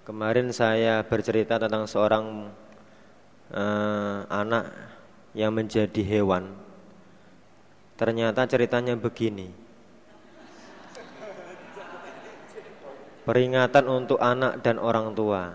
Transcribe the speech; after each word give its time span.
Kemarin 0.00 0.48
saya 0.48 1.04
bercerita 1.04 1.60
tentang 1.60 1.84
seorang 1.84 2.48
uh, 3.52 4.24
anak 4.32 4.72
yang 5.36 5.52
menjadi 5.52 6.00
hewan. 6.00 6.56
Ternyata 8.00 8.48
ceritanya 8.48 8.96
begini. 8.96 9.52
Peringatan 13.28 13.84
untuk 13.92 14.16
anak 14.16 14.64
dan 14.64 14.80
orang 14.80 15.12
tua. 15.12 15.52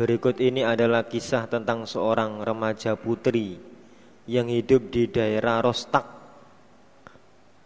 Berikut 0.00 0.40
ini 0.40 0.64
adalah 0.64 1.04
kisah 1.04 1.44
tentang 1.44 1.84
seorang 1.84 2.40
remaja 2.40 2.96
putri 2.96 3.60
yang 4.24 4.48
hidup 4.48 4.88
di 4.88 5.12
daerah 5.12 5.60
Rostak. 5.60 6.08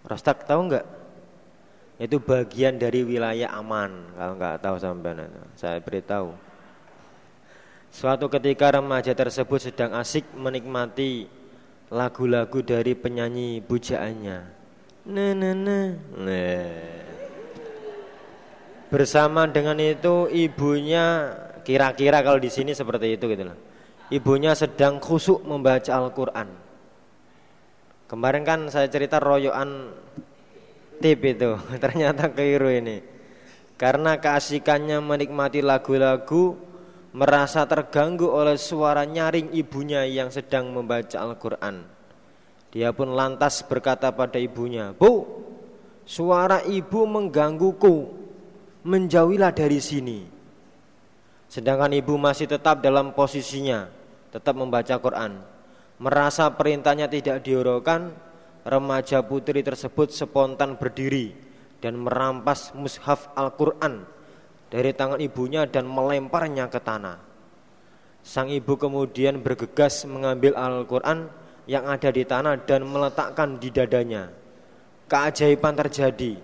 Rostak 0.03 0.51
tahu 0.51 0.67
nggak? 0.67 1.02
Itu 2.03 2.19
bagian 2.19 2.83
dari 2.83 3.07
wilayah 3.07 3.55
aman 3.55 4.11
kalau 4.19 4.35
nggak 4.35 4.59
tahu 4.59 4.77
sampai 4.83 5.23
saya 5.55 5.79
beritahu. 5.79 6.35
Suatu 7.95 8.27
ketika 8.27 8.75
remaja 8.75 9.15
tersebut 9.15 9.63
sedang 9.63 9.95
asik 9.95 10.27
menikmati 10.35 11.31
lagu-lagu 11.93 12.65
dari 12.65 12.97
penyanyi 12.97 13.61
pujaannya 13.61 14.63
nah. 15.05 15.33
nah. 15.37 15.89
bersama 18.89 19.45
dengan 19.45 19.77
itu 19.77 20.25
ibunya 20.33 21.37
kira-kira 21.63 22.25
kalau 22.25 22.41
di 22.41 22.51
sini 22.51 22.73
seperti 22.75 23.15
itu 23.15 23.25
gitu 23.31 23.47
loh. 23.47 23.59
Ibunya 24.13 24.53
sedang 24.53 25.01
khusuk 25.01 25.41
membaca 25.47 25.89
Al-Quran. 25.89 26.49
Kemarin 28.11 28.45
kan 28.45 28.61
saya 28.69 28.93
cerita 28.93 29.17
royoan 29.17 29.89
tip 31.03 31.21
itu. 31.27 31.59
Ternyata 31.83 32.31
keliru 32.31 32.71
ini. 32.71 33.03
Karena 33.75 34.15
keasikannya 34.17 35.03
menikmati 35.03 35.59
lagu-lagu 35.59 36.55
merasa 37.13 37.67
terganggu 37.67 38.31
oleh 38.31 38.55
suara 38.55 39.03
nyaring 39.03 39.51
ibunya 39.53 40.07
yang 40.07 40.31
sedang 40.31 40.71
membaca 40.71 41.19
Al-Quran. 41.19 41.83
Dia 42.73 42.95
pun 42.95 43.13
lantas 43.13 43.61
berkata 43.69 44.09
pada 44.17 44.41
ibunya 44.41 44.97
Bu 44.97 45.29
suara 46.07 46.63
ibu 46.63 47.05
menggangguku. 47.05 48.23
Menjauhilah 48.83 49.55
dari 49.55 49.79
sini. 49.79 50.27
Sedangkan 51.47 51.95
ibu 51.95 52.19
masih 52.19 52.51
tetap 52.51 52.83
dalam 52.83 53.15
posisinya 53.15 53.87
tetap 54.33 54.57
membaca 54.57 54.97
Quran. 54.97 55.39
Merasa 56.01 56.49
perintahnya 56.51 57.07
tidak 57.07 57.45
diuraukan 57.45 58.11
remaja 58.63 59.23
putri 59.23 59.63
tersebut 59.63 60.15
spontan 60.15 60.79
berdiri 60.79 61.35
dan 61.83 61.99
merampas 61.99 62.71
mushaf 62.79 63.31
Al-Quran 63.35 64.07
dari 64.71 64.95
tangan 64.95 65.19
ibunya 65.19 65.67
dan 65.67 65.85
melemparnya 65.91 66.71
ke 66.71 66.79
tanah. 66.79 67.19
Sang 68.23 68.47
ibu 68.47 68.79
kemudian 68.79 69.43
bergegas 69.43 70.07
mengambil 70.07 70.55
Al-Quran 70.55 71.27
yang 71.67 71.91
ada 71.91 72.09
di 72.15 72.23
tanah 72.23 72.55
dan 72.63 72.87
meletakkan 72.87 73.59
di 73.59 73.69
dadanya. 73.75 74.31
Keajaiban 75.11 75.75
terjadi. 75.75 76.39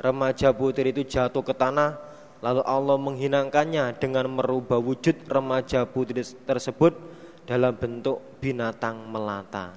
Remaja 0.00 0.48
putri 0.56 0.96
itu 0.96 1.04
jatuh 1.04 1.44
ke 1.44 1.52
tanah, 1.52 2.00
lalu 2.40 2.64
Allah 2.64 2.96
menghinakannya 2.96 4.00
dengan 4.00 4.32
merubah 4.32 4.80
wujud 4.80 5.28
remaja 5.28 5.84
putri 5.84 6.24
tersebut 6.24 6.96
dalam 7.44 7.76
bentuk 7.76 8.20
binatang 8.40 8.96
melata. 9.12 9.76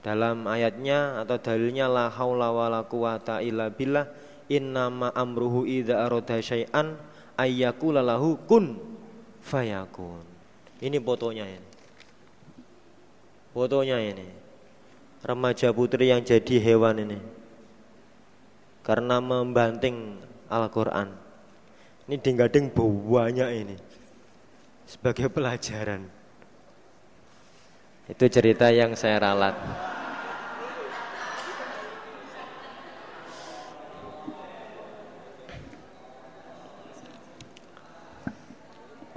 Dalam 0.00 0.48
ayatnya 0.48 1.20
atau 1.20 1.36
dalilnya 1.36 1.84
la 1.84 2.08
haula 2.08 2.48
wala 2.48 2.88
quwata 2.88 3.44
illa 3.44 3.68
billah 3.68 4.08
innama 4.48 5.12
amruhu 5.12 5.68
idza 5.68 6.08
arada 6.08 6.40
syai'an 6.40 6.96
ayyakula 7.36 8.00
lahu 8.00 8.40
kun 8.48 8.80
fayakun. 9.44 10.24
Ini 10.80 10.96
fotonya 11.04 11.44
ini. 11.44 11.68
Fotonya 13.52 14.00
ini. 14.00 14.28
Remaja 15.20 15.68
putri 15.76 16.08
yang 16.08 16.24
jadi 16.24 16.56
hewan 16.64 17.04
ini. 17.04 17.20
Karena 18.80 19.20
membanting 19.20 20.16
Al-Qur'an. 20.48 21.12
Ini 22.08 22.16
dinggading 22.16 22.72
banyak 22.72 23.48
ini. 23.52 23.76
Sebagai 24.88 25.28
pelajaran. 25.28 26.19
Itu 28.10 28.26
cerita 28.26 28.66
yang 28.74 28.98
saya 28.98 29.22
ralat. 29.22 29.54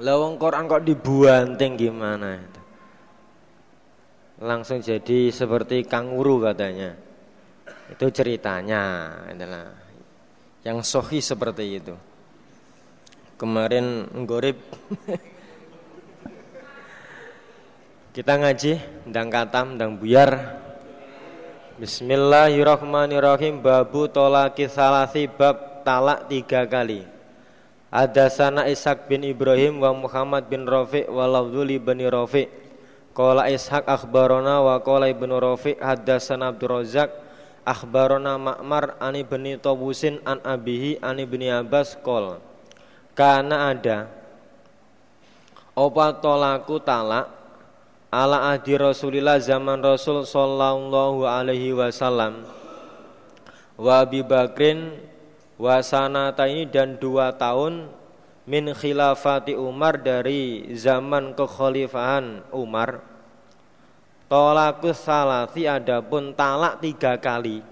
Lawang 0.03 0.37
Quran 0.37 0.69
kok 0.69 0.85
dibuanting 0.85 1.73
gimana? 1.73 2.37
Langsung 4.43 4.77
jadi 4.83 5.33
seperti 5.33 5.89
kanguru 5.89 6.43
katanya. 6.43 6.93
Itu 7.89 8.13
ceritanya 8.13 9.09
adalah 9.25 9.73
yang 10.61 10.85
sohi 10.85 11.17
seperti 11.17 11.81
itu. 11.81 11.95
Kemarin 13.41 14.05
ngorib 14.13 14.59
Kita 18.13 18.37
ngaji 18.37 18.77
ndang 19.09 19.33
katam 19.33 19.73
ndang 19.73 19.97
buyar. 19.97 20.61
Bismillahirrahmanirrahim 21.81 23.57
babu 23.57 24.05
tolaki 24.05 24.69
salasi 24.69 25.25
bab 25.25 25.81
talak 25.81 26.29
tiga 26.29 26.61
kali. 26.69 27.09
Ada 27.89 28.29
sana 28.29 28.69
Ishak 28.69 29.09
bin 29.09 29.25
Ibrahim 29.25 29.81
wa 29.81 29.97
Muhammad 29.97 30.45
bin 30.45 30.61
Rafiq 30.61 31.09
wa 31.09 31.25
Lafduli 31.25 31.81
bin 31.81 32.05
Rafiq. 32.05 32.53
Qala 33.17 33.49
Ishak 33.49 33.89
akhbarona 33.89 34.61
wa 34.61 34.77
qala 34.77 35.09
ibnu 35.09 35.33
Rafiq 35.33 35.81
haddatsana 35.81 36.53
Abdul 36.53 36.69
Razak 36.69 37.09
akhbarona 37.65 38.37
Ma'mar 38.37 38.93
ani 39.01 39.25
bin 39.25 39.57
Tabusin 39.57 40.21
an 40.21 40.37
abihi 40.45 41.01
ani 41.01 41.25
bin 41.25 41.49
Abbas 41.49 41.97
qol. 42.05 42.37
Kana 43.17 43.73
ada 43.73 44.05
opa 45.73 46.13
tolaku 46.21 46.77
talak 46.77 47.42
ala 48.13 48.53
adi 48.53 48.77
Rasulillah 48.77 49.41
zaman 49.41 49.81
Rasul 49.81 50.21
sallallahu 50.21 51.25
alaihi 51.25 51.73
wasallam. 51.73 52.45
Wa 53.73 54.05
Abi 54.05 54.21
Bakrin 54.21 55.01
wasanata 55.57 56.45
ini 56.45 56.69
dan 56.69 57.01
dua 57.01 57.33
tahun 57.33 57.89
min 58.45 58.69
khilafati 58.69 59.57
Umar 59.57 59.97
dari 59.97 60.69
zaman 60.77 61.33
kekhalifahan 61.33 62.45
Umar. 62.53 63.01
Tolakus 64.29 65.01
salati 65.01 65.65
adapun 65.65 66.37
talak 66.37 66.85
tiga 66.85 67.17
kali 67.17 67.65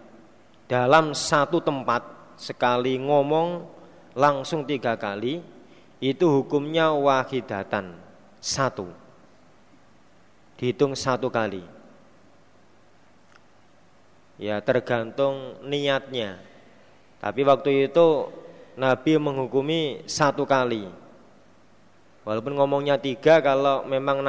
dalam 0.66 1.13
satu 1.13 1.62
tempat 1.62 2.01
sekali 2.38 2.97
ngomong 2.97 3.66
langsung 4.18 4.66
tiga 4.66 4.97
kali 4.97 5.41
itu 6.01 6.25
hukumnya 6.25 6.94
wahidatan 6.94 7.97
satu 8.41 9.00
dihitung 10.62 10.94
satu 10.94 11.34
kali 11.34 11.66
ya 14.38 14.62
tergantung 14.62 15.58
niatnya 15.66 16.52
tapi 17.22 17.42
waktu 17.46 17.90
itu 17.90 18.30
Nabi 18.82 19.22
menghukumi 19.22 20.02
satu 20.10 20.42
kali. 20.42 20.90
Walaupun 22.26 22.58
ngomongnya 22.58 22.98
tiga, 22.98 23.38
kalau 23.38 23.86
memang 23.86 24.26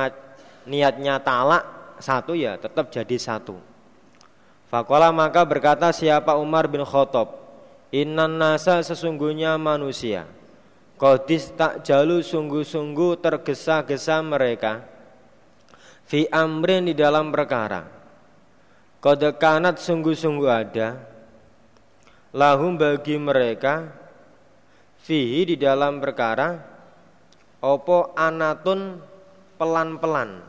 niatnya 0.69 1.17
talak 1.25 1.97
satu 1.97 2.37
ya 2.37 2.61
tetap 2.61 2.93
jadi 2.93 3.17
satu. 3.17 3.57
Fakola 4.69 5.09
maka 5.09 5.45
berkata 5.49 5.89
siapa 5.89 6.37
Umar 6.37 6.69
bin 6.69 6.85
Khattab, 6.85 7.41
Innan 7.93 8.41
nasa 8.41 8.81
sesungguhnya 8.81 9.57
manusia. 9.61 10.25
Kodis 10.97 11.53
tak 11.53 11.85
jalu 11.85 12.25
sungguh-sungguh 12.25 13.21
tergesa-gesa 13.21 14.21
mereka. 14.25 14.85
Fi 16.07 16.29
amrin 16.29 16.87
di 16.87 16.95
dalam 16.95 17.33
perkara. 17.33 17.83
Kode 19.03 19.35
kanat 19.35 19.83
sungguh-sungguh 19.83 20.51
ada 20.51 20.95
lahum 22.31 22.79
bagi 22.79 23.19
mereka 23.19 23.91
fihi 25.03 25.43
di 25.53 25.57
dalam 25.59 25.99
perkara 25.99 26.55
opo 27.59 28.15
anatun 28.15 29.03
pelan-pelan. 29.59 30.43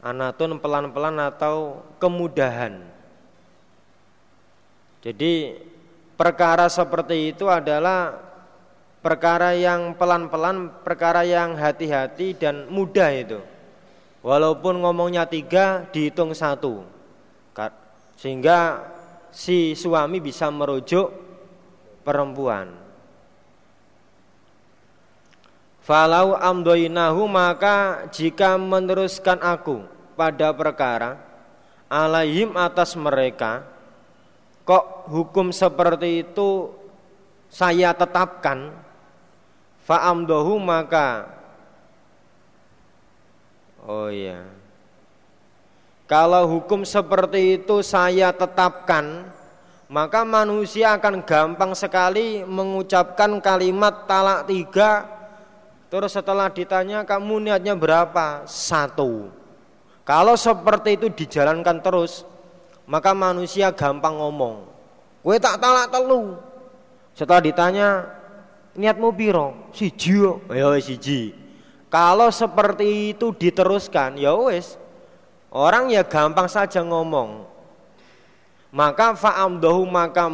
Anatun 0.00 0.58
pelan-pelan 0.58 1.16
atau 1.22 1.86
kemudahan. 2.00 2.80
Jadi 5.00 5.56
perkara 6.16 6.68
seperti 6.68 7.32
itu 7.32 7.48
adalah 7.48 8.16
perkara 9.00 9.56
yang 9.56 9.96
pelan-pelan 9.96 10.82
perkara 10.84 11.24
yang 11.24 11.56
hati-hati 11.56 12.36
dan 12.36 12.68
mudah 12.68 13.08
itu 13.12 13.40
walaupun 14.20 14.80
ngomongnya 14.84 15.24
tiga 15.28 15.88
dihitung 15.92 16.36
satu 16.36 17.00
sehingga 18.20 18.84
si 19.32 19.72
suami 19.72 20.20
bisa 20.20 20.52
merujuk 20.52 21.08
perempuan. 22.04 22.68
Falau 25.80 26.36
amdoinahu 26.36 27.24
maka 27.24 28.04
jika 28.12 28.60
meneruskan 28.60 29.40
aku 29.40 29.88
pada 30.20 30.52
perkara 30.52 31.16
alaihim 31.88 32.52
atas 32.60 32.92
mereka 32.92 33.64
kok 34.68 35.08
hukum 35.08 35.48
seperti 35.50 36.28
itu 36.28 36.70
saya 37.48 37.96
tetapkan 37.96 38.70
fa'amdohu 39.88 40.60
maka 40.60 41.39
oh 43.90 44.06
iya. 44.06 44.46
Kalau 46.06 46.46
hukum 46.46 46.82
seperti 46.82 47.58
itu 47.58 47.82
saya 47.86 48.34
tetapkan 48.34 49.30
maka 49.90 50.22
manusia 50.22 50.94
akan 50.94 51.26
gampang 51.26 51.74
sekali 51.74 52.46
mengucapkan 52.46 53.42
kalimat 53.42 54.06
talak 54.06 54.46
tiga. 54.46 55.06
Terus 55.90 56.14
setelah 56.14 56.46
ditanya 56.46 57.02
kamu 57.02 57.50
niatnya 57.50 57.74
berapa? 57.74 58.46
Satu. 58.46 59.26
Kalau 60.06 60.38
seperti 60.38 60.94
itu 60.94 61.06
dijalankan 61.10 61.82
terus 61.82 62.22
maka 62.86 63.14
manusia 63.14 63.70
gampang 63.70 64.18
ngomong 64.18 64.66
kue 65.22 65.38
tak 65.38 65.58
talak 65.58 65.90
telu. 65.90 66.38
Setelah 67.14 67.42
ditanya 67.42 67.88
niatmu 68.74 69.10
piro? 69.14 69.70
Siji 69.74 70.22
ya 70.50 70.74
siji 70.78 71.39
kalau 71.90 72.30
seperti 72.30 73.12
itu 73.12 73.34
diteruskan 73.34 74.14
ya 74.14 74.32
wes 74.38 74.78
orang 75.50 75.90
ya 75.90 76.06
gampang 76.06 76.46
saja 76.46 76.80
ngomong. 76.86 77.50
Maka 78.70 79.18
fa'amdahu 79.18 79.82
maka 79.90 80.30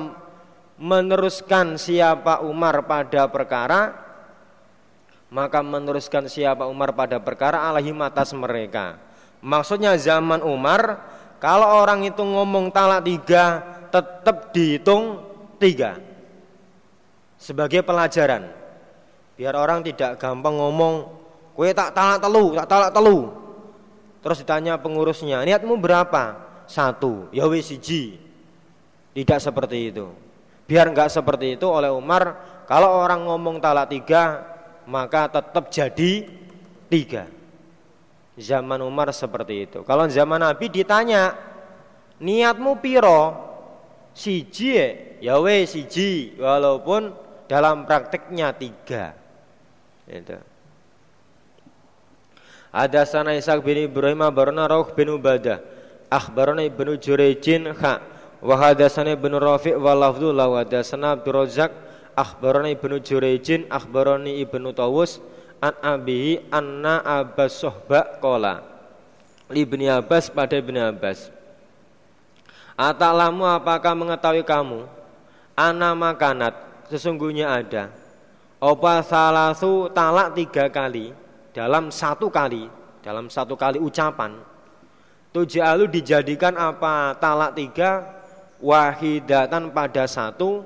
meneruskan 0.76 1.80
siapa 1.80 2.44
Umar 2.44 2.84
pada 2.84 3.24
perkara 3.24 4.06
maka 5.32 5.64
meneruskan 5.64 6.28
siapa 6.30 6.68
Umar 6.68 6.92
pada 6.92 7.16
perkara 7.18 7.64
alahim 7.66 7.98
atas 8.04 8.30
mereka. 8.36 9.00
Maksudnya 9.40 9.96
zaman 9.96 10.44
Umar 10.44 11.00
kalau 11.40 11.80
orang 11.82 12.04
itu 12.04 12.20
ngomong 12.20 12.68
talak 12.68 13.02
tiga 13.08 13.64
tetap 13.88 14.52
dihitung 14.52 15.24
tiga. 15.56 15.96
Sebagai 17.40 17.80
pelajaran. 17.80 18.48
Biar 19.36 19.52
orang 19.52 19.84
tidak 19.84 20.16
gampang 20.16 20.56
ngomong 20.56 21.15
kue 21.56 21.72
tak 21.72 21.96
talak 21.96 22.20
telu 22.20 22.52
tak 22.52 22.68
talak 22.68 22.90
telu 22.92 23.32
terus 24.20 24.38
ditanya 24.44 24.76
pengurusnya 24.76 25.40
niatmu 25.42 25.80
berapa 25.80 26.36
satu 26.68 27.32
ya 27.32 27.48
wis 27.48 27.72
siji 27.72 28.26
tidak 29.16 29.40
seperti 29.40 29.88
itu. 29.88 30.12
Biar 30.68 30.92
enggak 30.92 31.08
seperti 31.08 31.56
itu 31.56 31.64
oleh 31.64 31.88
Umar, 31.88 32.36
kalau 32.68 33.00
orang 33.00 33.24
ngomong 33.24 33.64
talak 33.64 33.88
tiga, 33.88 34.44
maka 34.84 35.24
tetap 35.32 35.72
jadi 35.72 36.28
tiga. 36.92 37.24
Zaman 38.36 38.84
Umar 38.84 39.08
seperti 39.16 39.64
itu. 39.64 39.80
Kalau 39.88 40.04
zaman 40.04 40.44
Nabi 40.44 40.68
ditanya, 40.68 41.32
niatmu 42.20 42.76
piro? 42.84 43.48
Siji 44.12 44.76
ya 45.24 45.40
we 45.40 45.64
siji, 45.64 46.36
walaupun 46.36 47.16
dalam 47.48 47.88
prakteknya 47.88 48.52
tiga. 48.52 49.16
Itu. 50.04 50.36
Ada 52.74 53.06
sana 53.06 53.34
Ishak 53.34 53.62
bin 53.62 53.86
Ibrahim 53.86 54.22
Barona 54.30 54.66
Rauh 54.66 54.88
bin 54.94 55.12
Ubadah. 55.12 55.62
Akhbarana 56.06 56.62
Ibnu 56.66 56.98
Jurejin 56.98 57.74
Kha. 57.74 58.16
Wa 58.46 58.54
hadatsana 58.60 59.16
ibnu 59.16 59.40
rafi' 59.40 59.74
wa 59.74 59.96
lafdhu 59.96 60.28
la 60.30 60.44
wa 60.46 60.60
hadatsana 60.60 61.16
abdur 61.16 61.40
razzaq 61.40 61.72
akhbarani 62.12 62.76
ibnu 62.76 63.00
jurayjin 63.00 63.64
akhbarani 63.72 64.38
ibnu 64.44 64.70
tawus. 64.76 65.18
An 65.56 65.72
abihi 65.80 66.52
anna 66.52 67.00
abbas 67.00 67.56
sohba 67.56 68.20
kola 68.20 68.60
ibni 69.48 69.88
abbas 69.88 70.28
pada 70.28 70.52
ibni 70.52 70.76
abbas. 70.76 71.32
Atalamu 72.76 73.48
apakah 73.48 73.96
mengetahui 73.96 74.44
kamu? 74.44 74.84
Ana 75.56 75.96
makanat 75.96 76.52
Sesungguhnya 76.92 77.48
ada. 77.48 77.88
Opa 78.60 79.00
salasu 79.00 79.88
talak 79.90 80.36
tiga 80.36 80.68
kali 80.68 81.16
Dalam 81.56 81.88
satu 81.88 82.28
kali 82.28 82.68
Dalam 83.00 83.32
satu 83.32 83.56
kali 83.56 83.80
ucapan 83.80 84.36
Tujalu 85.32 85.88
dijadikan 85.88 86.56
apa? 86.56 87.16
Talak 87.16 87.56
tiga 87.56 88.16
wahidatan 88.56 89.68
pada 89.68 90.08
satu 90.08 90.64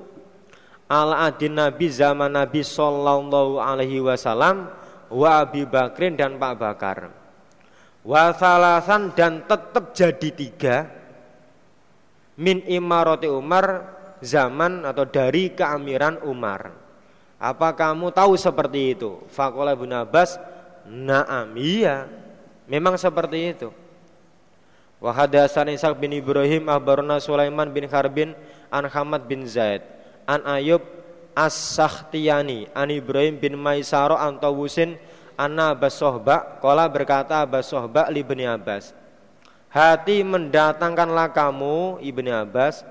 ala 0.87 1.27
adin 1.27 1.59
Nabi 1.59 1.91
zaman 1.91 2.31
Nabi 2.31 2.63
Sallallahu 2.63 3.59
Alaihi 3.59 3.99
Wasallam 3.99 4.71
wa 5.11 5.29
Abi 5.43 5.67
Bakrin 5.67 6.15
dan 6.15 6.39
Pak 6.39 6.53
Bakar. 6.55 7.11
Wa 8.07 8.31
salasan 8.31 9.11
dan 9.11 9.43
tetap 9.43 9.91
jadi 9.91 10.29
tiga 10.31 10.87
min 12.39 12.63
imaroti 12.65 13.27
Umar 13.27 13.91
zaman 14.23 14.87
atau 14.87 15.03
dari 15.03 15.51
keamiran 15.51 16.23
Umar. 16.23 16.71
Apa 17.41 17.75
kamu 17.75 18.13
tahu 18.15 18.39
seperti 18.39 18.95
itu? 18.95 19.19
Fakola 19.27 19.75
bin 19.75 19.91
Abbas 19.91 20.39
Naam 20.87 21.57
iya. 21.59 22.09
Memang 22.65 22.95
seperti 22.95 23.51
itu. 23.51 23.69
Wa 25.01 25.11
hadatsani 25.17 25.73
Ishaq 25.75 25.97
bin 25.97 26.13
Ibrahim 26.13 26.69
akhbarana 26.69 27.17
Sulaiman 27.17 27.73
bin 27.73 27.89
Harbin 27.89 28.37
an 28.69 28.85
Hamad 28.85 29.25
bin 29.25 29.49
Zaid 29.49 29.81
an 30.29 30.45
Ayub 30.45 30.85
As-Sakhtiyani 31.33 32.69
an 32.77 32.93
Ibrahim 32.93 33.41
bin 33.41 33.57
Maisaro 33.57 34.13
an 34.13 34.37
Tawusin 34.37 35.01
anna 35.33 35.73
Abbas 35.73 35.97
Sohba 35.97 36.61
Kala 36.61 36.85
berkata 36.85 37.41
Abbas 37.41 37.73
Sohba 37.73 38.13
li 38.13 38.21
Abbas. 38.45 38.93
Hati 39.73 40.21
mendatangkanlah 40.21 41.33
kamu 41.33 41.97
Ibni 42.05 42.29
Abbas 42.29 42.85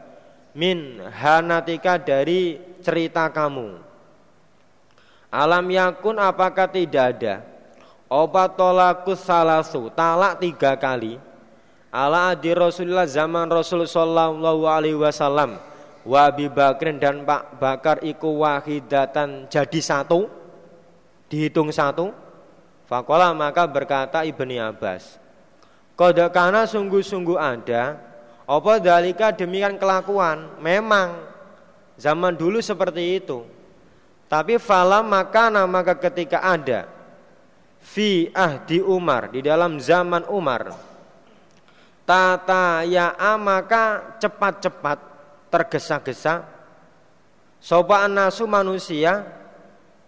Min 0.51 0.99
hanatika 0.99 1.95
dari 1.95 2.59
cerita 2.83 3.31
kamu. 3.31 3.79
Alam 5.31 5.71
yakun 5.71 6.19
apakah 6.19 6.67
tidak 6.67 7.05
ada 7.15 7.50
Obat 8.11 8.59
tolakus 8.59 9.23
salasu 9.23 9.87
Talak 9.95 10.43
tiga 10.43 10.75
kali. 10.75 11.15
Ala 11.95 12.35
adi 12.35 12.51
Rasulullah 12.51 13.07
zaman 13.07 13.47
Rasul 13.47 13.87
sallallahu 13.87 14.67
alaihi 14.67 14.99
wasallam. 14.99 15.63
Wa 16.03 16.35
Bakrin 16.35 16.99
dan 16.99 17.23
Pak 17.23 17.63
Bakar 17.63 18.03
iku 18.03 18.43
wahidatan 18.43 19.47
jadi 19.47 19.79
satu. 19.79 20.27
Dihitung 21.31 21.71
satu. 21.71 22.11
Fakola 22.91 23.31
maka 23.31 23.71
berkata 23.71 24.27
Ibni 24.27 24.59
Abbas 24.59 25.23
Kodakana 25.95 26.67
sungguh-sungguh 26.67 27.39
ada 27.39 27.95
Apa 28.51 28.83
dalika 28.83 29.31
demikian 29.31 29.79
kelakuan? 29.79 30.59
Memang 30.59 31.15
zaman 31.95 32.35
dulu 32.35 32.59
seperti 32.59 33.23
itu. 33.23 33.47
Tapi 34.27 34.59
fala 34.59 35.07
maka 35.07 35.55
maka 35.71 35.95
ketika 35.95 36.43
ada 36.43 36.91
Fi 37.81 38.29
ahdi 38.37 38.85
Umar 38.85 39.33
Di 39.33 39.41
dalam 39.41 39.81
zaman 39.81 40.29
Umar. 40.29 40.71
Tata 42.05 42.83
ya 42.85 43.15
maka 43.39 44.19
cepat-cepat 44.19 44.99
tergesa-gesa. 45.47 46.43
Sopa 47.61 48.09
nasu 48.11 48.51
manusia 48.51 49.23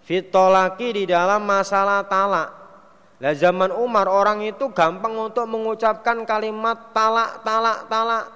fitolaki 0.03 0.91
di 0.91 1.05
dalam 1.07 1.47
masalah 1.47 2.03
talak. 2.03 2.51
Lah 3.23 3.35
zaman 3.39 3.71
Umar 3.71 4.11
orang 4.11 4.43
itu 4.43 4.67
gampang 4.75 5.15
untuk 5.15 5.47
mengucapkan 5.47 6.27
kalimat 6.27 6.91
talak 6.91 7.47
talak 7.47 7.87
talak. 7.87 8.27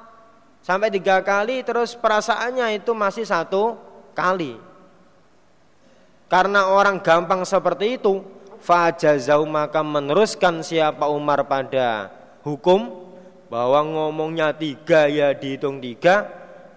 Sampai 0.63 0.95
tiga 0.95 1.19
kali 1.27 1.67
terus 1.67 1.99
perasaannya 1.99 2.79
itu 2.79 2.95
masih 2.95 3.27
satu 3.27 3.75
kali. 4.15 4.63
Karena 6.31 6.71
orang 6.71 7.03
gampang 7.03 7.43
seperti 7.43 7.99
itu 7.99 8.23
fajazau 8.67 9.47
maka 9.47 9.87
meneruskan 9.87 10.59
siapa 10.67 11.07
Umar 11.07 11.47
pada 11.47 12.11
hukum 12.43 13.07
bahwa 13.47 13.87
ngomongnya 13.87 14.51
tiga 14.51 15.07
ya 15.07 15.31
dihitung 15.31 15.79
tiga 15.79 16.27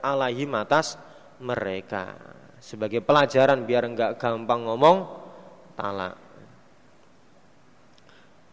alaihi 0.05 0.46
atas 0.53 1.01
mereka. 1.41 2.13
Sebagai 2.62 3.01
pelajaran 3.01 3.65
biar 3.65 3.89
enggak 3.89 4.22
gampang 4.22 4.69
ngomong 4.69 5.10
talak. 5.74 6.13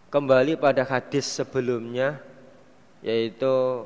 Kembali 0.09 0.57
pada 0.57 0.89
hadis 0.89 1.29
sebelumnya 1.29 2.17
yaitu 3.05 3.85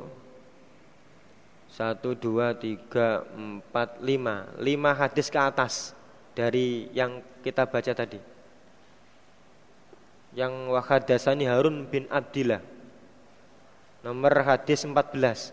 satu 1.66 2.14
dua 2.14 2.54
tiga 2.54 3.26
empat 3.34 3.98
lima. 3.98 4.46
Lima 4.62 4.94
hadis 4.94 5.26
ke 5.26 5.40
atas 5.40 5.96
dari 6.38 6.86
yang 6.94 7.18
kita 7.42 7.66
baca 7.66 7.90
tadi 7.90 8.29
yang 10.34 10.70
wahadasani 10.70 11.46
Harun 11.46 11.86
bin 11.90 12.06
Abdillah. 12.10 12.62
Nomor 14.00 14.32
hadis 14.48 14.80
14 14.88 15.52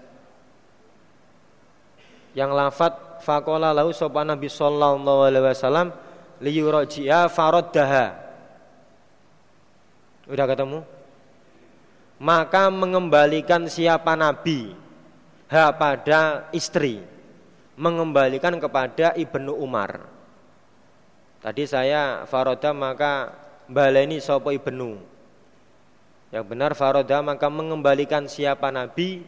Yang 2.31 2.51
lafat 2.55 2.93
Fakola 3.19 3.75
lahu 3.75 3.91
sopan 3.91 4.31
Nabi 4.31 4.47
Sallallahu 4.47 5.27
alaihi 5.27 5.43
wasallam 5.51 5.91
Liyuraji'a 6.39 7.27
faroddaha 7.27 8.15
Udah 10.31 10.45
ketemu? 10.47 10.79
Maka 12.17 12.71
mengembalikan 12.73 13.69
siapa 13.69 14.17
nabi? 14.17 14.73
Ha 15.47 15.71
pada 15.71 16.49
istri. 16.51 16.99
Mengembalikan 17.77 18.57
kepada 18.57 19.13
Ibnu 19.13 19.53
Umar. 19.53 20.01
Tadi 21.39 21.63
saya 21.69 22.25
faroda 22.25 22.73
maka 22.73 23.31
baleni 23.67 24.23
sopo 24.23 24.49
Ibnu. 24.49 24.97
Yang 26.31 26.45
benar 26.47 26.71
faroda 26.75 27.23
maka 27.23 27.47
mengembalikan 27.47 28.27
siapa 28.27 28.67
nabi 28.67 29.23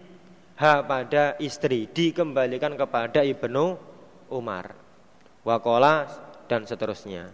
ha 0.59 0.83
pada 0.83 1.39
istri 1.39 1.87
dikembalikan 1.87 2.75
kepada 2.75 3.23
Ibnu 3.23 3.79
Umar. 4.31 4.75
Wakola 5.47 6.07
dan 6.51 6.67
seterusnya. 6.67 7.31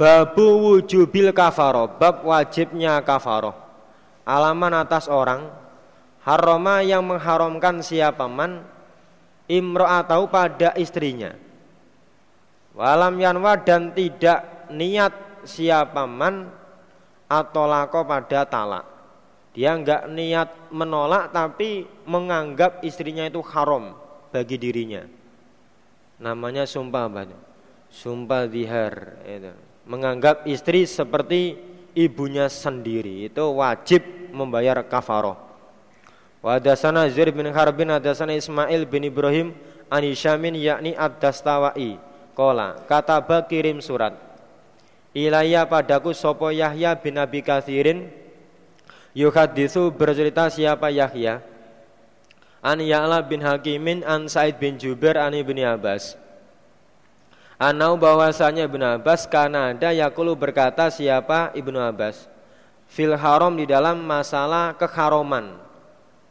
Babu 0.00 0.64
wujubil 0.64 1.28
kafaro 1.36 1.84
Bab 2.00 2.24
wajibnya 2.24 3.04
kafaro 3.04 3.52
Alaman 4.24 4.72
atas 4.80 5.12
orang 5.12 5.44
Haroma 6.24 6.80
yang 6.80 7.04
mengharamkan 7.04 7.84
siapa 7.84 8.24
man 8.24 8.64
Imro'atau 9.44 10.24
pada 10.32 10.72
istrinya 10.80 11.36
Walam 12.74 13.18
yanwa 13.18 13.58
dan 13.58 13.90
tidak 13.90 14.70
niat 14.70 15.42
siapa 15.42 16.06
man 16.06 16.50
Atau 17.30 17.62
lako 17.70 18.10
pada 18.10 18.42
talak. 18.42 18.82
Dia 19.54 19.78
enggak 19.78 20.10
niat 20.10 20.50
menolak 20.74 21.30
tapi 21.30 21.86
menganggap 22.02 22.82
istrinya 22.82 23.22
itu 23.22 23.38
haram 23.54 23.94
bagi 24.34 24.58
dirinya. 24.58 25.06
Namanya 26.18 26.66
sumpah 26.66 27.06
apa? 27.06 27.30
Sumpah 27.86 28.50
dihar 28.50 29.22
itu. 29.22 29.54
Menganggap 29.86 30.42
istri 30.50 30.90
seperti 30.90 31.54
ibunya 31.94 32.50
sendiri. 32.50 33.30
Itu 33.30 33.54
wajib 33.62 34.02
membayar 34.34 34.82
kafaroh. 34.82 35.38
Wadasana 36.42 37.06
Zuhair 37.06 37.30
bin 37.30 37.46
Harbin 37.46 37.94
hadasana 37.94 38.34
Ismail 38.34 38.90
bin 38.90 39.06
Ibrahim 39.06 39.54
Anishamin 39.86 40.56
yakni 40.58 40.96
Ad-Dastawai 40.98 42.09
Kola 42.32 42.78
kataba 42.86 43.44
kirim 43.44 43.82
surat. 43.82 44.14
Ilaya 45.10 45.66
padaku 45.66 46.14
sopo 46.14 46.54
Yahya 46.54 46.94
bin 46.98 47.18
Abi 47.18 47.42
Kathirin. 47.42 48.08
Yuhadisu 49.12 49.90
bercerita 49.90 50.46
siapa 50.46 50.86
Yahya. 50.88 51.42
An 52.62 52.78
Ya'la 52.78 53.24
bin 53.26 53.42
Hakimin 53.42 54.06
An 54.06 54.30
Said 54.30 54.60
bin 54.62 54.78
Jubair 54.78 55.18
An 55.18 55.34
Ibni 55.34 55.66
Abbas. 55.66 56.14
Anau 57.60 58.00
bahwasanya 58.00 58.64
Ibnu 58.64 58.80
Abbas 58.80 59.28
karena 59.28 59.76
ada 59.76 59.92
yakulu 59.92 60.32
berkata 60.32 60.88
siapa 60.88 61.52
Ibnu 61.52 61.76
Abbas. 61.76 62.24
Fil 62.88 63.12
haram 63.12 63.52
di 63.52 63.68
dalam 63.68 64.00
masalah 64.00 64.72
keharoman. 64.80 65.60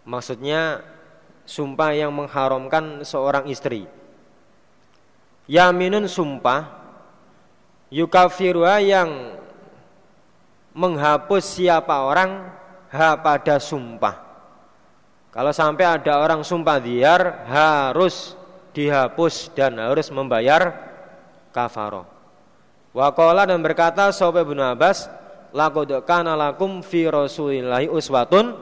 Maksudnya 0.10 0.82
sumpah 1.46 1.94
yang 1.94 2.10
mengharamkan 2.10 3.06
seorang 3.06 3.46
istri. 3.46 3.86
Yaminun 5.50 6.06
sumpah 6.06 6.70
yukafirua 7.89 8.86
yang 8.86 9.34
menghapus 10.77 11.58
siapa 11.58 12.06
orang 12.06 12.53
ha 12.94 13.18
pada 13.18 13.58
sumpah. 13.58 14.29
Kalau 15.34 15.50
sampai 15.50 15.86
ada 15.86 16.22
orang 16.22 16.46
sumpah 16.46 16.77
diar 16.77 17.50
harus 17.50 18.38
dihapus 18.77 19.53
dan 19.58 19.77
harus 19.82 20.10
membayar 20.13 20.74
kafaro. 21.50 22.06
Wakola 22.94 23.46
dan 23.46 23.62
berkata 23.62 24.10
Sobe 24.10 24.41
bin 24.41 24.58
Abbas, 24.58 25.10
Laqad 25.53 26.06
kana 26.06 26.34
lakum 26.34 26.82
fi 26.82 27.10
Rasulillahi 27.10 27.89
uswatun 27.89 28.53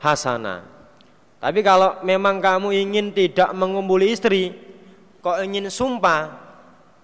hasana. 0.00 0.64
Tapi 1.40 1.60
kalau 1.60 2.00
memang 2.00 2.40
kamu 2.40 2.72
ingin 2.72 3.12
tidak 3.12 3.52
mengumpuli 3.52 4.12
istri, 4.16 4.63
kok 5.24 5.40
ingin 5.40 5.72
sumpah, 5.72 6.36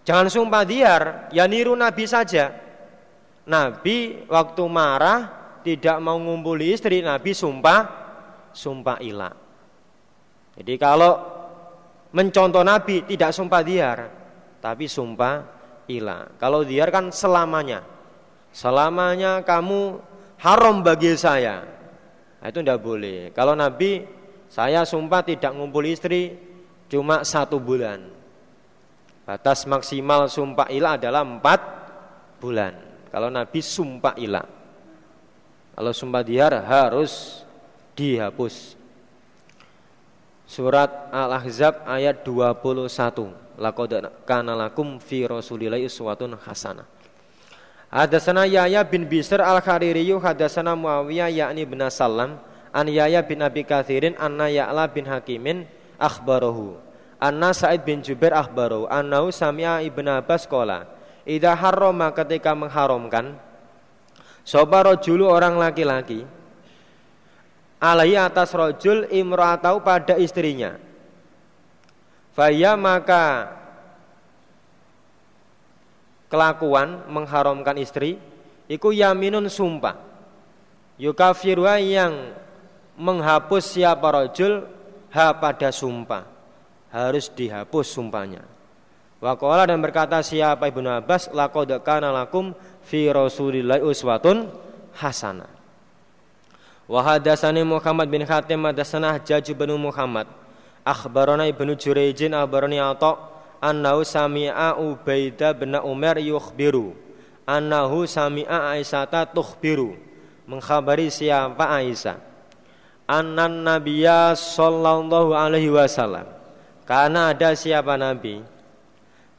jangan 0.05 0.29
sumpah 0.29 0.62
diar, 0.69 1.33
ya 1.33 1.49
niru 1.49 1.73
Nabi 1.73 2.05
saja. 2.05 2.53
Nabi 3.49 4.29
waktu 4.29 4.62
marah 4.69 5.21
tidak 5.65 5.97
mau 6.05 6.21
ngumpuli 6.21 6.77
istri, 6.77 7.00
Nabi 7.00 7.33
sumpah, 7.33 7.81
sumpah 8.53 9.00
ilah. 9.00 9.33
Jadi 10.61 10.77
kalau 10.77 11.17
mencontoh 12.12 12.61
Nabi 12.61 13.09
tidak 13.09 13.33
sumpah 13.33 13.65
diar, 13.65 13.99
tapi 14.61 14.85
sumpah 14.85 15.35
ilah. 15.89 16.37
Kalau 16.37 16.61
diar 16.61 16.93
kan 16.93 17.09
selamanya. 17.09 17.81
Selamanya 18.53 19.41
kamu 19.41 19.97
haram 20.45 20.85
bagi 20.85 21.17
saya. 21.17 21.65
Nah, 22.43 22.47
itu 22.53 22.61
tidak 22.61 22.85
boleh. 22.85 23.33
Kalau 23.33 23.57
Nabi 23.57 24.05
saya 24.50 24.85
sumpah 24.85 25.25
tidak 25.25 25.55
ngumpul 25.57 25.87
istri 25.87 26.50
cuma 26.90 27.23
satu 27.23 27.62
bulan. 27.62 28.02
Batas 29.23 29.62
maksimal 29.62 30.26
sumpah 30.26 30.66
ilah 30.75 30.99
adalah 30.99 31.23
empat 31.23 31.61
bulan. 32.42 32.75
Kalau 33.14 33.30
Nabi 33.30 33.62
sumpah 33.62 34.18
ilah. 34.18 34.47
Kalau 35.78 35.92
sumpah 35.94 36.23
diar 36.26 36.52
harus 36.66 37.47
dihapus. 37.94 38.75
Surat 40.50 41.14
Al-Ahzab 41.14 41.87
ayat 41.87 42.26
21 42.26 43.54
laqad 43.54 44.11
kana 44.26 44.59
lakum 44.59 44.99
fi 44.99 45.23
rasulillahi 45.23 45.87
uswatun 45.87 46.35
hasanah 46.42 46.88
Hadasana 47.90 48.47
Yahya 48.47 48.87
bin 48.87 49.06
Bisr 49.06 49.42
al-Khaririyu 49.42 50.23
hadasana 50.23 50.78
Muawiyah 50.78 51.30
yakni 51.30 51.66
bin 51.66 51.82
Salam 51.90 52.38
an 52.70 52.87
Yahya 52.87 53.23
bin 53.26 53.42
Abi 53.42 53.66
Kathirin 53.66 54.14
anna 54.14 54.47
Ya'la 54.47 54.87
bin 54.90 55.11
Hakimin 55.11 55.66
akhbarahu. 56.00 56.80
Anna 57.21 57.52
Sa'id 57.52 57.85
bin 57.85 58.00
Jubair 58.00 58.33
akhbarahu. 58.33 58.88
Annahu 58.88 59.28
sami'a 59.28 59.85
Ibn 59.85 60.25
Abbas 60.25 60.49
qala 60.49 60.88
idza 61.28 61.52
harrama 61.52 62.11
ketika 62.16 62.57
mengharamkan 62.57 63.37
Soba 64.40 64.88
rojulu 64.88 65.28
orang 65.28 65.61
laki-laki 65.61 66.25
Alaihi 67.80 68.21
atas 68.21 68.52
rojul 68.52 69.09
imra'atau 69.09 69.80
pada 69.80 70.21
istrinya. 70.21 70.76
Faya 72.37 72.76
maka 72.76 73.57
kelakuan 76.28 77.09
mengharamkan 77.09 77.80
istri 77.80 78.21
iku 78.69 78.92
yaminun 78.92 79.49
sumpah. 79.49 79.97
Yukafirwa 81.00 81.80
yang 81.80 82.37
menghapus 83.00 83.80
siapa 83.80 84.12
rojul 84.12 84.69
ha 85.14 85.35
pada 85.37 85.71
sumpah. 85.71 86.26
Harus 86.90 87.31
dihapus 87.31 87.87
sumpahnya. 87.87 88.43
Wakola 89.23 89.69
dan 89.69 89.79
berkata 89.79 90.19
siapa 90.25 90.67
Ibnu 90.67 90.90
Abbas 90.90 91.31
laqad 91.31 91.71
kana 91.85 92.11
lakum 92.11 92.50
fi 92.83 93.07
Rasulillahi 93.12 93.85
uswatun 93.85 94.49
hasanah. 94.97 95.50
Wa 96.90 97.00
hadatsani 97.05 97.62
Muhammad 97.62 98.11
bin 98.11 98.26
Khatim 98.26 98.67
hadatsana 98.67 99.14
Hajjaj 99.14 99.55
bin 99.55 99.71
Muhammad 99.79 100.26
akhbarana 100.83 101.47
ibnu 101.47 101.76
Jurayjin 101.79 102.35
akhbarani 102.35 102.83
Atha 102.83 103.14
annahu 103.62 104.02
sami'a 104.02 104.75
Ubaidah 104.81 105.55
bin 105.55 105.76
Umar 105.79 106.19
yukhbiru 106.19 106.97
annahu 107.47 108.09
sami'a 108.09 108.75
Aisyata 108.75 109.29
tukhbiru 109.31 109.95
mengkhabari 110.49 111.12
siapa 111.12 111.69
Aisyah 111.79 112.29
annan 113.11 113.67
nabiyya 113.67 114.38
sallallahu 114.38 115.35
alaihi 115.35 115.75
wasallam. 115.75 116.31
Karena 116.87 117.35
ada 117.35 117.59
siapa 117.59 117.99
nabi? 117.99 118.47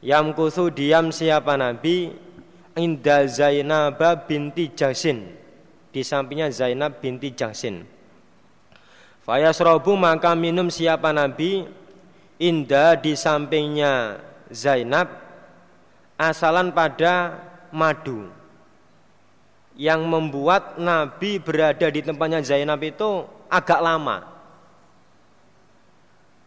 Yang 0.04 0.26
kusu 0.36 0.68
diam 0.68 1.08
siapa 1.08 1.56
nabi? 1.56 2.12
Inda 2.76 3.24
Zainab 3.28 4.00
binti 4.28 4.72
Jasin. 4.72 5.28
Di 5.92 6.00
sampingnya 6.00 6.48
Zainab 6.52 7.00
binti 7.00 7.32
Jasin. 7.32 7.84
Fayasrobu 9.22 9.94
maka 9.94 10.34
minum 10.34 10.66
siapa 10.66 11.14
Nabi? 11.14 11.62
Indah 12.42 12.98
di 12.98 13.14
sampingnya 13.14 14.18
Zainab. 14.50 15.12
Asalan 16.18 16.74
pada 16.74 17.38
madu. 17.70 18.26
Yang 19.78 20.00
membuat 20.04 20.76
Nabi 20.76 21.38
berada 21.38 21.86
di 21.88 22.00
tempatnya 22.02 22.42
Zainab 22.42 22.82
itu 22.82 23.24
agak 23.52 23.80
lama 23.84 24.24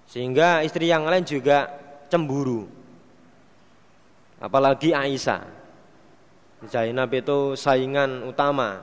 Sehingga 0.10 0.66
istri 0.66 0.90
yang 0.90 1.06
lain 1.06 1.22
juga 1.22 1.70
cemburu 2.10 2.66
Apalagi 4.42 4.90
Aisyah 4.90 5.46
Zainab 6.66 7.14
itu 7.14 7.54
saingan 7.54 8.26
utama 8.26 8.82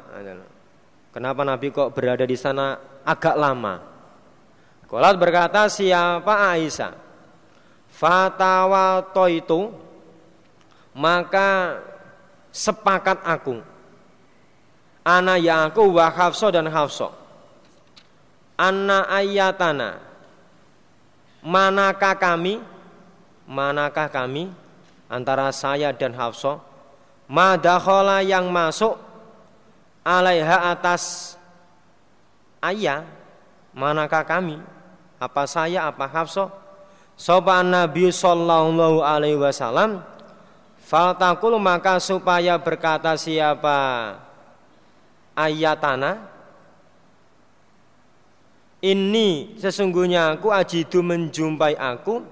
Kenapa 1.12 1.42
Nabi 1.44 1.68
kok 1.74 1.92
berada 1.92 2.24
di 2.24 2.38
sana 2.40 2.78
agak 3.04 3.36
lama? 3.36 3.76
Kolat 4.88 5.20
berkata 5.20 5.68
siapa 5.68 6.56
Aisyah? 6.56 6.96
Fatawa 7.92 9.04
itu 9.28 9.68
maka 10.96 11.80
sepakat 12.48 13.20
aku 13.24 13.60
Ana 15.02 15.34
Yakub 15.36 15.98
wa 15.98 16.06
Hafsa 16.08 16.48
dan 16.54 16.70
Hafsa. 16.70 17.10
Anna 18.62 19.10
ayatana. 19.10 19.98
Manakah 21.42 22.14
kami? 22.14 22.62
Manakah 23.50 24.06
kami 24.06 24.54
antara 25.10 25.50
saya 25.50 25.90
dan 25.90 26.14
Hafsa? 26.14 26.62
Madakhala 27.26 28.22
yang 28.22 28.46
masuk 28.46 28.94
alaiha 30.06 30.70
atas 30.70 31.34
ayah 32.62 33.06
manakah 33.74 34.22
kami 34.26 34.58
apa 35.18 35.42
saya 35.46 35.86
apa 35.86 36.06
Hafsa 36.10 36.50
Sopan 37.14 37.70
Nabi 37.70 38.10
Sallallahu 38.10 39.02
Alaihi 39.02 39.38
Wasallam 39.38 40.02
Faltakul 40.82 41.56
maka 41.62 42.02
supaya 42.02 42.58
berkata 42.58 43.14
siapa 43.14 44.12
ayatana 45.32 46.31
ini 48.82 49.54
sesungguhnya 49.56 50.36
aku 50.36 50.50
ajidu 50.50 51.00
menjumpai 51.00 51.78
aku. 51.78 52.26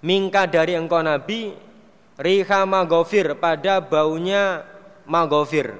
Mingka 0.00 0.48
dari 0.48 0.72
engkau 0.80 1.04
Nabi 1.04 1.52
Riha 2.16 2.64
magofir 2.64 3.36
pada 3.36 3.84
baunya 3.84 4.64
magofir 5.04 5.76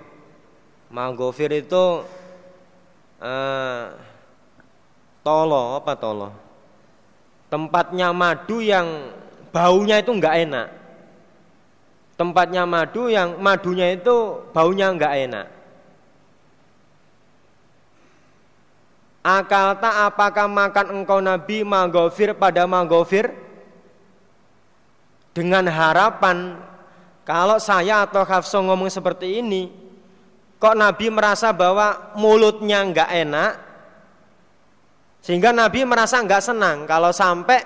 Magofir 0.92 1.48
itu 1.56 2.04
uh, 3.16 3.84
Tolo 5.20 5.76
apa 5.76 5.92
tolo? 6.00 6.32
Tempatnya 7.52 8.08
madu 8.16 8.64
yang 8.64 9.12
baunya 9.52 10.00
itu 10.00 10.16
enggak 10.16 10.48
enak. 10.48 10.68
Tempatnya 12.16 12.64
madu 12.64 13.12
yang 13.12 13.36
madunya 13.36 13.92
itu 13.92 14.48
baunya 14.56 14.88
enggak 14.88 15.12
enak. 15.28 15.46
Akal 19.20 19.76
tak 19.76 19.94
apakah 20.08 20.48
makan 20.48 20.86
engkau 21.02 21.20
Nabi 21.20 21.60
magofir 21.60 22.32
pada 22.32 22.64
magofir 22.64 23.28
dengan 25.36 25.68
harapan 25.68 26.56
kalau 27.28 27.60
saya 27.60 28.08
atau 28.08 28.24
Hafsa 28.24 28.64
ngomong 28.64 28.88
seperti 28.88 29.44
ini 29.44 29.68
kok 30.56 30.72
Nabi 30.72 31.12
merasa 31.12 31.52
bahwa 31.52 32.16
mulutnya 32.16 32.80
enggak 32.80 33.12
enak? 33.12 33.52
Sehingga 35.20 35.52
Nabi 35.52 35.84
merasa 35.84 36.16
enggak 36.16 36.40
senang. 36.40 36.88
Kalau 36.88 37.12
sampai 37.12 37.60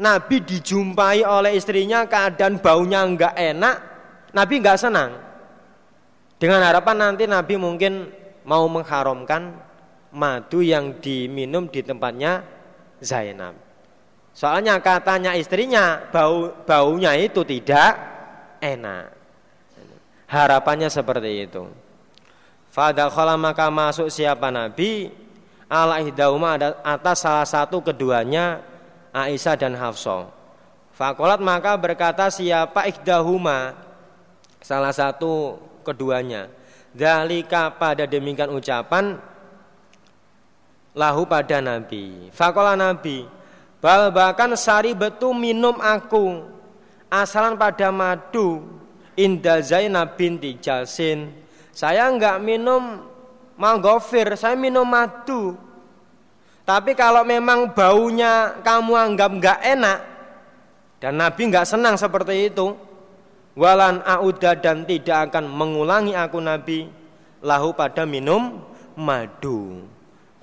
Nabi 0.00 0.40
dijumpai 0.40 1.20
oleh 1.20 1.52
istrinya 1.52 2.08
keadaan 2.08 2.64
baunya 2.64 3.04
enggak 3.04 3.36
enak, 3.36 3.76
Nabi 4.32 4.54
enggak 4.56 4.80
senang. 4.80 5.20
Dengan 6.40 6.64
harapan 6.64 6.96
nanti 6.96 7.28
Nabi 7.28 7.60
mungkin 7.60 8.08
mau 8.48 8.64
mengharamkan 8.72 9.67
madu 10.12 10.64
yang 10.64 10.96
diminum 10.98 11.68
di 11.68 11.84
tempatnya 11.84 12.44
Zainab. 13.00 13.54
Soalnya 14.32 14.78
katanya 14.78 15.34
istrinya 15.34 15.98
bau 16.14 16.54
baunya 16.62 17.14
itu 17.18 17.42
tidak 17.42 17.98
enak. 18.62 19.10
Harapannya 20.30 20.86
seperti 20.92 21.48
itu. 21.48 21.66
Fadakhala 22.70 23.34
maka 23.34 23.66
masuk 23.72 24.12
siapa 24.12 24.52
Nabi 24.52 25.10
ala 25.66 25.98
ihdauma 26.04 26.54
atas 26.84 27.24
salah 27.24 27.48
satu 27.48 27.82
keduanya 27.82 28.62
Aisyah 29.10 29.56
dan 29.56 29.74
Hafsah. 29.74 30.30
Fakolat 30.94 31.38
maka 31.42 31.74
berkata 31.78 32.30
siapa 32.30 32.86
ikhdahuma 32.86 33.74
salah 34.62 34.94
satu 34.94 35.58
keduanya. 35.82 36.50
Dalika 36.94 37.70
pada 37.74 38.06
demikian 38.06 38.50
ucapan 38.50 39.18
lahu 40.98 41.22
pada 41.30 41.62
Nabi. 41.62 42.26
Fakola 42.34 42.74
Nabi, 42.74 43.22
bal 43.78 44.10
bahkan 44.10 44.50
sari 44.58 44.98
betu 44.98 45.30
minum 45.30 45.78
aku 45.78 46.42
asalan 47.06 47.54
pada 47.54 47.94
madu 47.94 48.66
inda 49.14 49.62
Zainab 49.62 50.18
binti 50.18 50.58
Jalsin. 50.58 51.30
Saya 51.70 52.10
enggak 52.10 52.42
minum 52.42 53.06
manggofir, 53.54 54.34
saya 54.34 54.58
minum 54.58 54.82
madu 54.82 55.68
tapi 56.68 56.92
kalau 56.92 57.24
memang 57.24 57.72
baunya 57.72 58.60
kamu 58.60 58.92
anggap 58.92 59.30
nggak 59.40 59.58
enak 59.72 59.98
dan 61.00 61.16
Nabi 61.16 61.48
nggak 61.48 61.64
senang 61.64 61.96
seperti 61.96 62.52
itu, 62.52 62.76
walan 63.56 64.04
auda 64.04 64.52
dan 64.52 64.84
tidak 64.84 65.32
akan 65.32 65.48
mengulangi 65.48 66.12
aku 66.12 66.36
Nabi 66.36 66.84
lahu 67.40 67.72
pada 67.72 68.04
minum 68.04 68.60
madu. 69.00 69.88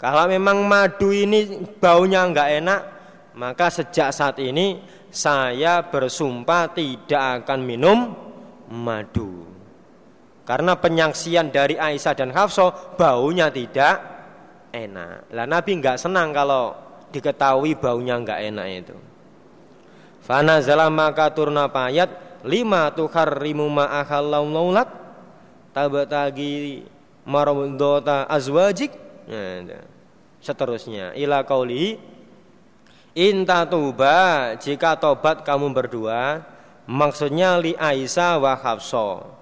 Kalau 0.05 0.29
memang 0.29 0.61
madu 0.69 1.09
ini 1.09 1.65
baunya 1.81 2.21
nggak 2.29 2.49
enak, 2.61 2.81
maka 3.41 3.73
sejak 3.73 4.13
saat 4.13 4.37
ini 4.37 4.77
saya 5.09 5.81
bersumpah 5.81 6.69
tidak 6.77 7.41
akan 7.41 7.65
minum 7.65 8.13
madu. 8.69 9.49
Karena 10.45 10.77
penyaksian 10.77 11.49
dari 11.49 11.73
Aisyah 11.73 12.13
dan 12.13 12.29
Hafsah 12.29 12.93
baunya 12.93 13.49
tidak 13.49 13.97
enak. 14.69 15.25
Lah 15.33 15.49
Nabi 15.49 15.81
nggak 15.81 15.97
senang 15.97 16.29
kalau 16.29 16.77
diketahui 17.09 17.73
baunya 17.73 18.21
nggak 18.21 18.39
enak 18.53 18.67
itu. 18.85 18.95
Fana 20.21 20.61
maka 20.93 21.33
turna 21.33 21.65
payat 21.65 22.45
lima 22.45 22.93
tukar 22.93 23.41
rimu 23.41 23.73
ma'akhallau 23.73 24.45
naulat 24.53 24.85
tabatagi 25.73 26.85
marawdota 27.25 28.29
azwajik 28.29 28.93
nah, 29.25 29.81
seterusnya. 30.45 31.17
Ila 31.17 31.41
kauli 31.41 31.97
inta 33.17 33.65
tuba 33.65 34.53
jika 34.61 34.93
tobat 34.99 35.41
kamu 35.41 35.73
berdua 35.73 36.45
maksudnya 36.85 37.57
li 37.57 37.73
Aisyah 37.73 38.37
wa 38.37 38.53
Hafsah 38.53 39.33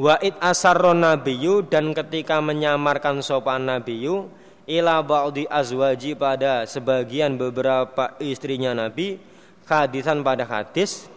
Wa'id 0.00 0.32
asarron 0.40 1.04
nabiyu 1.04 1.60
dan 1.66 1.92
ketika 1.92 2.40
menyamarkan 2.40 3.20
sopan 3.20 3.68
nabiyu 3.68 4.32
ila 4.64 5.02
ba'di 5.04 5.44
azwaji 5.44 6.16
pada 6.16 6.64
sebagian 6.64 7.36
beberapa 7.36 8.16
istrinya 8.22 8.72
Nabi 8.72 9.20
hadisan 9.66 10.24
pada 10.24 10.46
hadis 10.46 11.10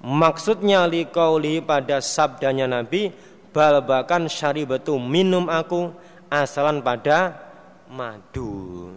maksudnya 0.00 0.88
liqauli 0.88 1.62
pada 1.62 2.00
sabdanya 2.00 2.66
Nabi 2.66 3.12
bal 3.54 3.78
bahkan 3.84 4.26
syaribatu 4.26 4.98
minum 4.98 5.46
aku 5.46 5.94
asalan 6.42 6.82
pada 6.82 7.38
madu 7.86 8.90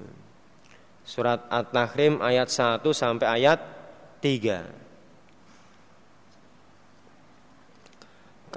surat 1.06 1.46
At-Tahrim 1.54 2.18
ayat 2.24 2.50
1 2.50 2.82
sampai 2.82 3.28
ayat 3.30 3.60
3 4.26 4.88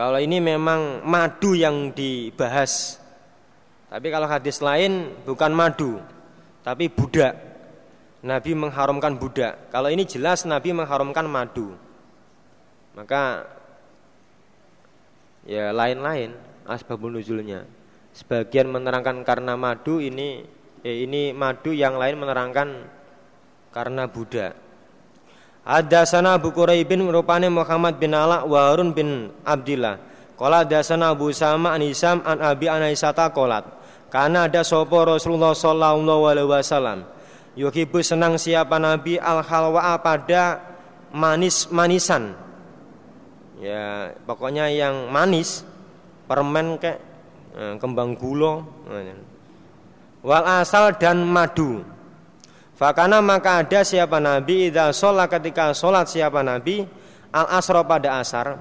Kalau 0.00 0.16
ini 0.16 0.40
memang 0.40 1.04
madu 1.04 1.52
yang 1.52 1.92
dibahas. 1.92 2.96
Tapi 3.92 4.08
kalau 4.08 4.24
hadis 4.30 4.62
lain 4.64 5.12
bukan 5.28 5.52
madu, 5.52 6.00
tapi 6.64 6.88
budak. 6.88 7.36
Nabi 8.24 8.52
mengharamkan 8.56 9.20
budak. 9.20 9.68
Kalau 9.68 9.92
ini 9.92 10.08
jelas 10.08 10.48
Nabi 10.48 10.72
mengharamkan 10.72 11.28
madu. 11.28 11.76
Maka 12.96 13.44
ya 15.44 15.68
lain-lain 15.68 16.32
asbabun 16.64 17.20
nuzulnya. 17.20 17.68
Sebagian 18.10 18.66
menerangkan 18.68 19.22
karena 19.22 19.54
madu 19.54 20.02
ini 20.02 20.42
eh, 20.82 21.06
ini 21.06 21.30
madu 21.30 21.70
yang 21.70 21.96
lain 21.96 22.18
menerangkan 22.18 22.68
karena 23.70 24.10
budak. 24.10 24.52
Ada 25.62 26.08
sana 26.08 26.40
Abu 26.40 26.50
Quraibin 26.50 27.04
rupane 27.06 27.46
Muhammad 27.52 28.00
bin 28.00 28.16
Ala 28.16 28.42
wa 28.42 28.72
Harun 28.72 28.90
bin 28.96 29.30
Abdillah. 29.44 30.00
Ada 30.40 30.80
sana 30.80 31.12
Abu 31.12 31.30
Sama 31.36 31.76
an 31.76 31.84
Isam 31.84 32.24
an 32.24 32.40
Abi 32.40 32.64
Anaisata 32.64 33.28
qolat. 33.28 33.68
Karena 34.08 34.48
ada 34.48 34.64
sopo 34.64 35.04
Rasulullah 35.04 35.52
sallallahu 35.52 36.26
alaihi 36.26 36.48
wasallam. 36.48 37.06
Yuhibu 37.54 38.00
senang 38.00 38.40
siapa 38.40 38.80
Nabi 38.80 39.20
al 39.20 39.44
halwa 39.44 39.94
pada 40.00 40.64
manis 41.12 41.68
manisan. 41.68 42.34
Ya, 43.60 44.16
pokoknya 44.24 44.72
yang 44.72 45.12
manis, 45.12 45.60
permen 46.24 46.80
kayak 46.80 47.09
kembang 47.54 48.14
gula. 48.14 48.62
Wal 50.20 50.44
asal 50.60 50.94
dan 51.00 51.24
madu. 51.24 51.82
Fakana 52.80 53.20
maka 53.20 53.60
ada 53.60 53.84
siapa 53.84 54.16
Nabi 54.16 54.72
Ida 54.72 54.88
sholat 54.96 55.28
ketika 55.28 55.76
sholat 55.76 56.08
siapa 56.08 56.40
Nabi 56.40 56.88
Al 57.28 57.60
asro 57.60 57.84
pada 57.84 58.24
asar 58.24 58.56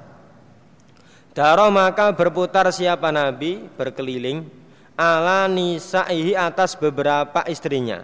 Daro 1.32 1.72
maka 1.72 2.12
berputar 2.12 2.68
siapa 2.76 3.16
Nabi 3.16 3.72
Berkeliling 3.80 4.44
Ala 5.00 5.48
nisaihi 5.48 6.36
atas 6.36 6.76
beberapa 6.76 7.48
istrinya 7.48 8.04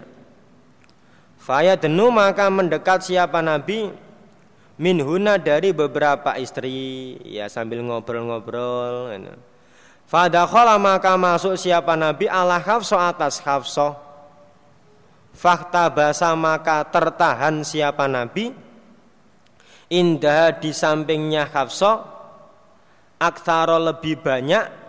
Faya 1.36 1.76
denu 1.76 2.08
maka 2.08 2.48
mendekat 2.48 3.04
siapa 3.04 3.44
Nabi 3.44 3.92
minhuna 4.80 5.38
dari 5.38 5.72
beberapa 5.72 6.36
istri 6.36 7.16
ya 7.24 7.48
sambil 7.48 7.80
ngobrol-ngobrol. 7.86 9.14
Fadakhala 10.06 10.78
maka 10.78 11.18
masuk 11.18 11.58
siapa 11.58 11.98
Nabi? 11.98 12.30
Allah 12.30 12.62
Hafsah 12.62 13.10
atas 13.10 13.42
Hafsah 13.42 13.98
Fakta 15.36 15.92
basa 15.92 16.32
maka 16.32 16.86
tertahan 16.88 17.60
siapa 17.60 18.08
Nabi? 18.08 18.54
Indah 19.92 20.56
di 20.56 20.72
sampingnya 20.72 21.44
Hafsah 21.50 22.16
Aktaro 23.16 23.80
lebih 23.80 24.20
banyak. 24.20 24.88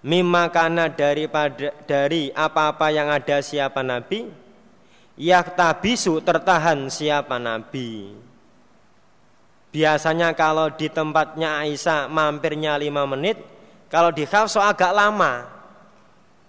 Mimma 0.00 0.48
kana 0.48 0.88
daripada 0.88 1.76
dari 1.84 2.32
apa-apa 2.32 2.88
yang 2.88 3.12
ada 3.12 3.44
siapa 3.44 3.84
Nabi? 3.84 4.28
Yaktabisu 5.20 6.24
tertahan 6.24 6.88
siapa 6.88 7.36
Nabi. 7.36 8.16
Biasanya 9.72 10.32
kalau 10.32 10.72
di 10.72 10.88
tempatnya 10.88 11.60
Aisyah 11.60 12.08
mampirnya 12.08 12.80
lima 12.80 13.04
menit 13.04 13.59
Kalau 13.90 14.14
di 14.14 14.22
Hafsah 14.22 14.70
agak 14.70 14.94
lama 14.94 15.50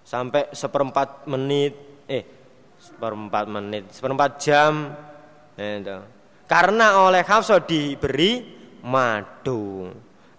Sampai 0.06 0.46
seperempat 0.54 1.26
menit 1.26 1.74
Eh 2.06 2.22
seperempat 2.78 3.44
menit 3.50 3.90
Seperempat 3.90 4.30
jam 4.38 4.94
itu. 5.58 5.98
Karena 6.46 7.02
oleh 7.02 7.26
Hafsah 7.26 7.66
diberi 7.66 8.46
madu 8.86 9.90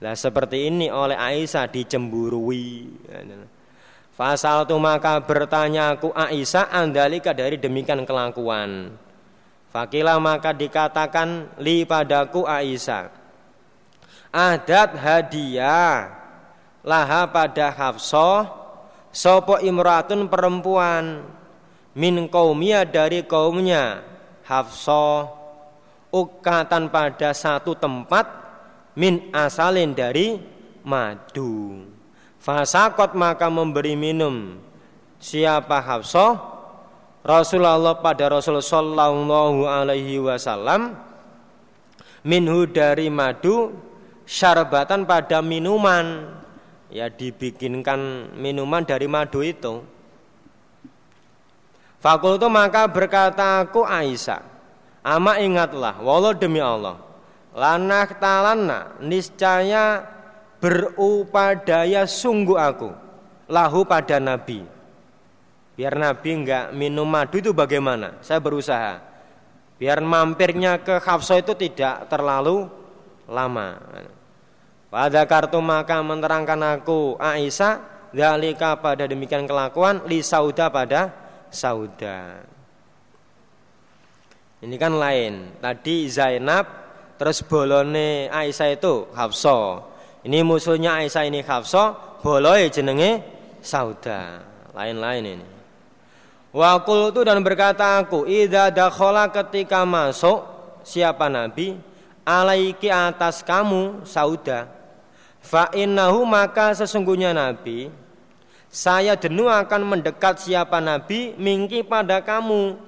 Nah 0.03 0.15
seperti 0.19 0.67
ini 0.67 0.91
oleh 0.91 1.15
Aisyah 1.15 1.71
dicemburui. 1.71 2.91
Fasal 4.11 4.67
tu 4.67 4.75
maka 4.75 5.23
bertanya 5.23 5.95
aku 5.95 6.11
Aisyah 6.11 6.75
andalika 6.75 7.31
dari 7.31 7.55
demikian 7.55 8.03
kelakuan. 8.03 8.99
Fakilah 9.71 10.19
maka 10.19 10.51
dikatakan 10.51 11.55
li 11.63 11.87
padaku 11.87 12.43
Aisyah. 12.43 13.09
Adat 14.35 14.91
hadiah 14.99 16.22
laha 16.83 17.25
pada 17.31 17.71
Hafsah 17.71 18.51
sopo 19.09 19.57
imratun 19.63 20.27
perempuan 20.27 21.23
min 21.95 22.27
kaumia 22.27 22.83
dari 22.83 23.23
kaumnya 23.23 24.03
Hafsah 24.43 25.31
ukatan 26.13 26.91
pada 26.91 27.31
satu 27.33 27.73
tempat 27.73 28.27
min 28.93 29.33
asalin 29.33 29.97
dari 29.97 30.37
madu. 30.85 31.87
Fasakot 32.37 33.15
maka 33.15 33.47
memberi 33.47 33.95
minum. 33.95 34.59
Siapa 35.17 35.79
Hafsah? 35.79 36.53
Rasulullah 37.23 37.95
pada 38.03 38.27
Rasul 38.27 38.59
Sallallahu 38.59 39.63
Alaihi 39.63 40.19
Wasallam 40.19 40.99
minhu 42.27 42.67
dari 42.67 43.07
madu 43.07 43.71
syarbatan 44.27 45.07
pada 45.07 45.39
minuman 45.39 46.35
ya 46.93 47.09
dibikinkan 47.09 48.29
minuman 48.37 48.85
dari 48.85 49.09
madu 49.09 49.41
itu 49.41 49.81
Fakultu 51.97 52.45
maka 52.51 52.85
berkata 52.85 53.65
aku 53.65 53.81
Aisyah 53.81 54.45
Ama 55.01 55.41
ingatlah 55.41 55.97
walau 56.05 56.37
demi 56.37 56.61
Allah 56.61 57.01
Lanah 57.57 58.09
talana 58.17 58.93
niscaya 59.01 60.13
berupadaya 60.63 62.07
sungguh 62.07 62.55
aku 62.55 62.89
lahu 63.51 63.83
pada 63.83 64.17
Nabi. 64.17 64.63
Biar 65.73 65.93
Nabi 65.97 66.29
enggak 66.31 66.71
minum 66.71 67.05
madu 67.05 67.41
itu 67.41 67.51
bagaimana? 67.51 68.21
Saya 68.25 68.39
berusaha. 68.39 69.01
Biar 69.75 69.99
mampirnya 69.99 70.79
ke 70.79 71.01
Hafsah 71.01 71.41
itu 71.41 71.53
tidak 71.57 72.07
terlalu 72.07 72.69
lama. 73.27 73.81
Pada 74.93 75.25
kartu 75.25 75.57
maka 75.57 76.05
menerangkan 76.05 76.77
aku 76.77 77.17
Aisyah 77.17 77.81
dalika 78.13 78.77
pada 78.77 79.09
demikian 79.09 79.49
kelakuan 79.49 80.05
li 80.05 80.21
sauda 80.21 80.69
pada 80.69 81.09
sauda. 81.49 82.45
Ini 84.61 84.75
kan 84.77 84.93
lain. 84.93 85.57
Tadi 85.57 86.05
Zainab 86.05 86.83
Terus 87.23 87.39
bolone 87.45 88.27
Aisyah 88.27 88.69
itu 88.73 89.07
Hafsah. 89.15 89.85
Ini 90.27 90.43
musuhnya 90.43 90.99
Aisyah 90.99 91.23
ini 91.23 91.39
Hafsah, 91.39 92.19
boloi 92.19 92.67
jenenge 92.67 93.23
Sauda. 93.63 94.43
Lain-lain 94.75 95.23
ini. 95.39 95.47
Wa 96.51 96.83
itu 96.83 97.21
dan 97.23 97.39
berkata 97.39 98.03
aku, 98.03 98.27
idza 98.27 98.69
dakhala 98.75 99.31
ketika 99.31 99.87
masuk 99.87 100.43
siapa 100.85 101.31
nabi 101.31 101.79
alaiki 102.27 102.91
atas 102.91 103.39
kamu 103.39 104.03
Sauda. 104.03 104.67
Fa 105.43 105.67
innahu 105.75 106.23
maka 106.23 106.71
sesungguhnya 106.71 107.35
nabi 107.35 107.91
saya 108.73 109.13
denu 109.13 109.45
akan 109.51 109.85
mendekat 109.85 110.41
siapa 110.41 110.81
nabi 110.81 111.37
mingki 111.37 111.85
pada 111.85 112.23
kamu. 112.25 112.79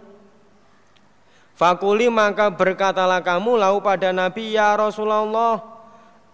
Fakuli 1.56 2.10
maka 2.10 2.50
berkatalah 2.52 3.24
kamu 3.24 3.56
lau 3.56 3.80
pada 3.80 4.12
Nabi 4.12 4.52
ya 4.52 4.76
Rasulullah 4.76 5.64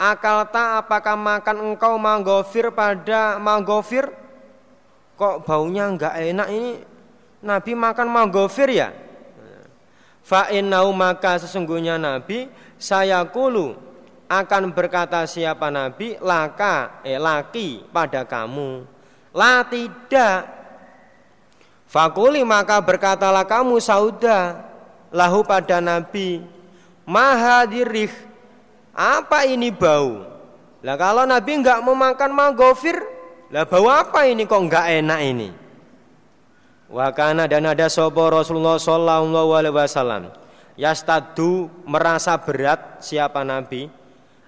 Akal 0.02 0.50
tak 0.50 0.82
apakah 0.82 1.14
makan 1.14 1.58
engkau 1.62 1.94
manggofir 2.02 2.74
pada 2.74 3.38
manggofir? 3.38 4.10
Kok 5.14 5.46
baunya 5.46 5.86
enggak 5.86 6.18
enak 6.18 6.50
ini? 6.50 6.82
Nabi 7.46 7.72
makan 7.78 8.10
manggofir 8.10 8.74
ya? 8.74 8.90
Fa'inau 10.26 10.90
maka 10.90 11.38
sesungguhnya 11.38 12.02
Nabi 12.02 12.50
Saya 12.82 13.22
kulu 13.30 13.78
akan 14.32 14.72
berkata 14.72 15.28
siapa 15.28 15.68
Nabi? 15.68 16.16
Laka 16.24 17.04
eh 17.04 17.20
laki 17.20 17.92
pada 17.92 18.24
kamu. 18.24 18.88
La 19.36 19.68
tidak. 19.68 20.48
Fakuli 21.92 22.40
maka 22.48 22.80
berkatalah 22.80 23.44
kamu 23.44 23.84
sauda 23.84 24.64
lahu 25.12 25.44
pada 25.44 25.84
Nabi 25.84 26.40
mahadirih 27.04 28.12
apa 28.96 29.44
ini 29.44 29.76
bau? 29.76 30.24
Lah 30.80 30.96
kalau 30.96 31.28
Nabi 31.28 31.60
enggak 31.60 31.84
memakan 31.84 32.32
magofir 32.32 32.96
lah 33.52 33.68
bau 33.68 33.92
apa 33.92 34.24
ini 34.24 34.48
kok 34.48 34.64
enggak 34.64 34.88
enak 35.04 35.20
ini? 35.20 35.50
Wakana 36.88 37.48
dan 37.48 37.68
ada 37.68 37.88
sobo 37.92 38.24
Rasulullah 38.28 38.80
Sallallahu 38.80 39.52
Alaihi 39.56 39.76
Wasallam 39.76 40.32
yastadu 40.80 41.68
merasa 41.84 42.36
berat 42.40 43.04
siapa 43.04 43.44
Nabi 43.44 43.92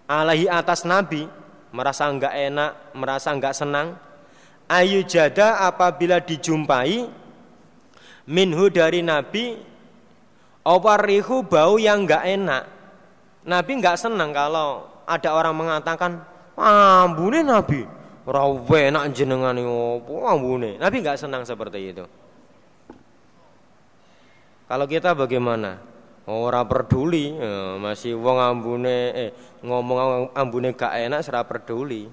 alaihi 0.09 0.49
atas 0.49 0.83
Nabi 0.83 1.25
merasa 1.73 2.07
enggak 2.09 2.33
enak 2.33 2.71
merasa 2.93 3.29
enggak 3.33 3.55
senang 3.57 3.97
ayu 4.69 5.01
jada 5.03 5.65
apabila 5.65 6.21
dijumpai 6.21 7.07
minhu 8.27 8.71
dari 8.71 9.03
Nabi 9.03 9.73
Oparihu 10.63 11.43
bau 11.43 11.75
yang 11.75 12.07
enggak 12.07 12.23
enak. 12.23 12.63
Nabi 13.43 13.71
enggak 13.83 13.99
senang 13.99 14.31
kalau 14.31 14.87
ada 15.03 15.35
orang 15.35 15.51
mengatakan, 15.59 16.23
ambune 16.55 17.43
Nabi, 17.43 17.83
rawe 18.23 18.79
enak 18.87 19.11
jenengan 19.11 19.51
opo 19.59 20.23
ambune. 20.23 20.79
Nabi 20.79 21.03
enggak 21.03 21.19
senang 21.19 21.43
seperti 21.43 21.91
itu. 21.91 22.07
Kalau 24.71 24.87
kita 24.87 25.11
bagaimana? 25.11 25.83
Ora 26.23 26.63
peduli, 26.63 27.35
ya, 27.35 27.75
masih 27.75 28.15
wong 28.15 28.39
ambune 28.39 29.11
eh 29.11 29.29
ngomong 29.59 30.31
ambune 30.31 30.71
gak 30.71 30.95
enak 30.95 31.19
serah 31.19 31.43
peduli. 31.43 32.07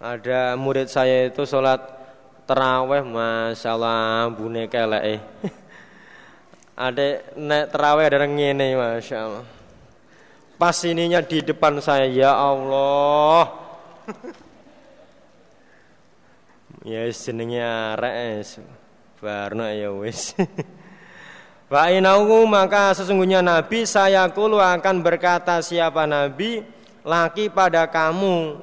Ada 0.00 0.56
murid 0.56 0.88
saya 0.88 1.28
itu 1.28 1.44
sholat 1.44 1.76
teraweh, 2.48 3.04
masalah 3.04 4.24
ambune 4.24 4.64
kelek 4.64 5.04
eh. 5.04 5.20
Ada 6.80 7.36
nek 7.36 7.68
terawih 7.68 8.08
ada 8.08 8.24
ngene 8.24 8.72
Masya 8.72 9.16
Allah 9.20 9.44
Pas 10.56 10.80
ininya 10.88 11.20
di 11.20 11.44
depan 11.44 11.76
saya 11.84 12.08
Ya 12.08 12.32
Allah 12.32 13.52
Ya 16.88 17.04
jenenge 17.12 17.60
arek 17.60 18.48
Barno 19.20 19.68
ya 19.68 19.92
wis 19.92 20.32
Fa'inahu 21.70 22.50
maka 22.50 22.90
sesungguhnya 22.98 23.46
Nabi 23.46 23.86
saya 23.86 24.26
kulu 24.26 24.58
akan 24.58 25.06
berkata 25.06 25.62
siapa 25.62 26.02
Nabi? 26.02 26.66
Laki 27.06 27.46
pada 27.46 27.86
kamu. 27.86 28.58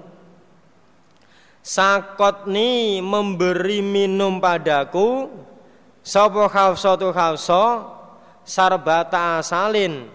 Sakotni 1.63 2.99
memberi 2.99 3.79
minum 3.79 4.43
padaku. 4.43 5.31
Sopo 6.03 6.51
khawsotu 6.51 7.15
khawso 7.15 7.87
sarbata 8.43 9.39
asalin. 9.39 10.11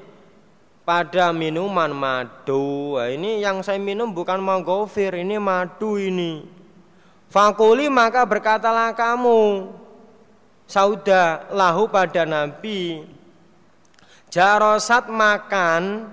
Pada 0.85 1.33
minuman 1.33 1.97
madu. 1.97 3.01
Nah, 3.01 3.09
ini 3.09 3.41
yang 3.41 3.65
saya 3.65 3.79
minum 3.81 4.13
bukan 4.13 4.43
manggofir, 4.43 5.15
ini 5.15 5.39
madu 5.41 5.95
ini. 5.95 6.43
Fakuli 7.31 7.87
maka 7.87 8.27
berkatalah 8.27 8.91
kamu, 8.93 9.71
sauda 10.73 11.53
lahu 11.53 11.93
pada 11.93 12.25
Nabi. 12.25 13.05
Jarosat 14.33 15.13
makan 15.13 16.09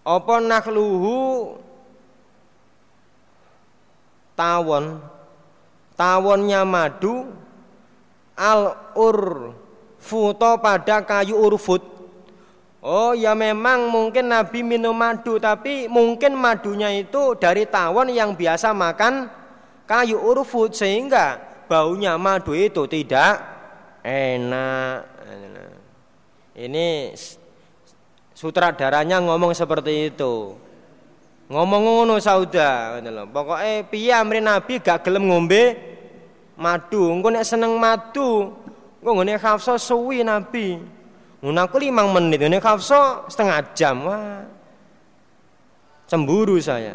apa 0.00 0.34
nakhluhu 0.40 1.52
tawon 4.32 5.04
tawonnya 5.92 6.64
madu 6.64 7.28
al 8.32 8.72
ur 8.96 9.52
futo 10.00 10.56
pada 10.62 11.04
kayu 11.04 11.36
urfut 11.36 11.84
oh 12.80 13.12
ya 13.12 13.36
memang 13.36 13.92
mungkin 13.92 14.32
Nabi 14.32 14.64
minum 14.64 14.96
madu 14.96 15.36
tapi 15.36 15.84
mungkin 15.90 16.32
madunya 16.32 16.96
itu 16.96 17.36
dari 17.36 17.68
tawon 17.68 18.08
yang 18.08 18.32
biasa 18.32 18.72
makan 18.72 19.28
kayu 19.84 20.16
urfut 20.16 20.72
sehingga 20.72 21.45
baunya 21.66 22.14
madu 22.16 22.54
itu 22.54 22.86
tidak 22.86 23.34
enak. 24.02 25.14
Ini 26.56 27.12
sutradaranya 28.32 29.20
ngomong 29.20 29.52
seperti 29.52 30.14
itu. 30.14 30.56
Ngomong 31.46 31.82
ngono 31.84 32.14
sauda 32.18 32.98
pokoke 33.30 33.86
piye 33.86 34.10
amri 34.10 34.42
nabi 34.42 34.82
gak 34.82 35.06
gelem 35.06 35.30
ngombe 35.30 35.78
madu? 36.58 37.12
Engko 37.12 37.30
nek 37.30 37.46
seneng 37.46 37.78
madu 37.78 38.50
engko 38.98 39.10
ngene 39.22 39.38
Hafsah 39.38 39.78
suwi 39.78 40.26
nabi. 40.26 40.80
Ngono 41.44 41.60
aku 41.62 41.76
5 41.78 41.92
menit 42.16 42.40
ngene 42.42 42.58
Hafsah 42.58 43.30
setengah 43.30 43.60
jam. 43.76 43.96
Wah. 44.08 44.42
Cemburu 46.06 46.58
saya 46.62 46.94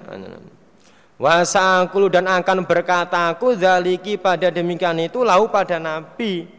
wasakulu 1.22 2.10
dan 2.10 2.26
akan 2.26 2.66
berkata 2.66 3.30
aku 3.30 3.54
zaliki 3.54 4.18
pada 4.18 4.50
demikian 4.50 4.98
itu 5.06 5.22
lau 5.22 5.46
pada 5.54 5.78
nabi 5.78 6.50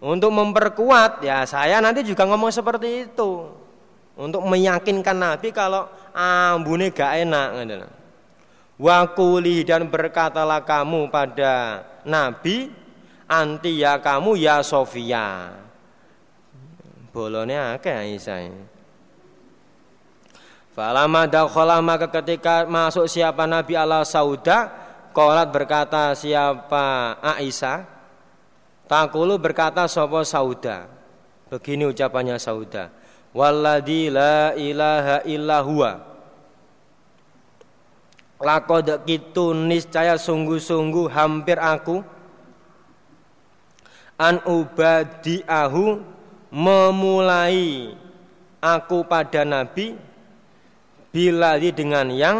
untuk 0.00 0.32
memperkuat 0.32 1.20
ya 1.20 1.44
saya 1.44 1.84
nanti 1.84 2.00
juga 2.08 2.24
ngomong 2.24 2.48
seperti 2.48 3.12
itu 3.12 3.52
untuk 4.16 4.40
meyakinkan 4.48 5.12
nabi 5.12 5.52
kalau 5.52 5.86
ambune 6.18 6.90
gak 6.90 7.22
enak. 7.22 7.86
Wakuli 8.78 9.66
dan 9.66 9.90
berkatalah 9.90 10.62
kamu 10.62 11.10
pada 11.10 11.82
Nabi 12.06 12.70
anti 13.26 13.82
ya 13.82 13.98
kamu 13.98 14.38
ya 14.38 14.62
Sofia. 14.62 15.50
Bolone 17.10 17.58
akeh 17.58 17.90
Aisyah. 17.90 18.77
Falama 20.78 21.26
dakhala 21.26 21.82
maka 21.82 22.06
ketika 22.06 22.62
masuk 22.62 23.10
siapa 23.10 23.50
Nabi 23.50 23.74
Allah 23.74 24.06
Sauda, 24.06 24.70
Kolat 25.10 25.50
berkata 25.50 26.14
siapa 26.14 27.18
Aisyah, 27.18 27.82
Takulu 28.86 29.42
berkata 29.42 29.90
sopo 29.90 30.22
Sauda. 30.22 30.86
Begini 31.50 31.82
ucapannya 31.82 32.38
Sauda. 32.38 32.94
Walladzi 33.34 34.06
la 34.06 34.54
ilaha 34.54 35.26
illa 35.26 35.58
huwa 35.66 35.98
Lakod 38.38 39.02
kitu 39.02 39.50
niscaya 39.58 40.14
sungguh-sungguh 40.14 41.10
hampir 41.10 41.58
aku 41.58 42.06
an 44.14 44.38
ubadiahu 44.46 46.06
memulai 46.54 47.98
aku 48.62 49.02
pada 49.02 49.42
nabi 49.42 50.07
bila 51.08 51.56
dengan 51.58 52.08
yang 52.12 52.38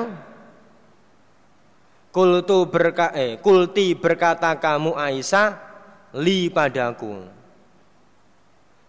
kultu 2.13 2.69
berka 2.69 3.13
eh, 3.17 3.41
kulti 3.41 3.97
berkata 3.97 4.57
kamu 4.61 4.97
Aisyah 4.97 5.49
li 6.17 6.49
padaku 6.53 7.25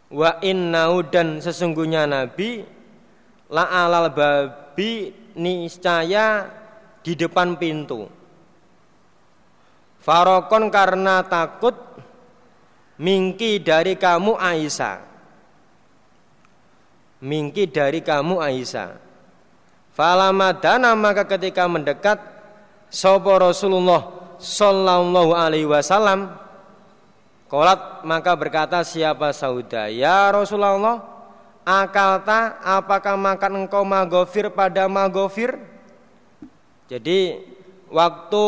wa 0.09 0.41
innau 0.41 1.05
dan 1.05 1.37
sesungguhnya 1.39 2.09
nabi 2.09 2.65
la 3.49 3.65
alal 3.69 4.13
babi 4.13 5.13
niscaya 5.37 6.49
di 7.01 7.17
depan 7.17 7.57
pintu. 7.57 8.05
Farokon 9.99 10.71
karena 10.71 11.25
takut 11.25 11.75
mingki 12.99 13.59
dari 13.59 13.99
kamu 13.99 14.35
Aisyah. 14.37 14.97
Mingki 17.19 17.67
dari 17.67 17.99
kamu 17.99 18.39
Aisyah. 18.39 19.08
Falamadana 19.99 20.95
maka 20.95 21.27
ketika 21.27 21.67
mendekat 21.67 22.23
Sopo 22.87 23.35
Rasulullah 23.35 24.31
Sallallahu 24.39 25.35
alaihi 25.35 25.67
wasallam 25.67 26.31
Kolat 27.51 28.07
maka 28.07 28.31
berkata 28.39 28.79
siapa 28.87 29.35
sauda 29.35 29.91
Ya 29.91 30.31
Rasulullah 30.31 31.03
Akalta 31.67 32.63
apakah 32.63 33.19
makan 33.19 33.67
engkau 33.67 33.83
magofir 33.83 34.47
pada 34.47 34.87
magofir 34.87 35.59
jadi 36.89 37.37
waktu 37.93 38.45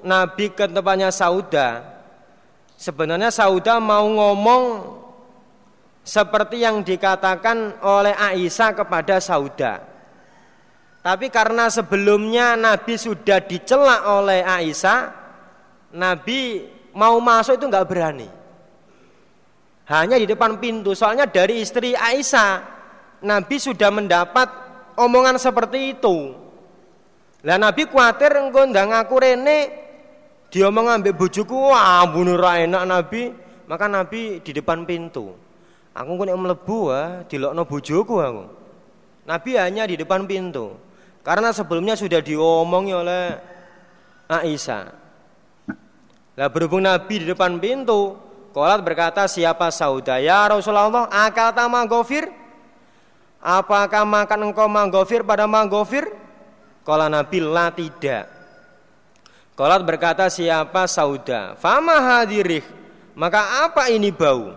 Nabi 0.00 0.48
ke 0.48 0.64
tempatnya 0.64 1.12
Sauda, 1.12 2.00
sebenarnya 2.80 3.28
Sauda 3.28 3.76
mau 3.76 4.08
ngomong 4.08 4.96
seperti 6.00 6.64
yang 6.64 6.80
dikatakan 6.80 7.76
oleh 7.84 8.16
Aisyah 8.16 8.72
kepada 8.72 9.20
Sauda. 9.20 9.91
Tapi 11.02 11.34
karena 11.34 11.66
sebelumnya 11.66 12.54
Nabi 12.54 12.94
sudah 12.94 13.42
dicela 13.42 14.06
oleh 14.06 14.46
Aisyah, 14.46 15.10
Nabi 15.98 16.62
mau 16.94 17.18
masuk 17.18 17.58
itu 17.58 17.66
nggak 17.66 17.88
berani. 17.90 18.30
Hanya 19.90 20.14
di 20.14 20.30
depan 20.30 20.62
pintu. 20.62 20.94
Soalnya 20.94 21.26
dari 21.26 21.58
istri 21.58 21.98
Aisyah, 21.98 22.62
Nabi 23.26 23.56
sudah 23.58 23.90
mendapat 23.90 24.46
omongan 24.94 25.42
seperti 25.42 25.98
itu. 25.98 26.38
Lah 27.42 27.58
Nabi 27.58 27.90
kuatir 27.90 28.38
engko 28.38 28.62
ndang 28.70 28.94
aku 28.94 29.18
rene 29.18 29.58
diomong 30.54 30.86
ambek 30.86 31.18
bojoku 31.18 31.74
wah 31.74 32.06
bunuh 32.06 32.38
enak 32.38 32.86
Nabi, 32.86 33.34
maka 33.66 33.90
Nabi 33.90 34.38
di 34.38 34.54
depan 34.54 34.86
pintu. 34.86 35.34
Aku 35.92 36.14
kok 36.14 36.24
nek 36.30 36.38
mlebu 36.38 36.78
ah 36.94 37.26
dilokno 37.26 37.66
bojoku 37.66 38.14
aku. 38.22 38.44
Nabi 39.26 39.50
hanya 39.58 39.82
di 39.90 39.98
depan 39.98 40.30
pintu. 40.30 40.91
Karena 41.22 41.54
sebelumnya 41.54 41.94
sudah 41.94 42.18
diomongi 42.18 42.94
oleh 42.94 43.38
Aisyah. 44.26 44.84
Lah 46.38 46.48
berhubung 46.50 46.82
Nabi 46.82 47.22
di 47.22 47.26
depan 47.30 47.58
pintu, 47.62 48.18
Kolat 48.52 48.84
berkata 48.84 49.24
siapa 49.24 49.72
sauda 49.72 50.20
ya 50.20 50.44
Rasulullah 50.44 51.08
akal 51.08 51.56
tama 51.56 51.88
gofir 51.88 52.28
Apakah 53.40 54.04
makan 54.04 54.52
engkau 54.52 54.68
manggofir 54.68 55.24
pada 55.24 55.48
manggofir 55.48 56.04
Kala 56.82 57.06
Nabi 57.06 57.38
la 57.38 57.70
tidak. 57.70 58.26
Kolat 59.54 59.86
berkata 59.86 60.26
siapa 60.26 60.90
sauda. 60.90 61.54
Fama 61.54 61.94
hadirih. 61.94 62.66
Maka 63.14 63.70
apa 63.70 63.86
ini 63.86 64.10
bau? 64.10 64.50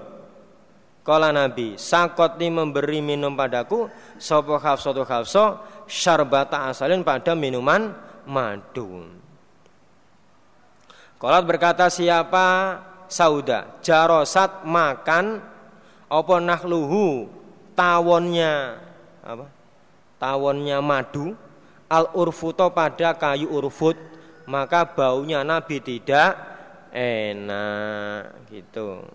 Kala 1.06 1.30
Nabi 1.30 1.78
sakotni 1.78 2.50
memberi 2.50 2.98
minum 2.98 3.38
padaku 3.38 3.86
sopo 4.18 4.58
khafsotu 4.58 5.06
khafso 5.06 5.62
syarbata 5.86 6.66
asalin 6.66 7.06
pada 7.06 7.38
minuman 7.38 7.94
madu. 8.26 9.06
Kolat 11.22 11.46
berkata 11.46 11.94
siapa 11.94 12.82
sauda 13.06 13.78
jarosat 13.86 14.66
makan 14.66 15.46
opo 16.10 16.42
nahluhu 16.42 17.30
tawonnya 17.78 18.82
apa 19.22 19.46
tawonnya 20.18 20.82
madu 20.82 21.38
al 21.86 22.10
urfuto 22.18 22.74
pada 22.74 23.14
kayu 23.14 23.46
urfut 23.54 23.94
maka 24.50 24.90
baunya 24.90 25.46
Nabi 25.46 25.78
tidak 25.86 26.34
enak 26.90 28.50
gitu. 28.50 29.06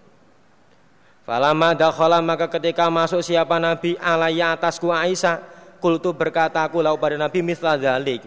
Falama 1.30 1.78
dakhala 1.78 2.18
maka 2.18 2.50
ketika 2.50 2.90
masuk 2.90 3.22
siapa 3.22 3.62
Nabi 3.62 3.94
alaya 4.02 4.50
atasku 4.50 4.90
Aisyah 4.90 5.38
kultu 5.78 6.10
berkata 6.10 6.58
aku 6.66 6.82
lau 6.82 6.98
pada 6.98 7.14
Nabi 7.14 7.38
misla 7.38 7.78
dalik. 7.78 8.26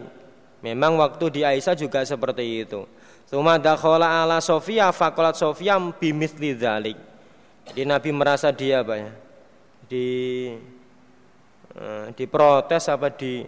Memang 0.64 0.96
waktu 0.96 1.28
di 1.28 1.40
Aisyah 1.44 1.76
juga 1.76 2.00
seperti 2.08 2.64
itu. 2.64 2.88
Suma 3.28 3.60
dakhala 3.60 4.24
ala 4.24 4.40
Sofia 4.40 4.88
fakolat 4.88 5.36
Sofia 5.36 5.76
bimisli 5.76 6.56
dalik. 6.56 6.96
Jadi 7.68 7.84
Nabi 7.84 8.08
merasa 8.08 8.48
dia 8.48 8.80
apa 8.80 8.96
ya? 8.96 9.12
Di 9.84 10.06
eh, 11.76 12.06
diprotes 12.16 12.88
apa 12.88 13.12
di 13.12 13.44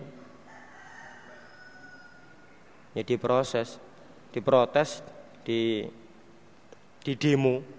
ya 2.92 3.02
diproses, 3.08 3.80
diprotes, 4.36 5.00
di 5.48 5.80
di 7.00 7.12
demo. 7.16 7.75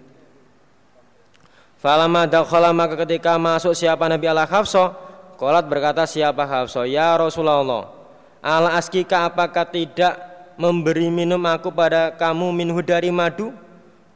Falama 1.78 2.26
dakhala 2.26 2.74
maka 2.74 2.98
ketika 3.06 3.38
masuk 3.38 3.78
siapa 3.78 4.10
Nabi 4.10 4.26
Allah 4.26 4.50
Hafsa, 4.50 4.98
Kolat 5.38 5.70
berkata 5.70 6.10
siapa 6.10 6.50
Hafsa, 6.50 6.90
ya 6.90 7.14
Rasulullah, 7.14 7.94
ala 8.42 8.74
askika 8.74 9.30
apakah 9.30 9.70
tidak 9.70 10.18
memberi 10.58 11.14
minum 11.14 11.38
aku 11.46 11.70
pada 11.70 12.10
kamu 12.18 12.50
minhu 12.50 12.82
dari 12.82 13.14
madu? 13.14 13.54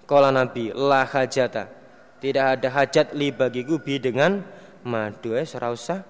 Kala 0.09 0.33
Nabi, 0.33 0.73
la 0.73 1.05
hajata. 1.05 1.69
Tidak 2.17 2.45
ada 2.57 2.67
hajat 2.73 3.13
li 3.13 3.29
bagiku 3.29 3.77
bi 3.77 4.01
dengan 4.01 4.41
madu 4.85 5.33
wis 5.37 5.53
ora 5.57 5.73
usah 5.73 6.01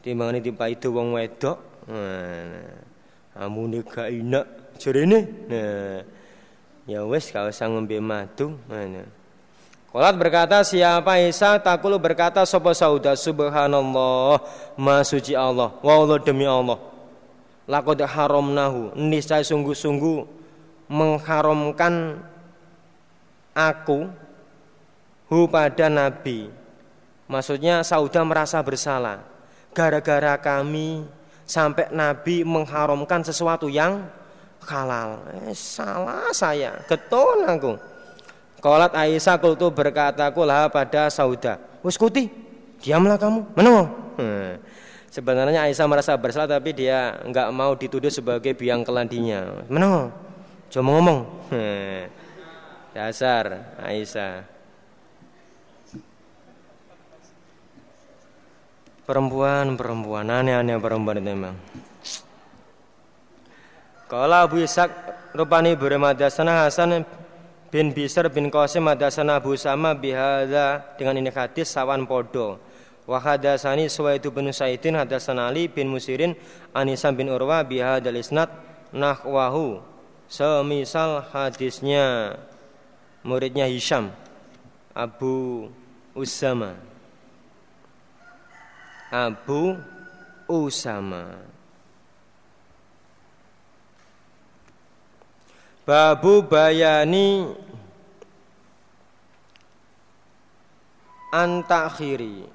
timbangane 0.00 0.40
dipaido 0.40 0.92
wong 0.92 1.16
wedok. 1.16 1.56
Nah, 1.92 3.44
amune 3.44 3.80
gak 3.84 4.08
enak 4.12 4.76
jarene. 4.80 5.20
Nah, 5.48 6.00
ya 6.88 7.04
wis 7.08 7.28
gak 7.32 7.52
usah 7.52 7.68
ngombe 7.68 7.96
madu. 8.00 8.56
Nah. 8.68 9.25
Kolat 9.96 10.12
berkata 10.20 10.60
siapa 10.60 11.16
Isa 11.24 11.56
takulu 11.56 11.96
berkata 11.96 12.44
sopo 12.44 12.68
sauda? 12.76 13.16
Subhanallah 13.16 14.36
ma 14.76 15.00
Allah. 15.00 15.68
Wa 15.80 15.92
Allah 15.96 16.20
demi 16.20 16.44
Allah. 16.44 16.76
Lakod 17.64 18.04
haramnahu. 18.04 18.92
Niscaya 18.92 19.40
sungguh-sungguh 19.40 20.20
mengharamkan 20.92 22.20
aku 23.56 24.12
hu 25.32 25.48
pada 25.48 25.88
nabi. 25.88 26.52
Maksudnya 27.24 27.80
sauda 27.80 28.20
merasa 28.20 28.60
bersalah. 28.60 29.24
Gara-gara 29.72 30.36
kami 30.36 31.08
sampai 31.48 31.88
nabi 31.88 32.44
mengharamkan 32.44 33.24
sesuatu 33.24 33.72
yang 33.72 34.04
halal. 34.60 35.24
Eh, 35.48 35.56
salah 35.56 36.28
saya. 36.36 36.84
Keton 36.84 37.48
aku 37.48 37.95
Kolat 38.60 38.92
Aisyah 38.96 39.36
kultu 39.36 39.68
berkata 39.68 40.32
lah 40.32 40.66
pada 40.72 41.12
Sauda. 41.12 41.60
Uskuti, 41.84 42.32
diamlah 42.80 43.20
kamu. 43.20 43.40
Mana 43.54 44.04
Hmm. 44.16 44.56
Sebenarnya 45.12 45.68
Aisyah 45.68 45.86
merasa 45.88 46.16
bersalah 46.16 46.48
tapi 46.48 46.72
dia 46.72 47.20
nggak 47.24 47.48
mau 47.52 47.76
dituduh 47.76 48.08
sebagai 48.08 48.56
biang 48.56 48.80
kelandinya. 48.80 49.64
Mana 49.68 50.08
Cuma 50.72 50.96
ngomong. 50.98 51.20
Hmm. 51.52 52.08
Dasar 52.96 53.76
Aisyah. 53.80 54.56
Perempuan, 59.06 59.78
perempuan, 59.78 60.26
aneh-aneh 60.26 60.82
perempuan 60.82 61.22
itu 61.22 61.30
memang. 61.30 61.54
Kalau 64.10 64.34
Abu 64.34 64.58
Ishaq 64.58 64.90
rupani 65.30 65.78
bermadasana 65.78 66.66
Hasan 66.66 67.06
bin 67.76 67.92
Bisr 67.92 68.24
bin 68.32 68.48
Qasim 68.48 68.88
hadasana 68.88 69.36
Abu 69.36 69.52
Sama 69.60 69.92
bihada 69.92 70.80
dengan 70.96 71.20
ini 71.20 71.28
hadis 71.28 71.68
sawan 71.68 72.08
podo. 72.08 72.56
Wa 73.04 73.20
hadasani 73.20 73.92
Suwaidu 73.92 74.32
bin 74.32 74.48
Saidin 74.48 74.96
hadasana 74.96 75.52
Ali 75.52 75.68
bin 75.68 75.92
Musirin 75.92 76.32
Anisam 76.72 77.12
bin 77.12 77.28
Urwa 77.28 77.60
bihadal 77.68 78.16
isnad 78.16 78.48
nahwahu. 78.96 79.84
Semisal 80.24 81.20
hadisnya. 81.28 82.40
Muridnya 83.20 83.68
Hisham 83.68 84.08
Abu 84.96 85.68
Usama. 86.16 86.80
Abu 89.12 89.76
Usama. 90.48 91.44
Babu 95.86 96.42
bayani 96.42 97.46
antakhiri. 101.36 102.48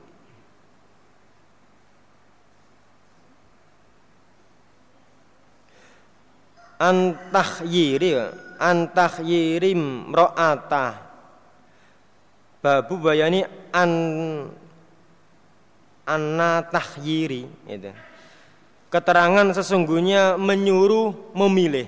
Antakhyiri 6.81 8.09
antakhyiri 8.57 9.77
mro'ata 9.77 10.97
babu 12.57 12.97
bayani 12.97 13.45
an 13.69 13.91
anatahyiri 16.09 17.45
itu 17.69 17.93
keterangan 18.89 19.45
sesungguhnya 19.53 20.41
menyuruh 20.41 21.37
memilih. 21.37 21.85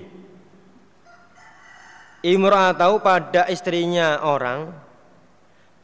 Tahu 2.24 2.94
pada 3.04 3.50
istrinya 3.50 4.22
orang 4.22 4.83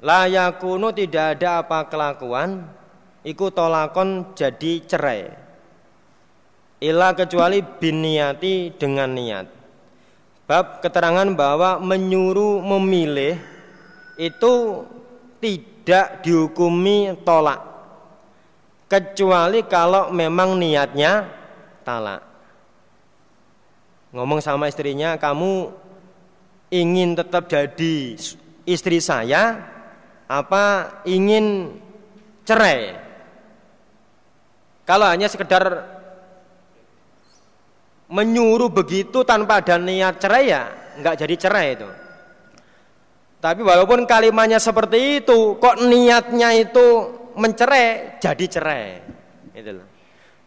layakunu 0.01 0.93
tidak 0.97 1.39
ada 1.39 1.65
apa 1.65 1.87
kelakuan 1.89 2.65
iku 3.25 3.53
tolakon 3.53 4.33
jadi 4.33 4.73
cerai. 4.85 5.23
Ila 6.81 7.13
kecuali 7.13 7.61
biniati 7.61 8.73
dengan 8.73 9.13
niat. 9.13 9.47
Bab 10.49 10.81
keterangan 10.81 11.29
bahwa 11.37 11.79
menyuruh 11.79 12.65
memilih 12.65 13.37
itu 14.17 14.83
tidak 15.39 16.25
dihukumi 16.25 17.15
tolak. 17.23 17.61
Kecuali 18.91 19.63
kalau 19.71 20.11
memang 20.11 20.59
niatnya 20.59 21.29
talak. 21.87 22.27
Ngomong 24.11 24.43
sama 24.43 24.67
istrinya 24.67 25.15
kamu 25.15 25.71
ingin 26.75 27.15
tetap 27.15 27.47
jadi 27.47 28.19
istri 28.67 28.99
saya 28.99 29.70
apa 30.31 30.63
ingin 31.11 31.75
cerai? 32.47 32.95
Kalau 34.87 35.11
hanya 35.11 35.27
sekedar 35.27 35.83
menyuruh 38.07 38.71
begitu 38.71 39.27
tanpa 39.27 39.59
ada 39.59 39.75
niat 39.79 40.23
cerai 40.23 40.45
ya 40.51 40.63
nggak 41.03 41.19
jadi 41.19 41.35
cerai 41.35 41.67
itu. 41.75 41.89
Tapi 43.41 43.61
walaupun 43.65 44.05
kalimatnya 44.07 44.63
seperti 44.63 45.25
itu 45.25 45.59
kok 45.59 45.83
niatnya 45.83 46.55
itu 46.55 46.87
mencerai 47.35 48.19
jadi 48.23 48.45
cerai. 48.47 48.87
Itu 49.55 49.83
loh. 49.83 49.87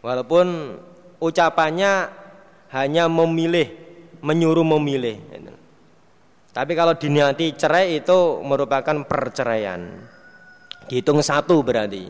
Walaupun 0.00 0.46
ucapannya 1.20 2.12
hanya 2.72 3.04
memilih 3.08 3.72
menyuruh 4.24 4.64
memilih 4.76 5.16
itu. 5.32 5.53
Tapi 6.54 6.72
kalau 6.78 6.94
diniati 6.94 7.58
cerai 7.58 7.98
itu 7.98 8.38
merupakan 8.46 9.02
perceraian. 9.02 9.90
Dihitung 10.86 11.18
satu 11.18 11.66
berarti. 11.66 12.06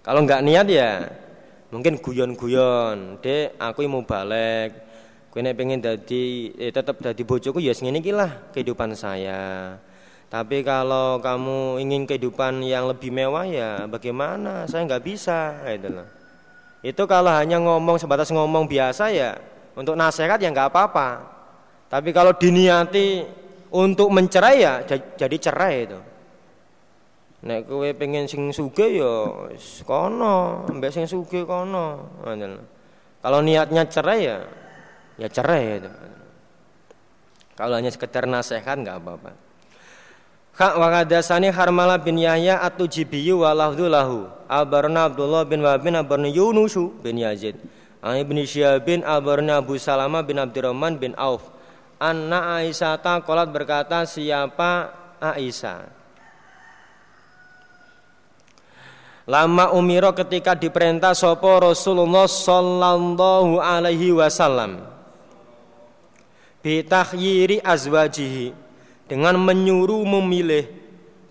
Kalau 0.00 0.24
nggak 0.24 0.40
niat 0.40 0.66
ya 0.72 1.04
mungkin 1.68 2.00
guyon-guyon. 2.00 3.20
Dek, 3.20 3.60
aku 3.60 3.84
mau 3.84 4.00
balik. 4.00 4.88
Kue 5.28 5.44
pengen 5.52 5.84
jadi 5.84 6.24
eh, 6.56 6.72
tetap 6.72 6.96
jadi 6.96 7.20
bojoku 7.20 7.60
ya 7.60 7.76
segini 7.76 8.00
lah 8.08 8.48
kehidupan 8.56 8.96
saya. 8.96 9.76
Tapi 10.32 10.64
kalau 10.64 11.20
kamu 11.20 11.76
ingin 11.84 12.08
kehidupan 12.08 12.64
yang 12.64 12.88
lebih 12.88 13.12
mewah 13.12 13.44
ya 13.44 13.84
bagaimana? 13.84 14.64
Saya 14.64 14.88
nggak 14.88 15.04
bisa, 15.04 15.60
itu 15.68 15.92
loh. 15.92 16.08
Itu 16.80 17.04
kalau 17.04 17.28
hanya 17.28 17.60
ngomong 17.60 18.00
sebatas 18.00 18.32
ngomong 18.32 18.64
biasa 18.64 19.12
ya 19.12 19.36
untuk 19.76 19.92
nasihat 19.92 20.40
ya 20.40 20.48
nggak 20.48 20.72
apa-apa. 20.72 21.20
Tapi 21.92 22.16
kalau 22.16 22.32
diniati 22.32 23.22
untuk 23.76 24.08
mencerai 24.08 24.56
ya 24.56 24.80
jadi 25.20 25.36
cerai 25.36 25.74
itu. 25.84 26.00
Nek 27.44 27.68
kowe 27.68 27.84
pengen 27.92 28.24
sing 28.24 28.48
sugih 28.48 29.04
ya 29.04 29.12
kono, 29.84 30.64
mbek 30.72 30.88
sing 30.88 31.04
sugih 31.04 31.44
kono. 31.44 32.16
Kalau 33.20 33.44
niatnya 33.44 33.84
cerai 33.84 34.20
ya 34.24 34.40
ya 35.20 35.28
cerai 35.28 35.76
itu. 35.76 35.90
Kalau 37.56 37.76
hanya 37.76 37.92
sekedar 37.92 38.24
nasihat 38.24 38.80
nggak 38.80 38.96
apa-apa. 38.96 39.32
Hak 40.56 40.74
wakadasani 40.80 41.52
Harmala 41.52 42.00
bin 42.00 42.16
Yahya 42.16 42.64
atau 42.64 42.88
Jibiyu 42.88 43.44
walahdu 43.44 43.92
lahu. 43.92 44.24
Abarna 44.48 45.12
Abdullah 45.12 45.44
bin 45.44 45.60
Wabin 45.60 46.00
abarna 46.00 46.32
Yunusu 46.32 46.96
bin 47.04 47.20
Yazid. 47.20 47.60
Bin 48.00 48.38
Syihab 48.44 48.88
bin 48.88 49.04
abarna 49.04 49.60
Abu 49.60 49.76
Salama 49.76 50.24
bin 50.24 50.40
Abdurrahman 50.40 50.96
bin 50.96 51.12
Auf. 51.20 51.55
Anna 51.96 52.60
Aisyah 52.60 53.00
kolat 53.24 53.48
berkata 53.48 54.04
siapa 54.04 54.92
Aisyah? 55.16 55.88
Lama 59.26 59.74
umiro 59.74 60.12
ketika 60.12 60.54
diperintah 60.54 61.16
sopo 61.16 61.58
Rasulullah 61.58 62.30
Sallallahu 62.30 63.58
Alaihi 63.58 64.14
Wasallam 64.14 64.86
Bitahyiri 66.62 67.58
azwajihi 67.58 68.54
Dengan 69.10 69.34
menyuruh 69.34 70.06
memilih 70.06 70.70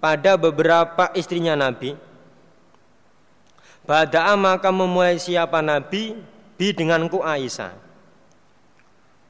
pada 0.04 0.38
beberapa 0.38 1.10
istrinya 1.18 1.58
Nabi. 1.58 1.98
Bada'a 3.90 4.38
maka 4.38 4.70
memulai 4.70 5.18
siapa 5.18 5.66
Nabi? 5.66 6.20
Bi 6.56 6.72
denganku 6.72 7.20
Aisyah 7.20 7.85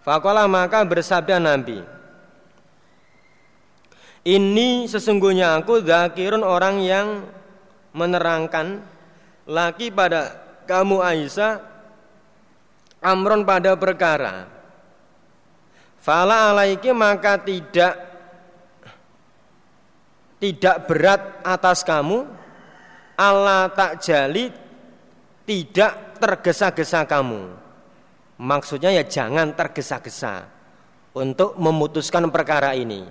Fakola 0.05 0.45
maka 0.45 0.85
bersabda 0.85 1.41
Nabi 1.41 1.81
Ini 4.21 4.85
sesungguhnya 4.85 5.57
aku 5.57 5.81
zakirun 5.81 6.45
orang 6.45 6.85
yang 6.85 7.25
menerangkan 7.97 8.85
Laki 9.49 9.89
pada 9.89 10.37
kamu 10.69 11.01
Aisyah 11.01 11.57
Amron 13.01 13.41
pada 13.41 13.73
perkara 13.73 14.45
Fala 15.97 16.53
alaiki 16.53 16.93
maka 16.93 17.41
tidak 17.41 17.97
Tidak 20.37 20.85
berat 20.85 21.41
atas 21.41 21.81
kamu 21.81 22.45
Allah 23.15 23.71
tak 23.71 24.03
jali 24.03 24.51
tidak 25.47 26.19
tergesa-gesa 26.19 27.07
kamu. 27.07 27.64
Maksudnya 28.35 28.91
ya 28.91 29.07
jangan 29.07 29.55
tergesa-gesa 29.55 30.43
untuk 31.15 31.55
memutuskan 31.55 32.27
perkara 32.27 32.75
ini. 32.75 33.07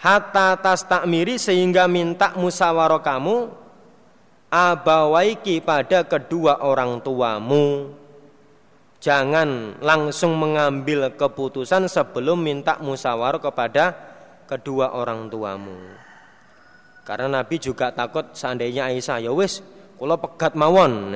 Hatta 0.00 0.56
tas 0.60 0.84
takmiri 0.88 1.36
sehingga 1.36 1.84
minta 1.88 2.32
musyawarah 2.36 3.00
kamu 3.04 3.48
abawaiki 4.48 5.60
pada 5.60 6.04
kedua 6.04 6.64
orang 6.64 7.00
tuamu. 7.04 7.92
Jangan 9.00 9.76
langsung 9.84 10.36
mengambil 10.40 11.12
keputusan 11.12 11.84
sebelum 11.88 12.40
minta 12.40 12.80
musyawarah 12.80 13.40
kepada 13.40 13.92
kedua 14.48 14.96
orang 14.96 15.28
tuamu. 15.28 15.76
Karena 17.04 17.38
Nabi 17.38 17.60
juga 17.60 17.92
takut 17.92 18.32
seandainya 18.32 18.88
Aisyah 18.90 19.20
ya 19.20 19.30
wis 19.30 19.60
kula 20.00 20.16
pegat 20.16 20.56
mawon. 20.56 21.12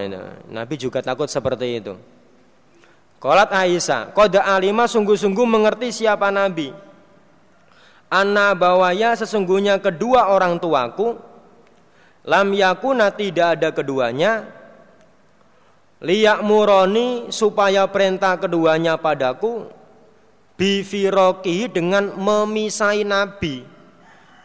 Nabi 0.53 0.75
juga 0.77 1.01
takut 1.01 1.27
seperti 1.27 1.81
itu. 1.81 1.97
Kolat 3.21 3.53
Aisyah, 3.53 4.17
koda 4.17 4.41
alima 4.49 4.89
sungguh-sungguh 4.89 5.45
mengerti 5.45 5.93
siapa 5.93 6.33
Nabi. 6.33 6.73
Anna 8.09 8.57
bawaya 8.57 9.13
sesungguhnya 9.13 9.77
kedua 9.79 10.33
orang 10.33 10.57
tuaku 10.57 11.21
lam 12.27 12.49
yakuna 12.57 13.13
tidak 13.15 13.61
ada 13.61 13.71
keduanya 13.71 14.51
liyak 16.03 16.43
muroni 16.43 17.29
supaya 17.31 17.87
perintah 17.87 18.41
keduanya 18.41 18.97
padaku 18.97 19.69
bifiroki 20.57 21.69
dengan 21.69 22.17
memisai 22.17 23.05
Nabi. 23.05 23.63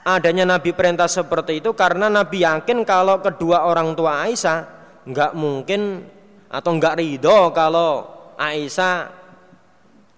Adanya 0.06 0.46
Nabi 0.46 0.76
perintah 0.76 1.10
seperti 1.10 1.64
itu 1.64 1.72
karena 1.74 2.12
Nabi 2.12 2.44
yakin 2.44 2.84
kalau 2.84 3.24
kedua 3.24 3.66
orang 3.66 3.96
tua 3.98 4.28
Aisyah 4.28 4.68
nggak 5.08 5.32
mungkin 5.34 6.06
atau 6.52 6.72
nggak 6.76 7.02
ridho 7.02 7.50
kalau 7.50 8.15
Aisyah 8.38 9.12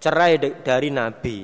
cerai 0.02 0.38
dari 0.42 0.90
Nabi. 0.94 1.40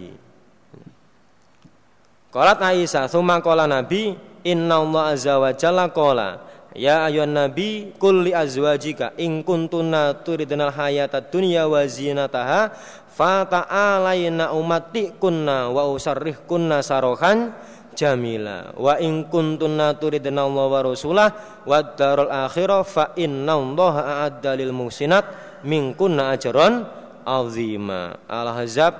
Qalat 2.34 2.60
Aisyah, 2.62 3.06
summa 3.10 3.38
qala 3.42 3.70
Nabi, 3.70 4.18
inna 4.42 4.82
Allah 4.82 5.14
azza 5.14 5.38
wa 5.38 5.54
jalla 5.54 5.90
qala, 5.94 6.54
ya 6.74 7.06
ayuhan 7.06 7.34
nabi 7.34 7.94
kulli 8.02 8.34
azwajika 8.34 9.14
in 9.22 9.46
kuntunna 9.46 10.18
turidnal 10.26 10.74
hayata 10.74 11.22
dunya 11.22 11.70
wa 11.70 11.86
zinataha 11.86 12.74
fata'alaina 13.14 14.52
umati 14.58 15.14
kunna 15.22 15.70
wa 15.70 15.86
usarrih 15.94 16.42
kunna 16.50 16.82
sarohan 16.82 17.54
jamila 17.94 18.74
wa 18.74 18.98
in 18.98 19.30
kuntunna 19.30 19.94
turidna 19.94 20.50
Allah 20.50 20.66
wa 20.66 20.82
rasulah 20.82 21.30
wa 21.62 21.78
darul 21.94 22.34
akhirah 22.34 22.82
fa 22.82 23.14
inna 23.22 23.54
Allah 23.54 23.94
a'adda 24.02 24.58
lil 24.58 24.74
muhsinat 24.74 25.53
minkunna 25.64 26.36
ajron 26.36 26.86
azima. 27.24 28.20
Al-Ahzab 28.28 28.94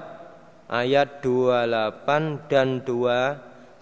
ayat 0.68 1.22
28 1.22 2.50
dan 2.50 2.82
29. 2.82 3.80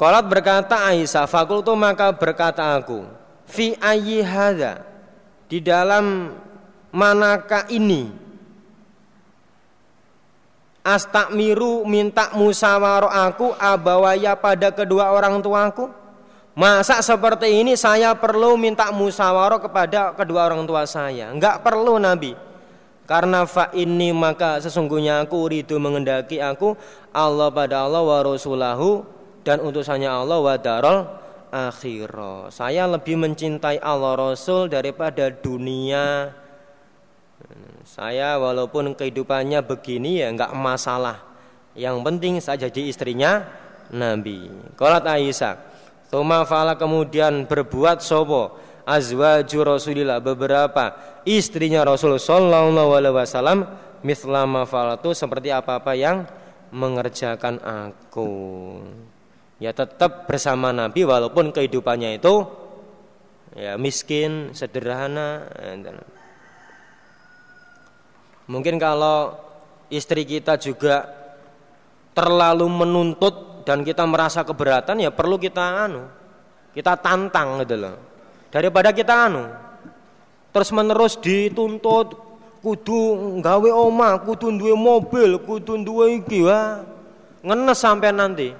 Kolat 0.00 0.24
berkata 0.24 0.80
Aisyah, 0.88 1.28
fakultu 1.28 1.76
maka 1.76 2.08
berkata 2.08 2.72
aku, 2.72 3.04
fi 3.44 3.76
ayyi 3.76 4.24
di 5.44 5.60
dalam 5.60 6.32
manakah 6.88 7.68
ini 7.68 8.08
Astakmiru 10.80 11.84
minta 11.84 12.32
musyawarah 12.32 13.28
aku 13.28 13.52
abawaya 13.60 14.32
pada 14.32 14.72
kedua 14.72 15.12
orang 15.12 15.44
tuaku 15.44 15.92
Masa 16.58 16.98
seperti 16.98 17.62
ini 17.62 17.78
saya 17.78 18.10
perlu 18.18 18.58
minta 18.58 18.90
musyawarah 18.90 19.62
kepada 19.62 20.10
kedua 20.18 20.50
orang 20.50 20.66
tua 20.66 20.82
saya? 20.82 21.30
Enggak 21.30 21.62
perlu 21.62 21.94
Nabi. 22.02 22.34
Karena 23.06 23.42
fa 23.46 23.70
ini 23.74 24.14
maka 24.14 24.58
sesungguhnya 24.62 25.26
aku 25.26 25.50
uridu 25.50 25.78
mengendaki 25.82 26.38
aku 26.38 26.78
Allah 27.10 27.50
pada 27.50 27.86
Allah 27.86 28.02
wa 28.02 28.18
rasulahu 28.22 29.02
dan 29.42 29.62
utusannya 29.62 30.10
Allah 30.10 30.38
wa 30.38 30.54
darul 30.58 31.06
akhirah. 31.50 32.50
Saya 32.54 32.86
lebih 32.86 33.18
mencintai 33.18 33.82
Allah 33.82 34.14
Rasul 34.14 34.70
daripada 34.70 35.26
dunia. 35.30 36.34
Saya 37.82 38.38
walaupun 38.38 38.94
kehidupannya 38.94 39.58
begini 39.66 40.22
ya 40.22 40.30
enggak 40.30 40.54
masalah. 40.54 41.18
Yang 41.74 41.96
penting 42.06 42.34
saya 42.38 42.70
jadi 42.70 42.90
istrinya 42.90 43.42
Nabi. 43.90 44.50
Qalat 44.78 45.02
Aisyah 45.06 45.69
Tuma 46.10 46.42
fala 46.42 46.74
kemudian 46.74 47.46
berbuat 47.46 48.02
sopo 48.02 48.58
azwaju 48.82 49.58
Rasulillah 49.78 50.18
beberapa 50.18 50.98
istrinya 51.22 51.86
Rasul 51.86 52.18
sallallahu 52.18 52.90
alaihi 52.90 53.14
wasallam 53.14 53.58
mislama 54.02 54.66
falatu 54.66 55.14
seperti 55.14 55.54
apa-apa 55.54 55.94
yang 55.94 56.26
mengerjakan 56.74 57.62
aku. 57.62 58.30
Ya 59.62 59.70
tetap 59.70 60.26
bersama 60.26 60.74
Nabi 60.74 61.06
walaupun 61.06 61.54
kehidupannya 61.54 62.18
itu 62.18 62.48
ya 63.54 63.78
miskin, 63.78 64.50
sederhana. 64.50 65.46
Mungkin 68.50 68.82
kalau 68.82 69.38
istri 69.92 70.26
kita 70.26 70.58
juga 70.58 71.06
terlalu 72.16 72.66
menuntut 72.66 73.49
dan 73.62 73.84
kita 73.86 74.04
merasa 74.04 74.42
keberatan 74.42 75.00
ya 75.00 75.10
perlu 75.12 75.36
kita 75.36 75.88
anu 75.88 76.04
kita 76.70 76.94
tantang 77.02 77.62
gitu 77.66 77.76
loh. 77.78 77.96
Daripada 78.50 78.90
kita 78.90 79.30
anu 79.30 79.44
terus 80.50 80.70
menerus 80.74 81.14
dituntut 81.18 82.14
kudu 82.60 83.38
nggawe 83.40 83.70
oma 83.72 84.18
kudu 84.20 84.52
duwe 84.54 84.74
mobil 84.74 85.40
kudu 85.42 85.80
duwe 85.80 86.20
iki 86.22 86.44
wah 86.44 86.82
ngenes 87.40 87.78
sampai 87.78 88.10
nanti. 88.12 88.50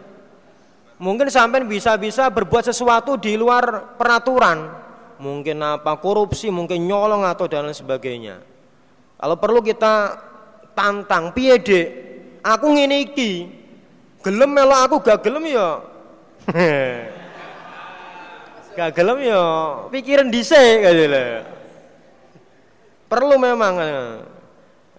Mungkin 1.00 1.32
sampai 1.32 1.64
bisa-bisa 1.64 2.28
berbuat 2.28 2.68
sesuatu 2.68 3.16
di 3.16 3.32
luar 3.32 3.96
peraturan. 3.96 4.68
Mungkin 5.16 5.56
apa 5.64 5.96
korupsi 5.96 6.52
mungkin 6.52 6.84
nyolong 6.84 7.24
atau 7.24 7.48
dan 7.48 7.68
lain 7.68 7.76
sebagainya. 7.76 8.40
Kalau 9.20 9.36
perlu 9.36 9.64
kita 9.64 10.16
tantang 10.76 11.32
piye 11.32 11.60
dek 11.60 11.86
aku 12.40 12.66
ngene 12.72 13.12
Gelem 14.20 14.50
melok 14.52 14.80
aku 14.84 14.96
gak 15.00 15.24
gelem 15.24 15.48
ya. 15.48 15.80
gak 18.76 18.92
gelem 18.92 19.18
ya, 19.24 19.44
pikiran 19.88 20.28
dhisik 20.28 20.84
lho. 20.84 21.24
Perlu 23.08 23.40
memang. 23.40 23.74
Eh. 23.80 24.20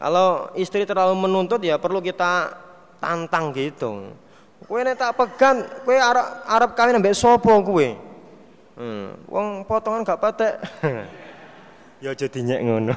Kalau 0.01 0.49
istri 0.57 0.89
terlalu 0.89 1.13
menuntut 1.13 1.61
ya 1.61 1.77
perlu 1.77 2.01
kita 2.01 2.49
tantang 2.97 3.53
gitu. 3.53 4.09
Kowe 4.65 4.81
nek 4.81 4.97
tak 4.97 5.13
pegan, 5.13 5.61
kowe 5.85 5.93
arep 5.93 6.27
arep 6.45 6.71
kawin 6.73 6.97
ambek 6.97 7.13
sapa 7.13 7.53
kowe? 7.61 7.87
Hmm, 8.81 9.13
wong 9.29 9.61
potongan 9.69 10.01
gak 10.01 10.17
patek. 10.17 10.57
ya 12.03 12.17
jadi 12.17 12.39
nyek 12.41 12.61
ngono. 12.65 12.95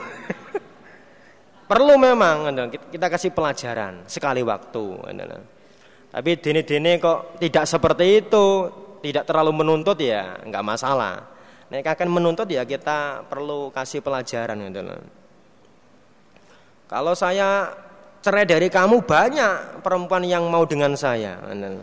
perlu 1.70 2.00
memang 2.00 2.48
kita 2.88 3.12
kasih 3.12 3.36
pelajaran 3.36 4.08
sekali 4.08 4.40
waktu. 4.40 4.84
Tapi 6.14 6.38
dene-dene 6.38 7.02
kok 7.02 7.42
tidak 7.42 7.66
seperti 7.66 8.22
itu, 8.22 8.70
tidak 9.02 9.26
terlalu 9.26 9.50
menuntut 9.50 9.98
ya, 9.98 10.38
nggak 10.46 10.62
masalah. 10.62 11.26
Nek 11.74 11.82
akan 11.82 12.06
menuntut 12.06 12.46
ya 12.46 12.62
kita 12.62 13.26
perlu 13.26 13.74
kasih 13.74 13.98
pelajaran 13.98 14.62
gitu 14.70 14.86
loh. 14.86 15.02
Kalau 16.86 17.18
saya 17.18 17.74
cerai 18.22 18.46
dari 18.46 18.70
kamu 18.70 19.02
banyak 19.02 19.82
perempuan 19.82 20.22
yang 20.22 20.46
mau 20.46 20.62
dengan 20.62 20.94
saya. 20.94 21.34
Gitu 21.50 21.82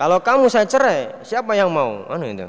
Kalau 0.00 0.24
kamu 0.24 0.48
saya 0.48 0.64
cerai, 0.64 1.12
siapa 1.20 1.52
yang 1.52 1.68
mau? 1.68 2.08
Anu 2.08 2.24
itu. 2.24 2.48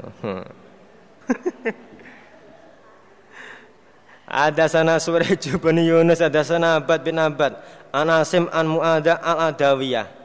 ada 4.24 4.64
sana 4.72 4.96
Suraj 4.96 5.36
bin 5.36 5.76
Yunus, 5.84 6.24
ada 6.24 6.40
sana 6.40 6.80
Abad 6.80 7.04
bin 7.04 7.20
Abad, 7.20 7.60
Anasim 7.92 8.48
an 8.48 8.64
Muada 8.72 9.20
al 9.20 9.52
Adawiyah 9.52 10.19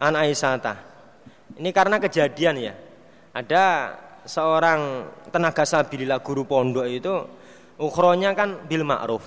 an 0.00 0.16
Aisyata. 0.16 0.74
Ini 1.60 1.70
karena 1.76 2.00
kejadian 2.00 2.56
ya. 2.56 2.74
Ada 3.36 3.64
seorang 4.24 5.06
tenaga 5.30 5.62
sabilillah 5.62 6.18
guru 6.24 6.42
pondok 6.48 6.88
itu 6.88 7.14
ukronya 7.78 8.32
kan 8.32 8.64
bil 8.66 8.82
ma'ruf. 8.82 9.22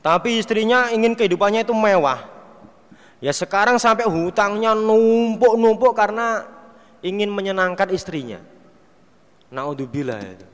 Tapi 0.00 0.40
istrinya 0.40 0.88
ingin 0.90 1.12
kehidupannya 1.14 1.62
itu 1.68 1.74
mewah. 1.76 2.24
Ya 3.18 3.34
sekarang 3.34 3.76
sampai 3.82 4.06
hutangnya 4.06 4.72
numpuk-numpuk 4.78 5.92
karena 5.92 6.46
ingin 7.02 7.28
menyenangkan 7.28 7.90
istrinya. 7.90 8.38
Naudzubillah 9.50 10.20
itu. 10.22 10.46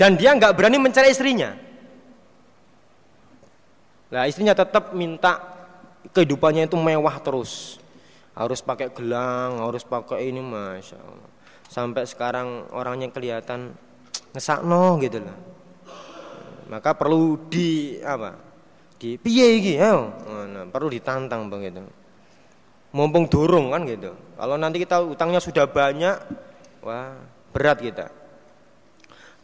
Dan 0.00 0.16
dia 0.16 0.32
nggak 0.32 0.56
berani 0.56 0.80
mencari 0.80 1.12
istrinya. 1.12 1.52
Nah 4.10 4.24
istrinya 4.24 4.56
tetap 4.56 4.96
minta 4.96 5.49
kehidupannya 6.14 6.66
itu 6.70 6.76
mewah 6.78 7.18
terus. 7.22 7.78
harus 8.30 8.62
pakai 8.64 8.88
gelang, 8.94 9.60
harus 9.60 9.84
pakai 9.84 10.32
ini 10.32 10.40
masya 10.40 10.96
Allah. 10.96 11.28
Sampai 11.68 12.08
sekarang 12.08 12.72
orangnya 12.72 13.12
kelihatan 13.12 13.74
ngesakno 14.32 14.96
gitu 15.02 15.20
lah. 15.20 15.36
Maka 16.70 16.94
perlu 16.94 17.36
di 17.50 17.98
apa? 18.00 18.38
Di 18.96 19.18
piye 19.18 19.58
iki? 19.58 19.74
Nah, 19.76 20.64
perlu 20.70 20.88
ditantang 20.88 21.50
begitu. 21.50 21.82
Mumpung 22.94 23.26
durung 23.26 23.74
kan 23.74 23.82
gitu. 23.84 24.14
Kalau 24.38 24.56
nanti 24.56 24.78
kita 24.78 25.02
utangnya 25.02 25.42
sudah 25.42 25.66
banyak, 25.66 26.16
wah 26.80 27.18
berat 27.50 27.82
kita. 27.82 28.06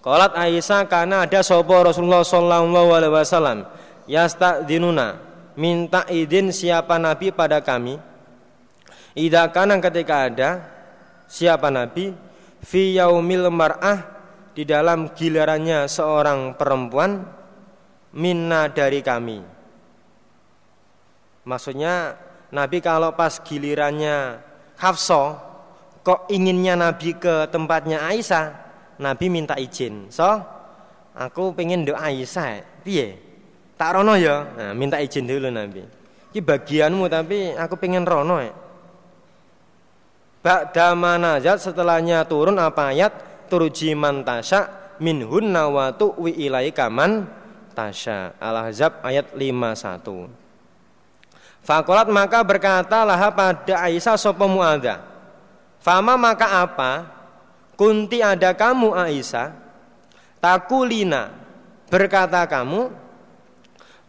Qalat 0.06 0.38
Aisyah 0.38 0.86
karena 0.86 1.26
ada 1.26 1.42
sopo 1.42 1.74
Rasulullah 1.74 2.22
sallallahu 2.22 2.94
alaihi 2.94 3.10
wasallam 3.10 3.66
yastadzinuna 4.06 5.18
minta 5.56 6.04
izin 6.06 6.52
siapa 6.52 7.00
nabi 7.00 7.32
pada 7.32 7.64
kami 7.64 7.98
Ida 9.16 9.48
kanan 9.48 9.80
ketika 9.80 10.28
ada 10.28 10.50
siapa 11.24 11.72
nabi 11.72 12.12
fi 12.60 12.92
yaumil 13.00 13.48
mar'ah 13.48 14.04
di 14.52 14.68
dalam 14.68 15.12
gilirannya 15.16 15.88
seorang 15.88 16.56
perempuan 16.56 17.24
minna 18.16 18.72
dari 18.72 19.04
kami. 19.04 19.44
Maksudnya 21.44 22.16
Nabi 22.52 22.80
kalau 22.80 23.12
pas 23.12 23.36
gilirannya 23.40 24.40
Hafsa 24.80 25.40
kok 26.00 26.28
inginnya 26.32 26.76
Nabi 26.76 27.16
ke 27.16 27.48
tempatnya 27.52 28.04
Aisyah, 28.08 28.46
Nabi 29.00 29.26
minta 29.28 29.60
izin. 29.60 30.08
So, 30.08 30.24
aku 31.12 31.52
pengen 31.52 31.84
doa 31.84 32.08
Aisyah. 32.08 32.64
Piye? 32.80 33.25
Tak 33.76 33.90
rono 33.92 34.16
ya. 34.16 34.44
Nah, 34.56 34.72
minta 34.72 34.96
izin 34.96 35.28
dulu 35.28 35.52
Nabi. 35.52 35.84
Ini 36.32 36.40
bagianmu 36.40 37.04
tapi 37.12 37.52
aku 37.52 37.76
pengen 37.76 38.08
rono 38.08 38.40
ya. 38.40 38.52
Ba'da 40.40 40.96
manazat 40.96 41.60
setelahnya 41.60 42.24
turun 42.24 42.56
apa 42.56 42.94
ayat 42.94 43.12
turji 43.50 43.98
man 43.98 44.22
tasya 44.22 44.94
minhun 45.02 45.52
nawatu 45.52 46.16
wi 46.16 46.32
ilaika 46.48 46.88
man 46.88 47.28
tasya. 47.76 48.36
Al-Ahzab 48.40 49.04
ayat 49.04 49.36
51. 49.36 50.46
Fakolat 51.66 52.06
maka 52.08 52.40
berkata 52.46 53.02
lah 53.02 53.18
pada 53.34 53.90
Aisyah 53.90 54.14
sopo 54.16 54.46
muadha. 54.46 55.02
Fama 55.82 56.14
maka 56.14 56.62
apa? 56.62 57.10
Kunti 57.74 58.22
ada 58.22 58.54
kamu 58.54 58.94
Aisyah. 58.94 59.50
Takulina 60.38 61.34
berkata 61.90 62.46
kamu 62.46 63.05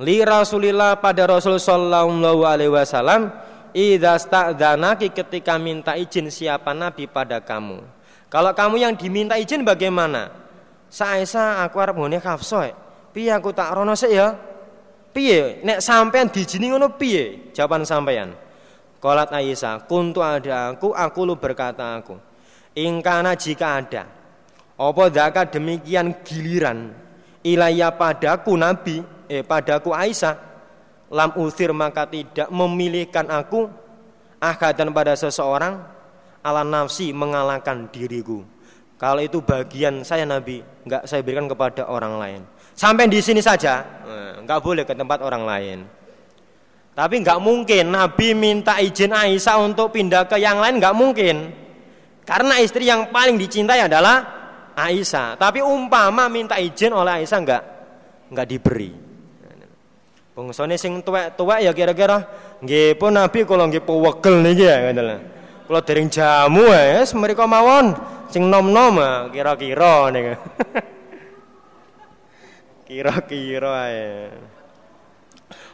li 0.01 0.21
Rasulillah 0.21 1.01
pada 1.01 1.25
Rasul 1.25 1.57
sallallahu 1.57 2.45
alaihi 2.45 2.73
wasallam 2.73 3.33
Idza 3.77 4.17
sta'dzanaki 4.17 5.13
ketika 5.13 5.59
minta 5.61 5.93
izin 5.93 6.33
siapa 6.33 6.73
nabi 6.73 7.05
pada 7.05 7.37
kamu. 7.37 7.83
Kalau 8.25 8.49
kamu 8.55 8.81
yang 8.81 8.97
diminta 8.97 9.37
izin 9.37 9.61
bagaimana? 9.61 10.33
Saesa 10.89 11.61
aku 11.61 11.77
arep 11.77 11.93
ngene 11.93 12.17
kafso. 12.17 12.63
Piye 13.13 13.29
aku 13.29 13.53
tak 13.53 13.77
rono 13.77 13.93
sik 13.93 14.09
ya? 14.09 14.33
Piye 15.13 15.61
nek 15.61 15.83
sampean 15.83 16.33
dijini 16.33 16.73
ngono 16.73 16.97
piye? 16.97 17.53
Jawaban 17.53 17.85
sampean. 17.85 18.33
Qalat 18.97 19.29
Aisyah, 19.29 19.85
kuntu 19.85 20.25
ada 20.25 20.73
aku, 20.73 20.89
aku 20.89 21.19
lu 21.21 21.37
berkata 21.37 22.01
aku. 22.01 22.17
Ingkana 22.73 23.37
jika 23.37 23.77
ada. 23.77 24.09
Apa 24.73 25.03
daka 25.13 25.45
demikian 25.45 26.17
giliran 26.25 26.97
ilaya 27.45 27.93
padaku 27.93 28.57
Nabi, 28.57 29.05
eh 29.27 29.43
padaku 29.43 29.91
Aisyah 29.91 30.35
lam 31.11 31.31
usir 31.39 31.71
maka 31.71 32.03
tidak 32.07 32.51
memilihkan 32.51 33.27
aku 33.31 33.71
dan 34.39 34.89
pada 34.93 35.17
seseorang 35.17 35.81
ala 36.45 36.61
nafsi 36.61 37.11
mengalahkan 37.11 37.89
diriku. 37.89 38.45
Kalau 38.97 39.21
itu 39.21 39.45
bagian 39.45 40.01
saya 40.01 40.25
Nabi, 40.25 40.61
nggak 40.61 41.05
saya 41.05 41.21
berikan 41.21 41.45
kepada 41.45 41.85
orang 41.85 42.17
lain. 42.17 42.41
Sampai 42.73 43.05
di 43.05 43.21
sini 43.21 43.41
saja, 43.41 43.85
eh, 44.05 44.31
nggak 44.41 44.59
boleh 44.61 44.83
ke 44.85 44.93
tempat 44.97 45.21
orang 45.21 45.43
lain. 45.45 45.79
Tapi 46.97 47.21
nggak 47.21 47.37
mungkin 47.37 47.93
Nabi 47.93 48.33
minta 48.33 48.81
izin 48.81 49.13
Aisyah 49.13 49.61
untuk 49.61 49.93
pindah 49.93 50.25
ke 50.25 50.41
yang 50.41 50.57
lain 50.57 50.81
nggak 50.81 50.97
mungkin. 50.97 51.53
Karena 52.25 52.57
istri 52.57 52.89
yang 52.89 53.13
paling 53.13 53.37
dicintai 53.37 53.85
adalah 53.85 54.25
Aisyah. 54.73 55.37
Tapi 55.37 55.61
umpama 55.61 56.25
minta 56.25 56.57
izin 56.57 56.89
oleh 56.97 57.21
Aisyah 57.21 57.39
nggak 57.45 57.63
nggak 58.33 58.47
diberi. 58.49 59.06
Bangsane 60.37 60.77
sing 60.77 61.01
tuwek-tuwek 61.01 61.65
ya 61.65 61.73
kira-kira 61.73 62.21
nggih 62.61 62.93
pun 63.01 63.09
Nabi 63.09 63.41
kula 63.41 63.65
nggih 63.73 63.81
pewegel 63.81 64.45
niki 64.45 64.69
ya 64.69 64.85
ngoten 64.85 65.01
lho. 65.01 65.17
Kula 65.65 65.81
dereng 65.81 66.13
jamu 66.13 66.69
wis 66.69 67.09
mriko 67.17 67.49
mawon 67.49 67.97
sing 68.29 68.45
nom-nom 68.45 69.01
kira-kira 69.33 70.13
niku. 70.13 70.37
Kira-kira 72.87 73.89
ya. 73.89 74.29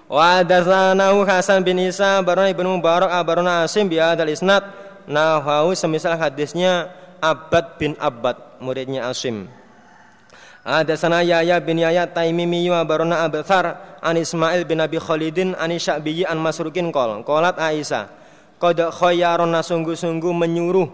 Wa 0.07 0.39
hadatsanahu 0.39 1.27
Hasan 1.27 1.59
bin 1.67 1.83
Isa 1.83 2.23
barana 2.23 2.47
Ibnu 2.47 2.79
Mubarak 2.79 3.11
abarana 3.11 3.67
Asim 3.67 3.91
bi 3.91 3.99
hadzal 3.99 4.31
isnad 4.31 4.63
nahawu 5.11 5.75
semisal 5.75 6.15
hadisnya 6.15 6.87
Abad 7.19 7.75
bin 7.75 7.99
Abad 7.99 8.39
muridnya 8.63 9.11
Asim. 9.11 9.51
Ada 10.63 10.95
sana 10.95 11.19
Yahya 11.19 11.59
bin 11.59 11.83
Yahya 11.83 12.07
Taimimi 12.07 12.71
wa 12.71 12.87
barona 12.87 13.27
Abthar 13.27 13.99
an 13.99 14.15
Ismail 14.15 14.63
bin 14.63 14.79
Abi 14.79 14.95
Khalidin 14.95 15.59
an 15.59 15.75
Sya'bi 15.75 16.23
an 16.23 16.39
Masrukin 16.39 16.87
qol. 16.87 17.19
Qalat 17.27 17.59
Aisyah 17.59 18.07
qad 18.63 18.79
khayyarona 18.79 19.59
sungguh-sungguh 19.59 20.31
menyuruh 20.31 20.87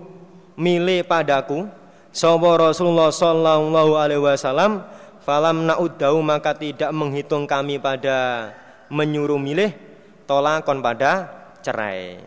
milih 0.58 1.06
padaku 1.06 1.70
sapa 2.10 2.50
Rasulullah 2.58 3.14
sallallahu 3.14 3.94
alaihi 3.94 4.26
wasallam 4.26 4.82
falam 5.22 5.70
na'uddahu 5.70 6.18
maka 6.26 6.58
tidak 6.58 6.90
menghitung 6.90 7.46
kami 7.46 7.78
pada 7.78 8.50
menyuruh 8.90 9.38
milih 9.38 9.70
tolakon 10.26 10.82
pada 10.82 11.30
cerai. 11.62 12.18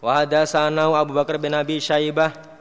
Wa 0.00 0.24
hadatsana 0.24 0.88
Abu 0.96 1.12
Bakar 1.12 1.36
bin 1.36 1.52
Abi 1.52 1.76
Syaibah 1.76 2.51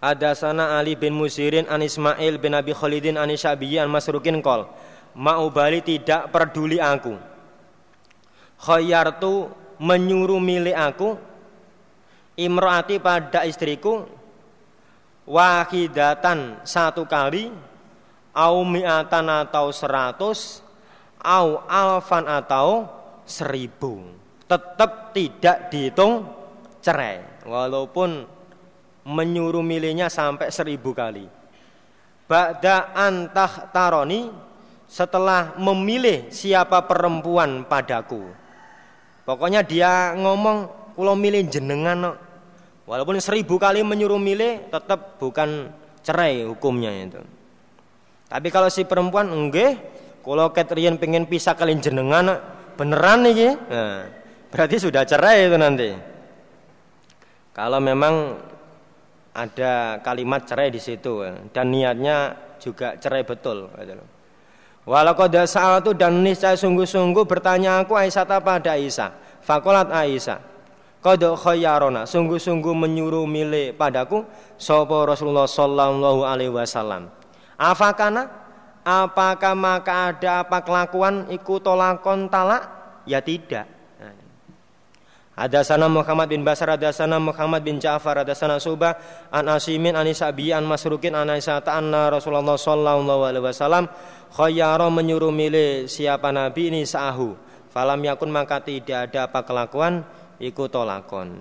ada 0.00 0.32
sana 0.32 0.80
Ali 0.80 0.96
bin 0.96 1.12
Musirin 1.12 1.68
an 1.68 1.84
Ismail 1.84 2.40
bin 2.40 2.56
Abi 2.56 2.72
Khalidin 2.72 3.20
an 3.20 3.28
Syabiyi 3.28 3.84
an 3.84 3.92
Masrukin 3.92 4.40
kol. 4.40 4.64
Mau 5.12 5.52
bali 5.52 5.84
tidak 5.84 6.32
peduli 6.32 6.80
aku. 6.80 7.14
Khayyartu 8.60 9.52
menyuruh 9.80 10.40
milik 10.40 10.76
aku 10.76 11.16
imroati 12.40 12.96
pada 13.00 13.44
istriku 13.44 14.08
wahidatan 15.28 16.64
satu 16.64 17.04
kali 17.04 17.52
au 18.32 18.64
mi'atan 18.64 19.26
atau 19.44 19.72
seratus 19.72 20.64
au 21.20 21.60
alfan 21.68 22.24
atau 22.28 22.88
seribu 23.28 24.00
tetap 24.48 25.12
tidak 25.16 25.72
dihitung 25.72 26.26
cerai 26.80 27.44
walaupun 27.44 28.39
menyuruh 29.06 29.64
milihnya 29.64 30.12
sampai 30.12 30.52
seribu 30.52 30.92
kali. 30.92 31.26
Ba'da 32.30 32.94
antah 32.94 33.70
taroni 33.74 34.30
setelah 34.86 35.58
memilih 35.58 36.30
siapa 36.30 36.86
perempuan 36.86 37.66
padaku. 37.66 38.30
Pokoknya 39.26 39.62
dia 39.62 40.14
ngomong 40.14 40.70
kalau 40.94 41.14
milih 41.14 41.46
jenengan 41.46 42.14
Walaupun 42.90 43.22
seribu 43.22 43.54
kali 43.54 43.86
menyuruh 43.86 44.18
milih 44.18 44.66
tetap 44.66 45.14
bukan 45.22 45.70
cerai 46.02 46.42
hukumnya 46.42 46.90
itu. 46.90 47.22
Tapi 48.26 48.50
kalau 48.50 48.66
si 48.66 48.82
perempuan 48.82 49.30
enggak, 49.30 49.78
kalau 50.26 50.50
Catherine 50.50 50.98
pengen 50.98 51.30
pisah 51.30 51.54
kalian 51.54 51.78
jenengan 51.78 52.34
beneran 52.74 53.22
nih, 53.22 53.54
nah, 53.54 54.10
berarti 54.50 54.82
sudah 54.82 55.06
cerai 55.06 55.46
itu 55.46 55.54
nanti. 55.54 55.94
Kalau 57.54 57.78
memang 57.78 58.42
ada 59.30 60.02
kalimat 60.02 60.42
cerai 60.42 60.74
di 60.74 60.82
situ 60.82 61.22
dan 61.54 61.70
niatnya 61.70 62.34
juga 62.58 62.98
cerai 62.98 63.22
betul 63.22 63.70
Walau 64.88 65.12
kau 65.12 65.28
saat 65.28 65.84
itu 65.84 65.92
dan 65.92 66.24
niscaya 66.24 66.56
sungguh-sungguh 66.56 67.28
bertanya 67.28 67.84
aku 67.84 67.94
Aisyah 67.94 68.24
pada 68.40 68.74
Aisyah. 68.74 69.12
Fakolat 69.44 69.92
Aisyah. 69.92 70.40
Qad 71.00 71.20
khayyarona 71.20 72.04
sungguh-sungguh 72.04 72.76
menyuruh 72.76 73.24
milih 73.24 73.72
padaku 73.72 74.24
sapa 74.60 75.08
Rasulullah 75.08 75.48
sallallahu 75.48 76.28
alaihi 76.28 76.52
wasallam. 76.52 77.08
Afakana 77.56 78.28
apakah 78.84 79.56
maka 79.56 80.12
ada 80.12 80.44
apa 80.44 80.60
kelakuan 80.60 81.28
ikut 81.32 81.60
tolakon 81.64 82.28
talak? 82.28 82.68
Ya 83.08 83.24
tidak. 83.24 83.79
Ada 85.40 85.64
sana 85.64 85.88
Muhammad 85.88 86.28
bin 86.28 86.44
Basar, 86.44 86.76
ada 86.76 86.92
sana 86.92 87.16
Muhammad 87.16 87.64
bin 87.64 87.80
Ja'far, 87.80 88.20
ada 88.20 88.36
sana 88.36 88.60
Subah, 88.60 88.92
an 89.32 89.48
Asimin, 89.48 89.96
an 89.96 90.04
Isabi, 90.04 90.52
an 90.52 90.68
Masrukin, 90.68 91.16
an 91.16 91.32
Aisyata, 91.32 91.80
anna 91.80 92.12
Rasulullah 92.12 92.60
Sallallahu 92.60 93.24
Alaihi 93.24 93.44
Wasallam 93.48 93.88
khayyara 94.36 94.92
menyuruh 94.92 95.32
milih 95.32 95.88
siapa 95.88 96.28
Nabi 96.28 96.68
ini 96.68 96.84
sahu 96.84 97.50
Falam 97.70 98.02
yakun 98.02 98.34
maka 98.34 98.58
tidak 98.60 99.10
ada 99.10 99.30
apa 99.30 99.46
kelakuan 99.46 100.02
iku 100.42 100.66
tolakon. 100.66 101.38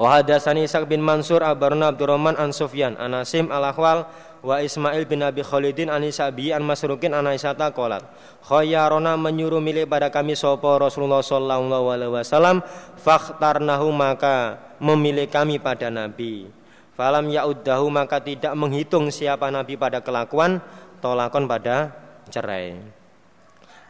Wa 0.00 0.18
hadatsani 0.18 0.64
Ishaq 0.64 0.88
bin 0.88 1.04
Mansur 1.04 1.44
abarna 1.44 1.92
Abdurrahman 1.92 2.40
an 2.40 2.56
Sufyan 2.56 2.96
an 2.96 3.12
Asim 3.20 3.52
al 3.52 3.60
Ahwal 3.60 4.08
wa 4.42 4.58
Ismail 4.58 5.06
bin 5.06 5.22
Abi 5.22 5.40
Khalidin 5.46 5.88
an 5.88 6.02
Isabi 6.02 6.50
an 6.50 6.66
Masrukin 6.66 7.14
an 7.14 7.30
Aisyata 7.30 7.70
qalat 7.70 8.02
khayyarona 8.42 9.14
menyuruh 9.14 9.62
milik 9.62 9.86
pada 9.86 10.10
kami 10.10 10.34
sapa 10.34 10.82
Rasulullah 10.82 11.22
sallallahu 11.22 11.86
alaihi 11.88 12.12
wasallam 12.12 12.60
fakhtarnahu 12.98 13.88
maka 13.94 14.58
memilih 14.82 15.30
kami 15.30 15.62
pada 15.62 15.88
nabi. 15.88 16.50
Falam 16.92 17.30
yauddahu 17.32 17.88
maka 17.88 18.20
tidak 18.20 18.52
menghitung 18.52 19.08
siapa 19.08 19.48
nabi 19.48 19.80
pada 19.80 20.04
kelakuan 20.04 20.60
tolakon 21.00 21.48
pada 21.48 21.88
cerai 22.28 23.01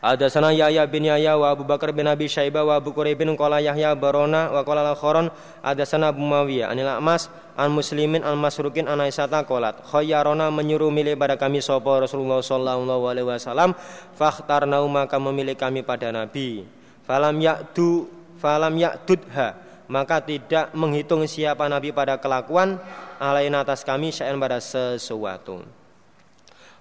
ada 0.03 0.27
sana 0.27 0.51
Yahya 0.51 0.83
bin 0.91 1.07
Yahya 1.07 1.39
wa 1.39 1.55
Abu 1.55 1.63
Bakar 1.63 1.95
bin 1.95 2.11
Abi 2.11 2.27
Syaibah 2.27 2.67
wa 2.67 2.75
Abu 2.75 2.91
Quraib 2.91 3.23
bin 3.23 3.39
qala 3.39 3.63
Yahya 3.63 3.95
barona 3.95 4.51
wa 4.51 4.67
qala 4.67 4.91
al 4.91 5.31
ada 5.63 5.87
sana 5.87 6.11
Abu 6.11 6.27
Mawiyah 6.27 6.75
anil 6.75 6.91
Amas 6.91 7.31
an 7.55 7.71
muslimin 7.71 8.27
al 8.27 8.35
masrukin 8.35 8.91
an 8.91 8.99
Aisyata 8.99 9.47
qalat 9.47 9.79
khayyarona 9.87 10.51
menyuruh 10.51 10.91
milih 10.91 11.15
pada 11.15 11.39
kami 11.39 11.63
sapa 11.63 12.03
Rasulullah 12.03 12.43
sallallahu 12.43 13.05
alaihi 13.07 13.31
wasallam. 13.31 13.79
Fakhtarnau 14.19 14.91
maka 14.91 15.23
memilih 15.23 15.55
kami 15.55 15.87
pada 15.87 16.11
nabi. 16.11 16.67
Falam 17.07 17.39
ya'tu 17.39 18.11
falam 18.43 18.75
ya'tudha 18.75 19.55
maka 19.87 20.19
tidak 20.19 20.75
menghitung 20.75 21.23
siapa 21.31 21.71
nabi 21.71 21.95
pada 21.95 22.19
kelakuan. 22.19 22.75
Alain 23.23 23.55
atas 23.55 23.87
kami 23.87 24.11
syai'an 24.11 24.35
pada 24.35 24.59
sesuatu 24.59 25.82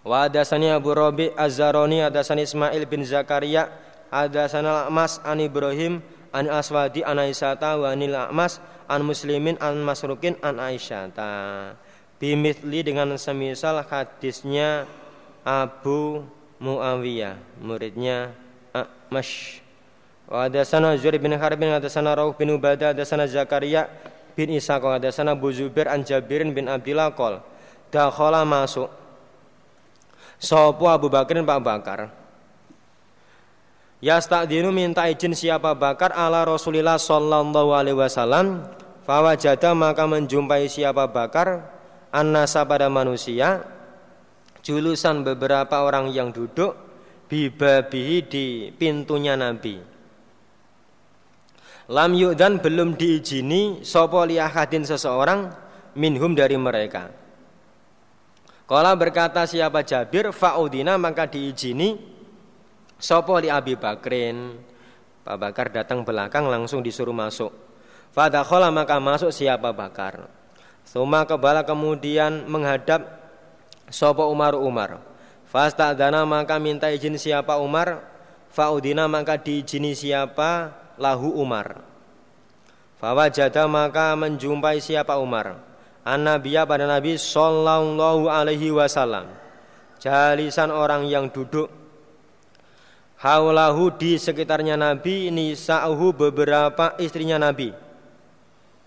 Wa 0.02 0.26
hadasani 0.26 0.74
Abu 0.74 0.98
Rabi 0.98 1.30
Az-Zaroni 1.38 2.02
hadasani 2.02 2.42
Ismail 2.50 2.90
bin 2.90 3.06
Zakaria 3.06 3.70
hadasana 4.10 4.90
Mas 4.90 5.22
an 5.22 5.38
Ibrahim 5.38 6.02
an 6.34 6.50
Aswadi 6.50 7.06
an 7.06 7.22
Aisyata 7.22 7.78
wa 7.78 7.94
anil 7.94 8.18
Mas 8.34 8.58
an 8.90 9.06
Muslimin 9.06 9.62
an 9.62 9.78
Masrukin 9.86 10.42
an 10.42 10.58
Aisyata. 10.58 11.30
Bimithli 12.18 12.86
dengan 12.86 13.14
semisal 13.18 13.82
hadisnya 13.86 14.86
Abu 15.42 16.22
Muawiyah 16.62 17.38
muridnya 17.62 18.34
Mash 19.10 19.62
wa 20.30 20.46
hadasana 20.46 20.94
Zuhair 20.98 21.18
bin 21.18 21.34
Harb 21.34 21.58
bin 21.58 21.70
Rauf 21.74 22.38
bin 22.38 22.54
Ubadah 22.54 22.94
hadasana 22.94 23.26
Zakaria 23.26 23.90
bin 24.38 24.54
Isa 24.54 24.78
hadasana 24.78 25.34
Abu 25.34 25.50
Zubair 25.50 25.90
an 25.90 26.06
Jabirin 26.06 26.54
bin 26.54 26.70
Abdillah 26.70 27.14
qol 27.18 27.42
dakhala 27.90 28.46
masuk 28.46 29.01
Sopo 30.42 30.90
Abu 30.90 31.06
Bakar 31.06 31.38
Pak 31.38 31.60
Bakar. 31.62 32.00
Yasta'dinu 34.02 34.74
minta 34.74 35.06
izin 35.06 35.38
siapa 35.38 35.78
Bakar 35.78 36.10
ala 36.18 36.42
Rasulillah 36.42 36.98
sallallahu 36.98 37.70
alaihi 37.78 37.94
wasallam 37.94 38.66
fawajada 39.06 39.78
maka 39.78 40.10
menjumpai 40.10 40.66
siapa 40.66 41.06
Bakar 41.06 41.70
annasa 42.10 42.66
pada 42.66 42.90
manusia 42.90 43.62
julusan 44.66 45.22
beberapa 45.22 45.86
orang 45.86 46.10
yang 46.10 46.34
duduk 46.34 46.74
bibabihi 47.30 48.18
di 48.26 48.46
pintunya 48.74 49.38
Nabi. 49.38 49.78
Lam 51.94 52.18
dan 52.34 52.58
belum 52.58 52.98
diizini 52.98 53.86
sopo 53.86 54.26
liyahadin 54.26 54.90
seseorang 54.90 55.54
minhum 55.94 56.34
dari 56.34 56.58
mereka. 56.58 57.21
Kala 58.72 58.96
berkata 58.96 59.44
siapa 59.44 59.84
Jabir 59.84 60.32
faudina 60.32 60.96
maka 60.96 61.28
diizini 61.28 62.00
sopo 62.96 63.36
li 63.36 63.52
Abi 63.52 63.76
Bakrin. 63.76 64.56
Pak 65.28 65.36
Bakar 65.36 65.68
datang 65.76 66.08
belakang 66.08 66.48
langsung 66.48 66.80
disuruh 66.80 67.12
masuk. 67.12 67.52
Fadakhala 68.16 68.72
maka 68.72 68.96
masuk 68.96 69.36
siapa 69.36 69.76
Bakar. 69.76 70.24
Suma 70.88 71.28
kebala 71.28 71.68
kemudian 71.68 72.48
menghadap 72.48 73.12
sopo 73.92 74.32
Umar 74.32 74.56
Umar. 74.56 75.04
dana 76.00 76.24
maka 76.24 76.56
minta 76.56 76.88
izin 76.96 77.20
siapa 77.20 77.60
Umar. 77.60 78.08
Faudina 78.56 79.04
maka 79.12 79.36
diizini 79.36 79.92
siapa 80.00 80.72
lahu 80.96 81.28
Umar. 81.36 81.84
Fawajada 83.04 83.68
maka 83.68 84.16
menjumpai 84.16 84.80
siapa 84.80 85.20
Umar 85.20 85.71
an-nabiya 86.06 86.66
pada 86.66 86.90
Nabi 86.90 87.18
sallallahu 87.18 88.28
alaihi 88.28 88.74
wasallam. 88.74 89.30
Jalisan 90.02 90.74
orang 90.74 91.06
yang 91.06 91.30
duduk 91.30 91.70
haulahu 93.22 93.94
di 93.94 94.18
sekitarnya 94.18 94.74
Nabi 94.74 95.30
nisa'uhu 95.30 96.14
beberapa 96.18 96.98
istrinya 96.98 97.38
Nabi. 97.38 97.70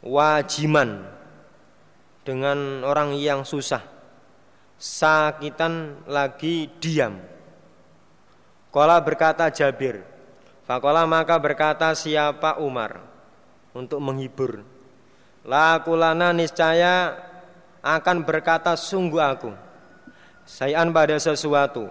Wajiman 0.05 1.07
dengan 2.27 2.83
orang 2.83 3.15
yang 3.15 3.47
susah. 3.47 3.81
Sakitan 4.75 6.03
lagi 6.11 6.67
diam. 6.83 7.23
Kala 8.75 8.99
berkata 8.99 9.47
Jabir. 9.55 10.03
Fakola 10.67 11.07
maka 11.07 11.39
berkata 11.39 11.95
siapa 11.95 12.59
Umar 12.59 12.99
untuk 13.77 14.01
menghibur 14.01 14.74
Lakulana 15.45 16.33
niscaya 16.33 17.13
akan 17.85 18.25
berkata 18.25 18.73
sungguh 18.81 19.21
aku. 19.21 19.53
Sayan 20.49 20.93
pada 20.93 21.21
sesuatu. 21.21 21.89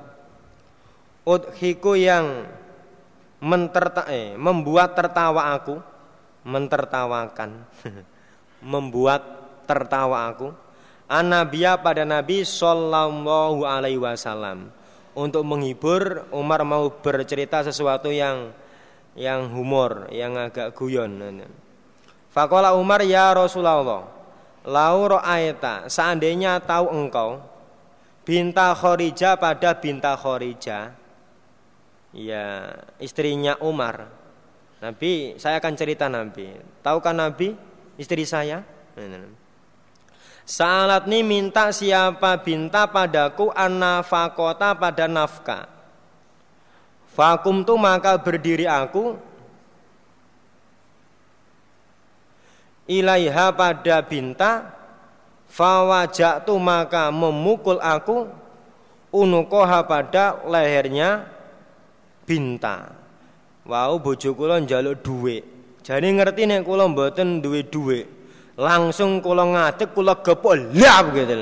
Udhiku 1.23 1.93
yang 1.93 2.49
menterta, 3.39 4.03
eh, 4.11 4.35
membuat 4.35 4.91
tertawa 4.91 5.55
aku 5.55 5.79
Mentertawakan 6.43 7.63
Membuat 8.75 9.23
tertawa 9.63 10.27
aku 10.27 10.51
Anabiya 11.07 11.79
pada 11.79 12.03
Nabi 12.03 12.43
Sallallahu 12.43 13.63
alaihi 13.63 13.99
wasallam. 13.99 14.67
Untuk 15.15 15.47
menghibur 15.47 16.27
Umar 16.35 16.67
mau 16.67 16.91
bercerita 16.91 17.63
sesuatu 17.63 18.11
yang 18.11 18.51
Yang 19.15 19.41
humor 19.55 20.11
Yang 20.11 20.33
agak 20.51 20.67
guyon 20.75 21.11
Fakola 22.33 22.73
Umar 22.73 23.05
ya 23.05 23.29
Rasulullah 23.37 24.09
Lau 24.65 24.99
ro'aita 25.05 25.85
Seandainya 25.85 26.57
tahu 26.57 26.89
engkau 26.89 27.37
Binta 28.25 28.73
Khorija 28.73 29.37
pada 29.37 29.77
Binta 29.77 30.17
Khorija 30.17 31.03
Ya 32.13 32.77
istrinya 33.01 33.57
Umar. 33.57 34.05
Nabi 34.77 35.33
saya 35.41 35.57
akan 35.57 35.73
cerita 35.73 36.05
Nabi. 36.05 36.53
Tahukah 36.85 37.09
Nabi 37.09 37.57
istri 37.97 38.21
saya? 38.21 38.61
Salat 40.45 41.09
ini 41.09 41.25
minta 41.25 41.73
siapa 41.73 42.37
binta 42.37 42.85
padaku 42.85 43.49
fakota 44.05 44.77
pada 44.77 45.09
nafkah. 45.09 45.65
Fakum 47.17 47.65
tu 47.65 47.73
maka 47.81 48.13
berdiri 48.21 48.69
aku 48.69 49.17
ilaiha 52.89 53.53
pada 53.55 54.03
binta 54.03 54.73
fawajatu 55.47 56.55
maka 56.57 57.13
memukul 57.13 57.77
aku 57.79 58.27
unukoha 59.13 59.85
pada 59.85 60.41
lehernya 60.49 61.29
binta. 62.25 62.91
Wau 63.63 63.95
bojo 64.01 64.35
kula 64.35 64.59
njaluk 64.59 64.99
dhuwit 64.99 65.43
jane 65.83 66.11
ngerti 66.15 66.47
nek 66.47 66.63
kula 66.63 66.87
mboten 66.87 67.43
duwe 67.43 67.63
dhuwit 67.67 68.07
langsung 68.55 69.19
kula 69.19 69.43
ngadeg 69.43 69.91
kula 69.91 70.19
gepok 70.23 70.55
lap 70.75 71.05
gitu 71.15 71.35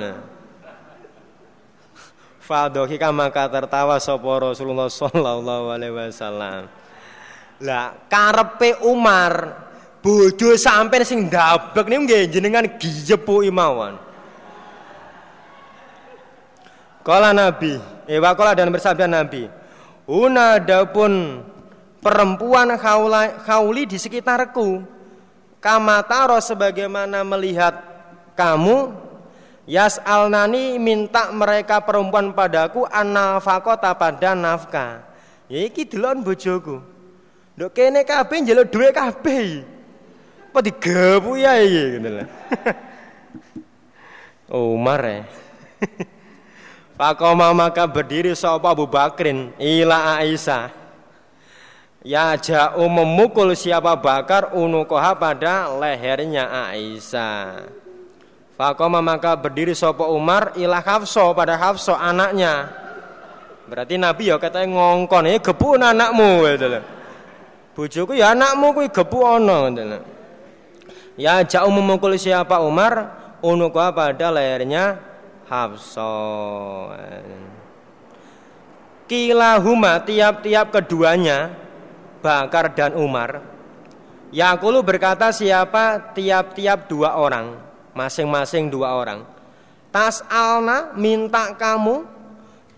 Fadhika 2.42 3.16
maka 3.16 3.48
tertawa 3.48 3.96
sapa 4.02 4.28
Rasulullah 4.44 4.92
sallallahu 4.92 5.72
alaihi 5.72 5.94
wasallam. 5.96 6.68
Lah 7.64 7.96
karepe 8.12 8.76
Umar 8.84 9.56
Bodoh 10.02 10.58
sampai 10.58 11.06
sing 11.06 11.30
ndabek 11.30 11.86
niku 11.86 12.02
nggih 12.10 12.24
jenengan 12.34 12.66
gijepuki 12.82 13.54
mawon. 13.54 14.02
Kala 17.06 17.34
Nabi, 17.34 17.78
eh 18.10 18.18
wakola 18.22 18.54
dan 18.54 18.70
bersabda 18.74 19.06
Nabi, 19.10 19.46
Una 20.10 20.58
pun 20.90 21.42
perempuan 22.02 22.74
khawla, 22.78 23.46
khawli 23.46 23.90
di 23.90 23.98
sekitarku. 24.02 24.82
Kamataro 25.62 26.42
sebagaimana 26.42 27.22
melihat 27.22 27.78
kamu 28.34 29.02
Yas 29.70 30.02
alnani 30.02 30.82
minta 30.82 31.30
mereka 31.30 31.86
perempuan 31.86 32.34
padaku 32.34 32.84
anafakota 32.90 33.94
pada 33.94 34.34
nafkah. 34.34 35.06
Ya 35.46 35.64
iki 35.64 35.86
delon 35.86 36.26
bojoku. 36.26 36.82
Nduk 37.56 37.72
kene 37.72 38.02
kabeh 38.02 38.42
njaluk 38.42 38.74
dhuwit 38.74 38.92
kabeh. 38.92 39.62
Apa 40.52 40.60
digebu 40.60 41.40
ya 41.40 41.64
iki 41.64 41.96
gitu 41.96 42.10
lah. 42.12 42.28
Umar 44.52 45.00
ya. 45.00 45.24
Fakoma 47.00 47.56
maka 47.56 47.88
berdiri 47.88 48.36
sapa 48.36 48.76
Abu 48.76 48.84
Bakrin 48.84 49.56
ila 49.56 50.20
Aisyah. 50.20 50.76
Ya 52.04 52.36
ja'u 52.36 52.84
memukul 52.92 53.56
siapa 53.56 53.96
bakar 53.96 54.52
unukoha 54.52 55.16
pada 55.16 55.72
lehernya 55.72 56.52
Aisyah. 56.68 57.72
Fakoma 58.60 59.00
maka 59.00 59.40
berdiri 59.40 59.72
sopo 59.72 60.12
Umar 60.12 60.52
ilah 60.60 60.84
Hafso 60.84 61.32
pada 61.32 61.56
Hafso 61.56 61.96
anaknya. 61.96 62.68
Berarti 63.72 63.96
Nabi 63.96 64.28
ya 64.28 64.36
katanya 64.36 64.76
ngongkon 64.76 65.32
ini 65.32 65.40
gepu 65.40 65.80
anakmu 65.80 66.44
gitu 66.44 66.68
loh. 66.76 66.84
Bujuku 67.72 68.20
ya 68.20 68.36
anakmu 68.36 68.76
kuwi 68.76 68.92
gepu 68.92 69.24
ono 69.24 69.72
gitu 69.72 69.84
loh. 69.88 70.21
Ya 71.22 71.46
jauh 71.46 71.70
memukul 71.70 72.18
siapa 72.18 72.58
Umar? 72.66 73.14
Unukoha 73.46 73.94
pada 73.94 74.34
lehernya 74.34 74.98
Hafso. 75.46 76.90
Kilahuma 79.06 80.02
tiap-tiap 80.02 80.74
keduanya 80.74 81.54
Bakar 82.24 82.72
dan 82.74 82.96
Umar 82.96 83.44
Yakulu 84.32 84.82
berkata 84.82 85.30
siapa? 85.36 86.16
Tiap-tiap 86.16 86.88
dua 86.90 87.20
orang 87.20 87.60
Masing-masing 87.92 88.72
dua 88.72 88.96
orang. 88.96 89.28
Tas 89.92 90.24
alna 90.32 90.96
minta 90.96 91.52
kamu. 91.60 92.08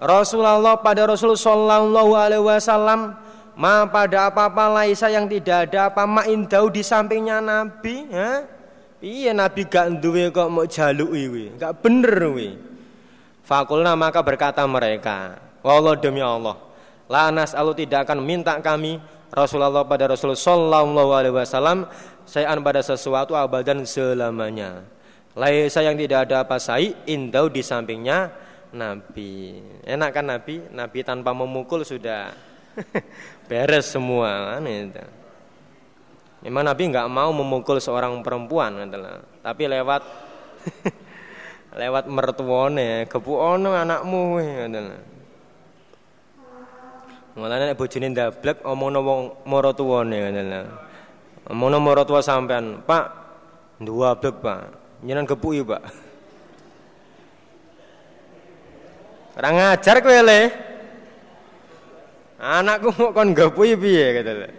Rasulullah 0.01 0.73
pada 0.81 1.05
Rasul 1.05 1.37
Sallallahu 1.37 2.17
Alaihi 2.17 2.41
Wasallam 2.41 3.13
Ma 3.53 3.85
pada 3.85 4.33
apa-apa 4.33 4.81
laisa 4.81 5.07
yang 5.13 5.29
tidak 5.29 5.69
ada 5.69 5.93
apa 5.93 6.03
Ma 6.09 6.25
indau 6.25 6.73
di 6.73 6.81
sampingnya 6.81 7.37
Nabi 7.37 8.09
ya? 8.09 8.49
Iya 9.03 9.31
Nabi 9.35 9.67
gak 9.67 10.01
duwe 10.01 10.31
kok 10.33 10.49
mau 10.49 10.65
jaluk 10.65 11.13
iwi 11.13 11.59
Gak 11.59 11.83
bener 11.83 12.33
wi 12.33 12.57
Fakulna 13.43 13.93
maka 13.93 14.23
berkata 14.25 14.63
mereka 14.65 15.37
Wallah 15.61 15.93
demi 15.99 16.23
Allah 16.23 16.57
Lanas 17.11 17.53
alu 17.53 17.75
tidak 17.75 18.09
akan 18.09 18.23
minta 18.23 18.57
kami 18.63 18.97
Rasulullah 19.33 19.81
pada 19.81 20.05
Rasul 20.05 20.37
Sallallahu 20.37 21.09
Alaihi 21.09 21.33
Wasallam 21.33 21.89
sayan 22.23 22.61
pada 22.61 22.85
sesuatu 22.85 23.33
abadan 23.33 23.81
selamanya. 23.81 24.85
Laisa 25.33 25.81
yang 25.81 25.97
tidak 25.97 26.29
ada 26.29 26.45
apa 26.45 26.61
sai 26.61 26.93
indau 27.09 27.49
di 27.49 27.65
sampingnya 27.65 28.29
Nabi. 28.77 29.57
Enak 29.81 30.09
kan 30.13 30.29
Nabi? 30.29 30.61
Nabi 30.69 30.99
tanpa 31.01 31.33
memukul 31.33 31.81
sudah 31.81 32.29
beres 33.49 33.89
semua 33.91 34.55
kan 34.57 34.65
itu. 34.67 35.03
Memang 36.43 36.67
Nabi 36.67 36.91
nggak 36.91 37.07
mau 37.07 37.31
memukul 37.31 37.79
seorang 37.79 38.19
perempuan 38.19 38.83
adalah, 38.83 39.23
tapi 39.39 39.63
lewat 39.63 40.03
lewat 41.81 42.03
mertuane, 42.11 43.07
kepu 43.07 43.31
ono 43.31 43.71
anakmu 43.71 44.43
adalah. 44.43 44.99
Mulane 47.33 47.73
nek 47.73 47.79
bojone 47.79 48.07
ndablek 48.13 48.61
omongno 48.61 48.99
wong 49.01 49.21
mara 49.49 49.73
tuwane 49.73 50.17
ngono 50.21 50.61
Omongno 51.43 51.77
mara 51.81 52.03
sampean, 52.21 52.85
Pak, 52.85 53.05
ndablek, 53.81 54.37
Pak. 54.39 54.61
Nyenan 55.03 55.27
kepuki, 55.27 55.59
Pak. 55.65 55.83
Ora 59.33 59.49
ngajar 59.49 59.97
kowe 59.99 60.21
le. 60.23 60.39
Anakku 62.43 62.91
mau 62.99 63.15
kon 63.15 63.31
gepui 63.31 63.79
piye 63.79 64.19
kata 64.19 64.51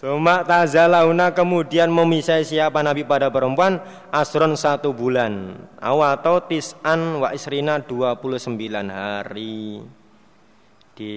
Suma 0.00 0.42
tazalauna 0.42 1.30
kemudian 1.30 1.92
memisai 1.92 2.42
siapa 2.42 2.82
Nabi 2.82 3.06
pada 3.06 3.30
perempuan 3.30 3.78
asron 4.10 4.58
satu 4.58 4.90
bulan. 4.90 5.54
Atau 5.78 6.42
tis'an 6.50 7.22
wa 7.22 7.30
isrina 7.30 7.78
29 7.78 8.56
hari. 8.90 9.84
Di 10.96 11.12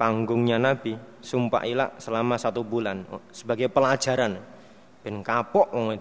panggungnya 0.00 0.56
Nabi 0.56 0.96
sumpah 1.20 1.66
ilah 1.68 1.92
selama 2.00 2.40
satu 2.40 2.64
bulan. 2.64 3.04
Sebagai 3.34 3.68
pelajaran. 3.68 4.40
Ben 5.04 5.20
kapok 5.20 5.68
wong 5.74 6.00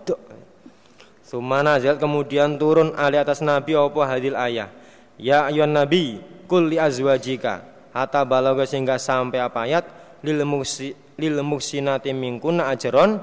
Sumana 1.26 1.82
nazal 1.82 1.98
kemudian 1.98 2.56
turun 2.56 2.94
ali 2.94 3.18
atas 3.18 3.42
Nabi 3.42 3.74
apa 3.74 4.02
hadil 4.06 4.38
ayah? 4.38 4.70
Ya 5.18 5.50
ayuhan 5.50 5.74
Nabi 5.74 6.22
kul 6.46 6.70
li 6.70 6.78
azwajika 6.78 7.75
hatta 7.96 8.28
balaga 8.28 8.68
sehingga 8.68 9.00
sampai 9.00 9.40
apa 9.40 9.64
ayat 9.64 9.86
lil 10.20 10.44
muksi 10.44 10.92
lil 11.16 11.40
muksinati 11.40 12.12
minkuna 12.12 12.68
ajron 12.76 13.16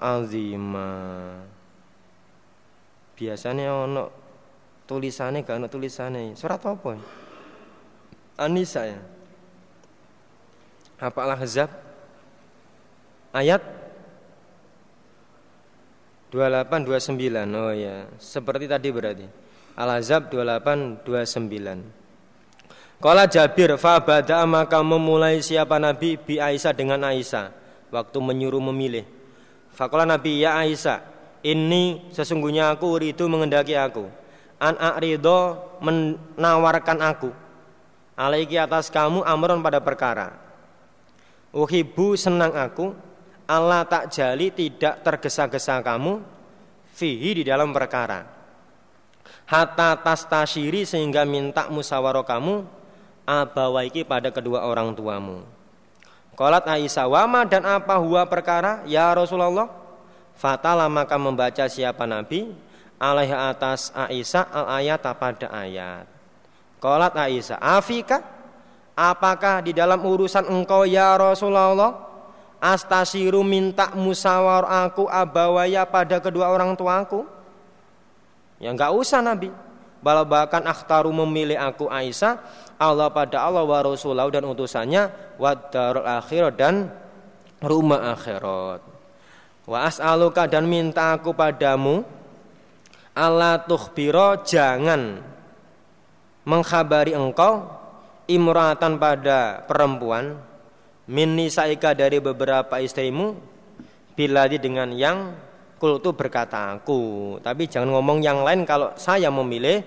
azima 0.00 0.88
biasanya 3.14 3.84
ono 3.84 4.04
tulisannya 4.88 5.44
gak 5.44 5.60
ono 5.60 5.68
tulisannya 5.68 6.32
surat 6.32 6.64
apa 6.64 6.96
Anisa 8.40 8.88
ya 8.88 8.98
apa 10.98 11.20
Al-Ahzab 11.20 11.70
ayat 13.36 13.62
28 16.34 16.82
29. 16.82 17.54
Oh 17.54 17.70
ya, 17.70 18.10
seperti 18.18 18.66
tadi 18.66 18.90
berarti. 18.90 19.22
Al-Ahzab 19.78 20.34
28 20.34 21.06
29. 21.06 22.03
Kala 23.04 23.28
Jabir 23.28 23.76
fa 23.76 24.00
bada 24.00 24.48
maka 24.48 24.80
memulai 24.80 25.44
siapa 25.44 25.76
Nabi? 25.76 26.16
Bi 26.16 26.40
Aisyah 26.40 26.72
dengan 26.72 27.04
Aisyah. 27.04 27.52
Waktu 27.92 28.16
menyuruh 28.16 28.64
memilih. 28.72 29.04
Fakola 29.76 30.08
Nabi 30.08 30.40
ya 30.40 30.56
Aisyah, 30.56 31.04
ini 31.44 32.08
sesungguhnya 32.16 32.72
aku 32.72 32.96
itu 33.04 33.28
mengendaki 33.28 33.76
aku. 33.76 34.08
An 34.56 34.80
a'rido 34.80 35.60
menawarkan 35.84 37.04
aku. 37.04 37.28
Alaiki 38.16 38.56
atas 38.56 38.88
kamu 38.88 39.20
amron 39.20 39.60
pada 39.60 39.84
perkara. 39.84 40.40
Uhibu 41.52 42.16
senang 42.16 42.56
aku. 42.56 42.96
Allah 43.44 43.84
tak 43.84 44.16
jali 44.16 44.48
tidak 44.48 45.04
tergesa-gesa 45.04 45.84
kamu 45.84 46.24
Fihi 46.96 47.36
di 47.36 47.44
dalam 47.44 47.68
perkara. 47.68 48.24
Hatta 49.44 49.92
tas 50.00 50.24
tasiri 50.24 50.88
sehingga 50.88 51.28
minta 51.28 51.68
musyawarah 51.68 52.24
kamu 52.24 52.73
Abawaiki 53.24 54.04
pada 54.04 54.28
kedua 54.28 54.68
orang 54.68 54.92
tuamu. 54.92 55.48
Kolat 56.36 56.68
Aisyah 56.68 57.08
wama 57.08 57.48
dan 57.48 57.64
apa 57.64 57.96
huwa 57.96 58.20
perkara 58.28 58.84
Ya 58.84 59.08
Rasulullah? 59.16 59.70
Fatala 60.36 60.84
maka 60.92 61.16
membaca 61.16 61.64
siapa 61.64 62.04
Nabi? 62.04 62.52
Alaih 63.00 63.32
atas 63.32 63.88
Aisyah 63.96 64.44
al 64.52 64.66
ayat 64.82 65.00
pada 65.16 65.48
ayat. 65.48 66.04
Kolat 66.84 67.16
Aisyah 67.16 67.56
Afika? 67.64 68.20
Apakah 68.94 69.64
di 69.64 69.72
dalam 69.72 70.04
urusan 70.04 70.44
engkau 70.44 70.84
ya 70.84 71.16
Rasulullah? 71.16 72.12
Astasiru 72.60 73.40
minta 73.40 73.92
musawar 73.96 74.68
aku 74.68 75.08
abawaya 75.08 75.84
pada 75.88 76.20
kedua 76.20 76.52
orang 76.52 76.76
tuaku? 76.76 77.24
Ya 78.60 78.68
enggak 78.68 78.92
usah 78.94 79.24
Nabi 79.24 79.50
Bahkan 80.04 80.68
akhtaru 80.68 81.08
memilih 81.24 81.56
aku 81.56 81.88
Aisyah 81.88 82.36
Allah 82.76 83.08
pada 83.08 83.40
Allah 83.40 83.64
wa 83.64 83.80
Rasulullah 83.80 84.28
dan 84.28 84.44
utusannya 84.44 85.08
Wadarul 85.40 86.04
akhirat 86.04 86.54
dan 86.60 86.92
rumah 87.64 88.12
akhirat. 88.12 88.84
Wa 89.64 89.88
as'aluka 89.88 90.44
dan 90.44 90.68
minta 90.68 91.16
aku 91.16 91.32
padamu 91.32 92.04
Allah 93.16 93.64
tukhbiro 93.64 94.44
jangan 94.44 95.32
Mengkhabari 96.44 97.16
engkau 97.16 97.64
imratan 98.28 99.00
pada 99.00 99.64
perempuan 99.64 100.36
min 101.08 101.36
nisaika 101.36 101.96
dari 101.96 102.20
beberapa 102.20 102.80
istrimu 102.80 103.32
bila 104.12 104.44
dengan 104.48 104.92
yang 104.92 105.32
kultu 105.76 106.14
berkata 106.14 106.76
aku 106.76 107.36
tapi 107.42 107.68
jangan 107.68 107.92
ngomong 107.94 108.22
yang 108.24 108.42
lain 108.42 108.64
kalau 108.64 108.94
saya 108.94 109.28
memilih 109.28 109.82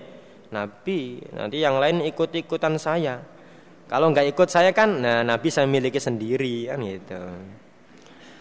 nabi 0.52 1.20
nanti 1.32 1.60
yang 1.60 1.76
lain 1.76 2.04
ikut-ikutan 2.08 2.76
saya 2.76 3.20
kalau 3.88 4.12
nggak 4.12 4.32
ikut 4.32 4.48
saya 4.48 4.72
kan 4.72 5.00
nah 5.00 5.20
nabi 5.24 5.48
saya 5.48 5.68
miliki 5.68 6.00
sendiri 6.00 6.68
kan 6.68 6.78
gitu 6.84 7.22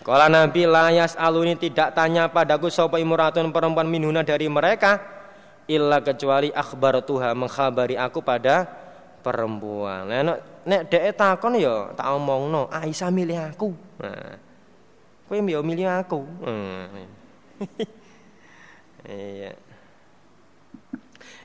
kalau 0.08 0.28
nabi 0.32 0.64
layas 0.64 1.20
aluni 1.20 1.60
tidak 1.60 1.91
tanya 1.91 2.32
padaku 2.32 2.72
sopa 2.72 3.00
imratun 3.00 3.52
perempuan 3.52 3.91
minuna 3.91 4.24
dari 4.24 4.48
mereka 4.48 5.18
illa 5.68 6.00
kecuali 6.00 6.50
akhbar 6.50 7.04
Tuhan 7.04 7.36
mengkhabari 7.36 8.00
aku 8.00 8.24
pada 8.24 8.64
perempuan. 9.20 10.08
Nah, 10.08 10.39
nek 10.64 10.82
dhek 10.88 11.20
takon 11.20 11.60
ya 11.60 11.91
tak 11.91 12.08
omongno, 12.16 12.72
Aisyah 12.72 13.12
milih 13.12 13.38
aku. 13.52 13.70
Nah. 14.00 14.39
Yo 15.28 15.60
milih 15.60 15.91
aku. 15.91 16.24
Hmm. 16.39 17.16
Iya. 19.08 19.55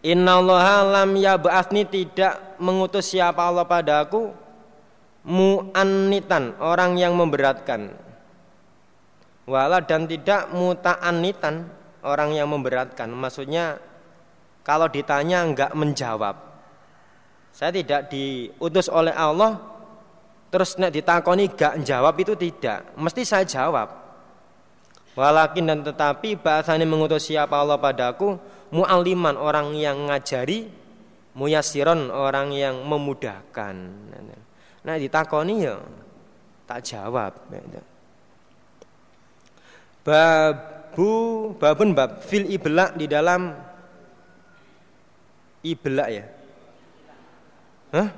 Inna 0.03 0.43
Allah 0.43 0.83
lam 0.83 1.15
yab'athni 1.15 1.87
tidak 1.87 2.59
mengutus 2.59 3.15
siapa 3.15 3.39
Allah 3.39 3.63
padaku 3.63 4.35
mu'annitan 5.23 6.59
orang 6.59 6.99
yang 6.99 7.15
memberatkan 7.15 7.95
wala 9.47 9.79
dan 9.79 10.11
tidak 10.11 10.51
muta'annitan 10.51 11.71
orang 12.03 12.35
yang 12.35 12.51
memberatkan 12.51 13.07
maksudnya 13.15 13.79
kalau 14.67 14.91
ditanya 14.91 15.47
enggak 15.47 15.71
menjawab 15.79 16.35
saya 17.55 17.71
tidak 17.71 18.11
diutus 18.11 18.91
oleh 18.91 19.15
Allah 19.15 19.73
Terus 20.53 20.77
nek 20.77 20.93
ditakoni 20.93 21.49
gak 21.49 21.81
jawab 21.81 22.13
itu 22.21 22.37
tidak, 22.37 22.93
mesti 23.01 23.25
saya 23.25 23.49
jawab. 23.49 24.02
Walakin 25.13 25.69
dan 25.69 25.81
tetapi 25.85 26.41
bahasanya 26.41 26.89
mengutus 26.89 27.29
siapa 27.29 27.61
Allah 27.61 27.77
padaku 27.77 28.41
mu'aliman 28.73 29.37
orang 29.37 29.77
yang 29.77 30.09
ngajari 30.09 30.73
muyasiron 31.37 32.09
orang 32.09 32.53
yang 32.57 32.81
memudahkan. 32.81 33.77
Nah 34.83 34.95
ditakoni 34.97 35.69
ya 35.69 35.77
tak 36.65 36.81
jawab. 36.89 37.37
Babu 40.03 41.11
babun 41.61 41.93
bab 41.93 42.25
fil 42.25 42.49
ibla 42.49 42.97
di 42.97 43.05
dalam 43.05 43.53
ibla 45.61 46.05
ya. 46.09 46.25
Hah? 47.93 48.09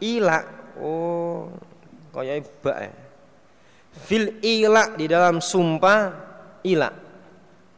Ila. 0.00 0.38
Oh, 0.80 1.52
kayak 2.10 2.42
iba 2.42 2.72
ya. 2.88 3.03
Fil 3.94 4.42
ila 4.42 4.98
di 4.98 5.06
dalam 5.06 5.38
sumpah 5.38 6.00
ila. 6.66 6.90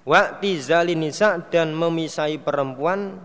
Wa 0.06 0.38
tizali 0.40 0.96
nisa 0.96 1.36
dan 1.50 1.76
memisai 1.76 2.40
perempuan 2.40 3.20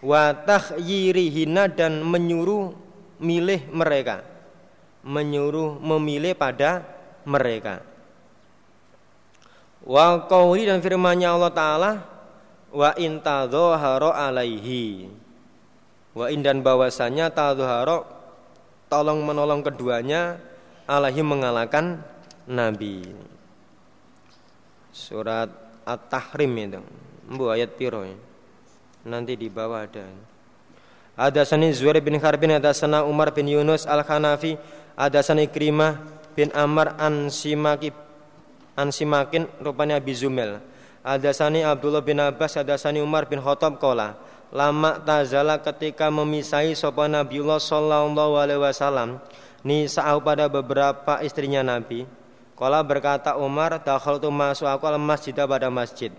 wa 0.00 0.22
takhyirihina 0.32 1.68
dan 1.68 2.00
menyuruh 2.00 2.72
milih 3.20 3.68
mereka. 3.74 4.24
Menyuruh 5.04 5.76
memilih 5.78 6.32
pada 6.32 6.86
mereka. 7.28 7.84
Wa 9.84 10.26
qauli 10.26 10.66
dan 10.66 10.80
firman-Nya 10.80 11.34
Allah 11.36 11.52
taala 11.54 11.92
wa 12.68 12.92
in 13.00 13.20
tadhahara 13.24 14.12
alaihi 14.28 15.08
wa 16.12 16.28
in 16.28 16.44
dan 16.44 16.60
bahwasanya 16.60 17.32
tadhahara 17.32 18.04
tolong 18.92 19.24
menolong 19.24 19.64
keduanya 19.64 20.36
alaihi 20.88 21.20
mengalahkan 21.20 22.00
nabi. 22.48 23.04
Surat 24.90 25.52
at-tahrim 25.84 26.50
itu. 26.58 26.80
Bu 27.28 27.52
ayat 27.52 27.76
piro 27.76 28.02
ya. 28.08 28.16
nanti 29.06 29.38
di 29.38 29.48
bawah 29.48 29.88
ada 29.88 30.04
ada 31.18 31.42
sani 31.42 31.72
Zuhair 31.72 31.98
bin 32.04 32.20
Harbin 32.20 32.60
ada 32.60 32.70
sana 32.76 33.02
Umar 33.02 33.32
bin 33.32 33.48
Yunus 33.48 33.88
al-Hanafi 33.88 34.60
ada 34.94 35.24
sani 35.24 35.48
Ikrimah 35.48 35.98
bin 36.36 36.52
Amr 36.52 36.94
an 37.00 37.32
Simaki 37.32 37.90
an 38.78 38.92
Simakin 38.92 39.48
rupanya 39.64 39.98
Abi 39.98 40.14
Zumel 40.14 40.62
Hadasani 41.02 41.64
Abdullah 41.64 42.04
bin 42.04 42.20
Abbas 42.20 42.60
Hadasani 42.60 43.00
Umar 43.00 43.26
bin 43.26 43.40
Khattab 43.40 43.80
kola 43.80 44.14
Lama 44.48 44.96
tazala 45.04 45.60
ketika 45.60 46.08
memisahi 46.08 46.72
sopan 46.72 47.12
Nabiullah 47.12 47.60
Sallallahu 47.60 48.32
alaihi 48.40 48.60
wasallam 48.60 49.20
Nisa'u 49.66 50.22
pada 50.22 50.46
beberapa 50.46 51.18
istrinya 51.22 51.66
Nabi. 51.66 52.06
Kola 52.58 52.82
berkata 52.82 53.38
Umar 53.38 53.78
Dakhal 53.82 54.18
tu 54.18 54.30
masuk 54.30 54.66
aku 54.66 54.86
al 54.86 54.98
masjid 54.98 55.34
pada 55.34 55.70
masjid. 55.70 56.10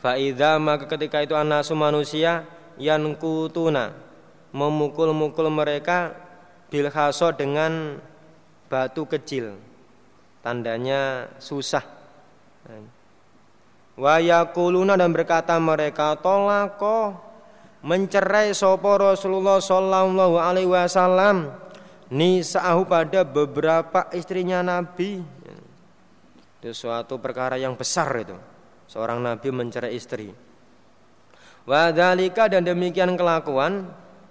Fa'idha 0.00 0.56
maka 0.56 0.88
ketika 0.88 1.20
itu 1.20 1.36
anasu 1.36 1.76
manusia 1.76 2.48
Yang 2.80 3.20
kutuna 3.20 3.92
Memukul-mukul 4.56 5.52
mereka 5.52 6.16
Bilhaso 6.72 7.34
dengan 7.36 8.00
batu 8.70 9.02
kecil. 9.04 9.58
Tandanya 10.40 11.28
susah. 11.42 11.82
Wayakuluna 13.98 14.96
dan 14.96 15.12
berkata 15.12 15.58
mereka 15.58 16.16
tolako 16.22 17.18
mencerai 17.84 18.54
sopo 18.54 18.96
Rasulullah 18.96 19.60
Sallallahu 19.60 20.40
Alaihi 20.40 20.70
Wasallam 20.70 21.52
nisa'ahu 22.10 22.82
pada 22.84 23.22
beberapa 23.22 24.10
istrinya 24.12 24.60
Nabi. 24.60 25.22
Itu 26.60 26.70
suatu 26.76 27.16
perkara 27.16 27.56
yang 27.56 27.78
besar 27.78 28.10
itu. 28.20 28.36
Seorang 28.90 29.22
Nabi 29.22 29.48
mencerai 29.54 29.94
istri. 29.94 30.28
Wadalika 31.64 32.50
dan 32.50 32.66
demikian 32.66 33.14
kelakuan 33.14 33.86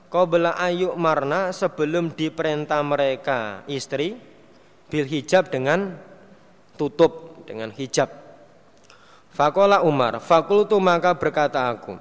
bela 0.10 0.58
ayuk 0.58 0.98
marna 0.98 1.54
sebelum 1.54 2.12
diperintah 2.12 2.82
mereka 2.82 3.64
istri 3.70 4.18
bil 4.90 5.06
hijab 5.06 5.54
dengan 5.54 5.96
tutup 6.76 7.46
dengan 7.46 7.70
hijab. 7.72 8.10
Fakola 9.30 9.86
Umar, 9.86 10.20
fakultu 10.20 10.82
maka 10.82 11.14
berkata 11.16 11.70
aku, 11.70 11.96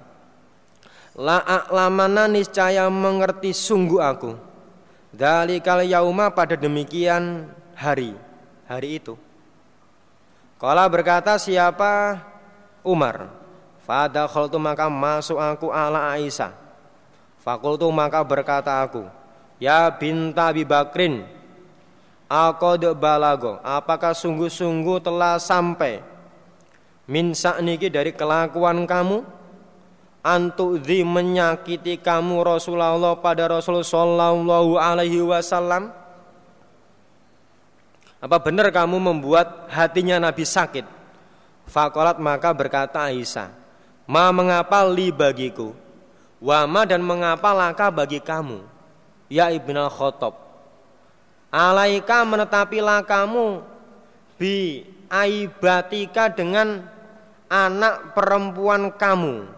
La 1.19 1.45
niscaya 2.27 2.89
mengerti 2.89 3.53
sungguh 3.53 4.01
aku. 4.01 4.48
Dalikal 5.19 5.83
yauma 5.83 6.31
pada 6.31 6.55
demikian 6.55 7.51
hari, 7.75 8.15
hari 8.71 9.03
itu. 9.03 9.19
Kala 10.63 10.87
berkata 10.87 11.35
siapa? 11.43 12.23
Umar. 12.87 13.35
Fada 13.83 14.31
khaltu 14.31 14.63
maka 14.63 14.87
masuk 14.87 15.43
aku 15.43 15.75
ala 15.75 16.15
Aisyah. 16.15 16.55
Fakultu 17.43 17.89
maka 17.91 18.23
berkata 18.23 18.79
aku, 18.79 19.11
Ya 19.59 19.91
binta 19.91 20.55
Bakrin, 20.55 21.27
Aku 22.29 22.77
balago, 22.93 23.57
apakah 23.65 24.13
sungguh-sungguh 24.13 25.01
telah 25.01 25.41
sampai 25.41 26.05
min 27.09 27.33
niki 27.65 27.89
dari 27.89 28.13
kelakuan 28.13 28.85
kamu 28.85 29.25
di 30.83 31.01
menyakiti 31.07 31.97
kamu 32.03 32.43
Rasulullah 32.45 33.17
pada 33.17 33.49
Rasul 33.49 33.81
sallallahu 33.81 34.77
alaihi 34.77 35.23
wasallam. 35.25 35.95
Apa 38.19 38.37
benar 38.43 38.69
kamu 38.75 38.99
membuat 38.99 39.71
hatinya 39.71 40.19
Nabi 40.19 40.43
sakit? 40.43 40.83
Fakolat 41.71 42.19
maka 42.19 42.51
berkata 42.51 43.07
Aisyah 43.07 43.53
Ma 44.09 44.33
mengapa 44.35 44.83
li 44.89 45.15
bagiku? 45.15 45.71
Wama 46.43 46.83
dan 46.83 47.05
mengapa 47.05 47.55
laka 47.55 47.93
bagi 47.95 48.19
kamu 48.19 48.59
Ya 49.31 49.53
Ibn 49.55 49.87
al-Khotob 49.87 50.35
Alaika 51.55 52.27
menetapilah 52.27 53.07
kamu 53.07 53.63
Bi 54.35 54.83
aibatika 55.11 56.29
dengan 56.29 56.85
anak 57.49 58.13
perempuan 58.13 58.93
kamu. 58.93 59.58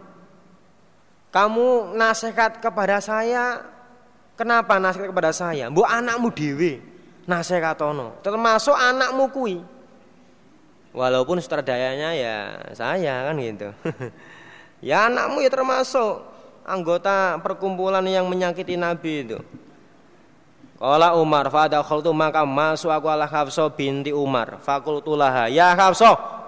Kamu 1.31 1.95
nasihat 1.95 2.59
kepada 2.59 2.99
saya, 2.99 3.63
kenapa 4.35 4.83
nasihat 4.83 5.15
kepada 5.15 5.31
saya? 5.31 5.71
Bu 5.71 5.87
anakmu 5.87 6.35
dewi, 6.35 6.83
nasihat 7.23 7.79
ono, 7.79 8.19
termasuk 8.19 8.75
anakmu 8.75 9.31
kui. 9.31 9.63
Walaupun 10.91 11.39
sutradayanya 11.39 12.11
ya 12.19 12.37
saya 12.75 13.31
kan 13.31 13.39
gitu. 13.39 13.71
ya 14.91 15.07
anakmu 15.07 15.39
ya 15.39 15.51
termasuk 15.55 16.27
anggota 16.67 17.39
perkumpulan 17.39 18.03
yang 18.11 18.27
menyakiti 18.27 18.75
Nabi 18.75 19.23
itu. 19.23 19.39
Kala 20.83 21.15
Umar 21.15 21.47
fadakhaltu 21.47 22.11
maka 22.11 22.43
masuk 22.43 22.91
aku 22.91 23.07
ala 23.07 23.29
Hafsah 23.29 23.71
binti 23.71 24.11
Umar. 24.11 24.59
Fakultulaha 24.65 25.47
ya 25.47 25.79
Hafsah 25.79 26.40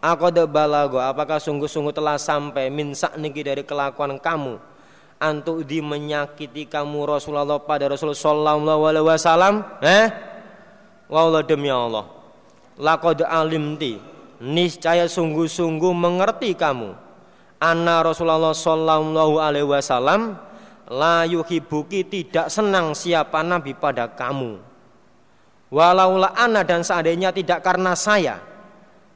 Aqad 0.00 0.36
balago 0.52 1.00
apakah 1.00 1.40
sungguh-sungguh 1.40 1.94
telah 1.96 2.20
sampai 2.20 2.68
min 2.68 2.92
niki 2.92 3.40
dari 3.40 3.64
kelakuan 3.64 4.20
kamu? 4.20 4.60
Antuk 5.16 5.64
di 5.64 5.80
menyakiti 5.80 6.68
kamu 6.68 7.08
Rasulullah 7.08 7.56
pada 7.56 7.88
Rasul 7.88 8.12
sallallahu 8.12 8.84
alaihi 8.84 9.06
wasallam 9.08 9.64
eh? 9.80 10.12
Wallah 11.08 11.40
demi 11.40 11.72
Allah. 11.72 12.04
Laqad 12.76 13.24
alimti 13.24 13.96
niscaya 14.44 15.08
sungguh-sungguh 15.08 15.92
mengerti 15.96 16.52
kamu. 16.52 16.92
Anna 17.56 18.04
Rasulullah 18.04 18.52
sallallahu 18.52 19.40
alaihi 19.40 19.64
wasallam 19.64 20.36
la 20.92 21.24
yuhibuki 21.24 22.04
tidak 22.04 22.52
senang 22.52 22.92
siapa 22.92 23.40
nabi 23.40 23.72
pada 23.72 24.12
kamu. 24.12 24.60
Walaulah 25.72 26.36
ana 26.36 26.60
dan 26.60 26.84
seandainya 26.84 27.32
tidak 27.32 27.64
karena 27.64 27.96
saya 27.96 28.38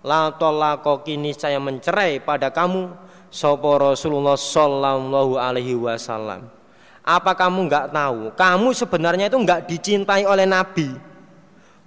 la 0.00 0.32
tolako 0.32 1.04
kini 1.04 1.36
saya 1.36 1.60
mencerai 1.60 2.20
pada 2.24 2.48
kamu 2.48 2.92
sopo 3.28 3.78
Rasulullah 3.78 4.36
Sallallahu 4.36 5.36
Alaihi 5.36 5.76
Wasallam. 5.76 6.48
Apa 7.00 7.32
kamu 7.32 7.68
nggak 7.68 7.86
tahu? 7.94 8.20
Kamu 8.36 8.68
sebenarnya 8.76 9.32
itu 9.32 9.38
nggak 9.40 9.64
dicintai 9.64 10.28
oleh 10.28 10.44
Nabi. 10.44 10.92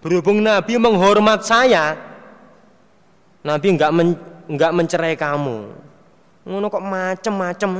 Berhubung 0.01 0.43
Nabi 0.43 0.75
menghormat 0.75 1.47
saya, 1.47 1.95
Nabi 3.45 3.67
nggak 3.77 3.91
men, 3.93 4.19
nggak 4.51 4.71
mencerai 4.73 5.15
kamu. 5.15 5.57
Ngono 6.43 6.65
kok 6.67 6.83
macem-macem. 6.83 7.71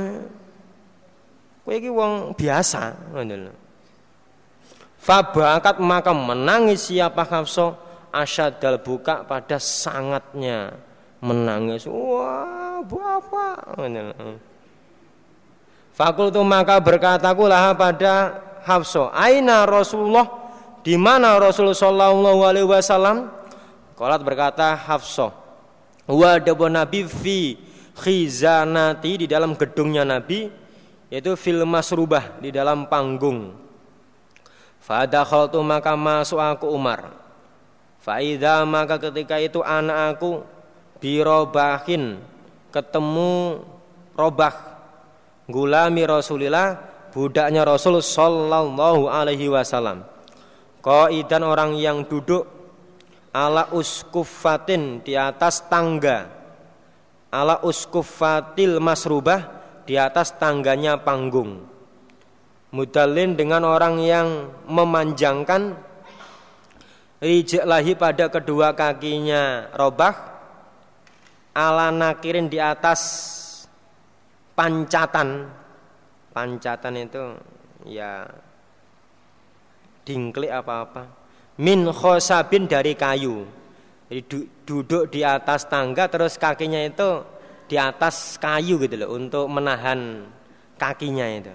Kowe 1.64 1.74
iki 1.74 1.88
wong 1.92 2.32
biasa, 2.36 3.12
ngono 3.12 3.52
Fabakat 5.04 5.84
maka 5.84 6.16
menangis 6.16 6.88
siapa 6.88 7.28
Hafsah 7.28 7.76
asyadal 8.14 8.78
buka 8.78 9.26
pada 9.26 9.58
sangatnya 9.58 10.78
menangis. 11.18 11.90
Wah, 11.90 12.78
bapak. 12.86 13.74
Fakultu 15.94 16.40
maka 16.46 16.78
berkataku 16.78 17.50
lah 17.50 17.74
pada 17.74 18.38
Hafsa, 18.62 19.10
"Aina 19.14 19.66
Rasulullah?" 19.66 20.46
Di 20.84 21.00
mana 21.00 21.40
Rasulullah 21.40 21.76
sallallahu 21.76 22.40
alaihi 22.44 22.68
wasallam? 22.68 23.32
Qalat 23.96 24.20
berkata 24.20 24.76
Hafsa, 24.76 25.32
"Wa 26.04 26.36
Nabi 26.68 27.08
fi 27.08 27.56
khizanati 27.94 29.24
di 29.24 29.26
dalam 29.30 29.54
gedungnya 29.54 30.02
Nabi 30.02 30.50
yaitu 31.08 31.38
fil 31.38 31.62
masrubah 31.62 32.42
di 32.42 32.50
dalam 32.50 32.90
panggung. 32.90 33.54
Fadakhaltu 34.82 35.62
maka 35.62 35.94
masuk 35.94 36.42
aku 36.42 36.68
Umar. 36.74 37.23
Faida 38.04 38.68
maka 38.68 39.00
ketika 39.00 39.40
itu 39.40 39.64
anak 39.64 40.20
aku 40.20 40.44
birobahin 41.00 42.20
ketemu 42.68 43.64
robah 44.12 44.52
gulami 45.48 46.04
Rasulillah 46.04 46.84
budaknya 47.16 47.64
Rasul 47.64 48.04
sallallahu 48.04 49.08
alaihi 49.08 49.48
wasallam. 49.48 50.04
Qaidan 50.84 51.48
orang 51.48 51.80
yang 51.80 52.04
duduk 52.04 52.44
ala 53.32 53.72
uskufatin 53.72 55.00
di 55.00 55.16
atas 55.16 55.64
tangga. 55.72 56.28
Ala 57.32 57.64
uskufatil 57.64 58.84
masrubah 58.84 59.48
di 59.88 59.96
atas 59.96 60.36
tangganya 60.36 61.00
panggung. 61.00 61.64
Mudalin 62.68 63.32
dengan 63.32 63.64
orang 63.64 63.96
yang 64.04 64.52
memanjangkan 64.68 65.93
lahi 67.64 67.92
pada 67.94 68.26
kedua 68.32 68.74
kakinya. 68.74 69.70
Robah. 69.76 70.34
Ala 71.54 71.94
nakirin 71.94 72.50
di 72.50 72.58
atas 72.58 73.00
pancatan. 74.58 75.46
Pancatan 76.34 76.94
itu 76.98 77.24
ya 77.86 78.26
dingklik 80.02 80.50
apa-apa. 80.50 81.06
Min 81.62 81.86
khosabin 81.94 82.66
dari 82.66 82.98
kayu. 82.98 83.46
Jadi 84.10 84.20
duduk 84.66 85.14
di 85.14 85.22
atas 85.22 85.70
tangga 85.70 86.10
terus 86.10 86.34
kakinya 86.36 86.82
itu 86.82 87.22
di 87.70 87.78
atas 87.78 88.36
kayu 88.36 88.76
gitu 88.82 88.98
loh 88.98 89.14
untuk 89.14 89.46
menahan 89.46 90.26
kakinya 90.74 91.24
itu. 91.30 91.54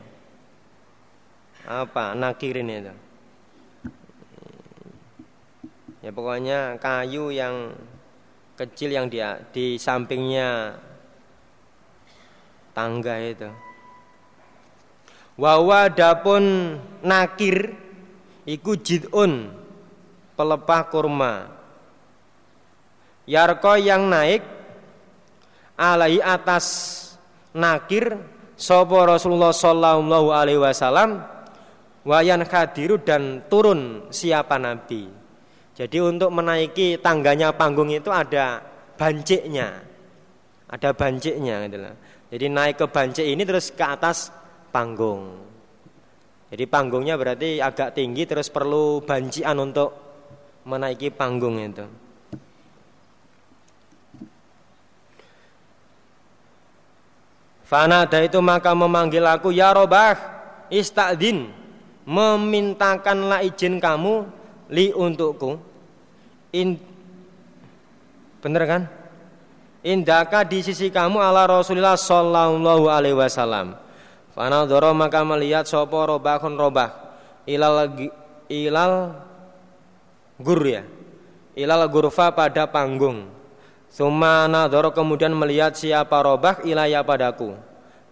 Apa? 1.68 2.16
Nakirin 2.16 2.72
itu 2.72 3.09
ya 6.00 6.10
pokoknya 6.12 6.80
kayu 6.80 7.32
yang 7.32 7.76
kecil 8.56 8.92
yang 8.92 9.08
dia 9.08 9.40
di 9.52 9.80
sampingnya 9.80 10.76
tangga 12.76 13.20
itu 13.24 13.50
wawa 15.40 15.92
dapun 15.92 16.76
nakir 17.04 17.76
iku 18.48 18.76
jidun 18.80 19.52
pelepah 20.36 20.84
kurma 20.92 21.34
yarko 23.28 23.76
yang 23.80 24.08
naik 24.08 24.44
alai 25.80 26.20
atas 26.20 26.66
nakir 27.56 28.20
sopo 28.60 29.00
Rasulullah 29.08 29.56
Sallallahu 29.56 30.36
Alaihi 30.36 30.60
Wasallam 30.60 31.24
wayan 32.04 32.44
khadiru 32.44 33.00
dan 33.00 33.48
turun 33.48 34.12
siapa 34.12 34.60
nabi. 34.60 35.19
Jadi 35.80 35.98
untuk 36.04 36.28
menaiki 36.36 37.00
tangganya 37.00 37.56
panggung 37.56 37.88
itu 37.88 38.12
ada 38.12 38.60
banciknya. 39.00 39.80
Ada 40.68 40.92
banciknya 40.92 41.64
gitu. 41.72 41.78
Jadi 42.36 42.46
naik 42.52 42.76
ke 42.84 42.86
bancik 42.92 43.24
ini 43.24 43.48
terus 43.48 43.72
ke 43.72 43.80
atas 43.80 44.28
panggung. 44.76 45.40
Jadi 46.52 46.68
panggungnya 46.68 47.16
berarti 47.16 47.64
agak 47.64 47.96
tinggi 47.96 48.28
terus 48.28 48.52
perlu 48.52 49.00
bancian 49.08 49.56
untuk 49.56 49.96
menaiki 50.68 51.16
panggung 51.16 51.64
itu. 51.64 51.88
Fana 57.64 58.04
itu 58.10 58.42
maka 58.42 58.74
memanggil 58.74 59.22
aku 59.30 59.54
ya 59.54 59.70
robah 59.72 60.18
istadin 60.74 61.54
memintakanlah 62.02 63.46
izin 63.46 63.78
kamu 63.78 64.26
li 64.74 64.90
untukku 64.90 65.69
in 66.56 66.80
bener 68.40 68.64
kan? 68.66 68.82
Indaka 69.80 70.44
di 70.44 70.60
sisi 70.60 70.92
kamu 70.92 71.24
ala 71.24 71.48
Rasulullah 71.48 71.96
sallallahu 71.96 72.92
alaihi 72.92 73.16
wasallam. 73.16 73.80
Doro 74.68 74.92
maka 74.96 75.24
melihat 75.24 75.68
sopo 75.68 76.00
robahun 76.04 76.56
robah. 76.60 77.16
Ilal 77.48 77.92
ilal 78.52 79.16
gur 80.40 80.62
ya. 80.68 80.84
Ilal 81.56 81.88
gurfa 81.88 82.32
pada 82.36 82.68
panggung. 82.68 83.32
Sumana 83.88 84.68
doro 84.68 84.92
kemudian 84.92 85.32
melihat 85.32 85.76
siapa 85.76 86.24
robah 86.24 86.60
ilaya 86.68 87.04
padaku. 87.04 87.56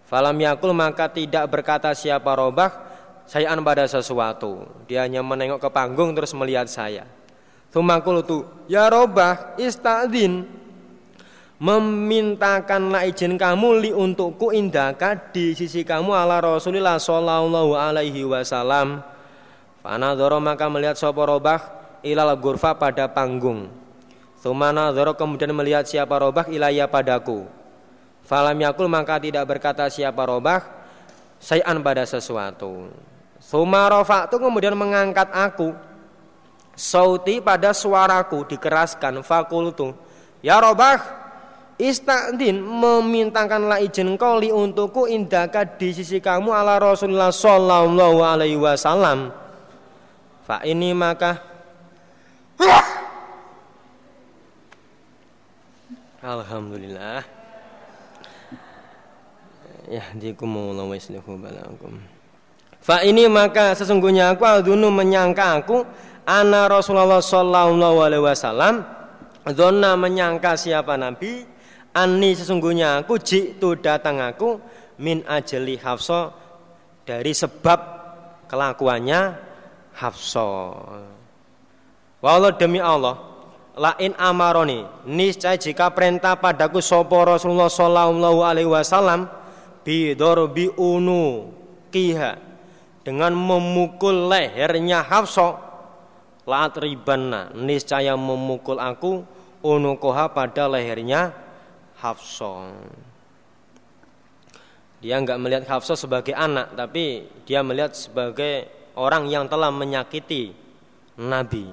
Falam 0.08 0.40
yakul 0.40 0.72
maka 0.72 1.08
tidak 1.12 1.48
berkata 1.52 1.92
siapa 1.92 2.32
robah 2.32 2.72
sayaan 3.28 3.60
pada 3.60 3.84
sesuatu. 3.84 4.64
Dia 4.88 5.04
hanya 5.04 5.20
menengok 5.20 5.60
ke 5.60 5.68
panggung 5.68 6.16
terus 6.16 6.32
melihat 6.32 6.64
saya. 6.64 7.04
Tumakul 7.68 8.24
tu 8.24 8.48
ya 8.64 8.88
robah 8.88 9.56
istadin 9.60 10.48
memintakanlah 11.58 13.04
izin 13.10 13.34
kamu 13.34 13.68
li 13.82 13.90
untukku 13.90 14.54
indaka 14.54 15.18
di 15.34 15.52
sisi 15.52 15.82
kamu 15.82 16.14
ala 16.14 16.38
Rasulullah 16.40 16.96
sallallahu 16.96 17.74
alaihi 17.74 18.24
wasallam. 18.24 19.02
Fana 19.82 20.14
doro 20.14 20.38
maka 20.38 20.70
melihat 20.70 20.96
sopo 20.96 21.26
robah 21.26 21.60
ilal 22.00 22.32
gurfa 22.38 22.72
pada 22.78 23.10
panggung. 23.10 23.68
Sumana 24.38 24.94
doro 24.94 25.18
kemudian 25.18 25.50
melihat 25.50 25.84
siapa 25.84 26.14
robah 26.14 26.46
ilaya 26.46 26.86
padaku. 26.86 27.44
Falam 28.22 28.56
yakul 28.60 28.86
maka 28.86 29.18
tidak 29.18 29.44
berkata 29.44 29.90
siapa 29.90 30.22
robah 30.24 30.62
sayan 31.42 31.82
pada 31.82 32.06
sesuatu. 32.06 32.90
Sumarofa 33.42 34.26
itu 34.30 34.36
kemudian 34.38 34.74
mengangkat 34.74 35.30
aku 35.30 35.74
Sauti 36.78 37.42
pada 37.42 37.74
suaraku 37.74 38.46
dikeraskan 38.46 39.26
fakultu 39.26 39.98
Ya 40.38 40.62
robah 40.62 41.02
Istadin 41.78 42.58
memintakanlah 42.58 43.78
izin 43.78 44.18
kau 44.18 44.34
li 44.42 44.50
untukku 44.50 45.06
indaka 45.06 45.62
di 45.62 45.94
sisi 45.94 46.18
kamu 46.18 46.50
ala 46.50 46.74
Rasulullah 46.82 47.30
Sallallahu 47.30 48.18
Alaihi 48.18 48.58
Wasallam. 48.58 49.30
Fa 50.42 50.58
ini 50.66 50.90
maka 50.90 51.38
Alhamdulillah. 56.18 57.22
Ya 59.86 60.02
wa 60.10 60.94
islihu 60.98 61.30
balakum. 61.38 61.94
Fa 62.82 63.06
ini 63.06 63.30
maka 63.30 63.78
sesungguhnya 63.78 64.34
aku 64.34 64.42
aldunu 64.42 64.90
menyangka 64.90 65.62
aku 65.62 65.86
ana 66.28 66.68
Rasulullah 66.68 67.24
sallallahu 67.24 68.04
alaihi 68.04 68.20
wasallam 68.20 68.84
donna 69.56 69.96
menyangka 69.96 70.60
siapa 70.60 71.00
nabi 71.00 71.48
ani 71.96 72.36
sesungguhnya 72.36 73.00
aku 73.00 73.16
jitu 73.16 73.80
datang 73.80 74.20
aku 74.20 74.60
min 75.00 75.24
ajeli 75.24 75.80
Hafsa 75.80 76.36
dari 77.08 77.32
sebab 77.32 77.80
kelakuannya 78.52 79.48
Hafsa. 79.96 80.76
Wallah 82.20 82.52
demi 82.60 82.82
Allah 82.82 83.16
lain 83.78 84.12
amaroni 84.18 84.84
niscaya 85.06 85.56
jika 85.56 85.88
perintah 85.94 86.36
padaku 86.36 86.82
sopo 86.82 87.24
Rasulullah 87.24 87.70
sallallahu 87.70 88.42
alaihi 88.42 88.68
wasallam 88.68 89.30
bi 89.86 90.12
unu 90.76 91.48
kiha 91.88 92.36
dengan 93.06 93.32
memukul 93.32 94.28
lehernya 94.28 95.00
Hafsa 95.06 95.67
laat 96.48 96.80
ribanna. 96.80 97.52
Niscaya 97.52 98.16
memukul 98.16 98.80
aku 98.80 99.20
unukoha 99.60 100.32
pada 100.32 100.64
lehernya 100.64 101.36
Hafsa. 102.00 102.72
Dia 105.04 105.20
enggak 105.20 105.38
melihat 105.38 105.64
Hafsa 105.68 105.94
sebagai 105.94 106.32
anak 106.32 106.72
tapi 106.72 107.28
dia 107.44 107.60
melihat 107.60 107.92
sebagai 107.92 108.66
orang 108.96 109.28
yang 109.28 109.44
telah 109.44 109.68
menyakiti 109.68 110.56
Nabi. 111.20 111.68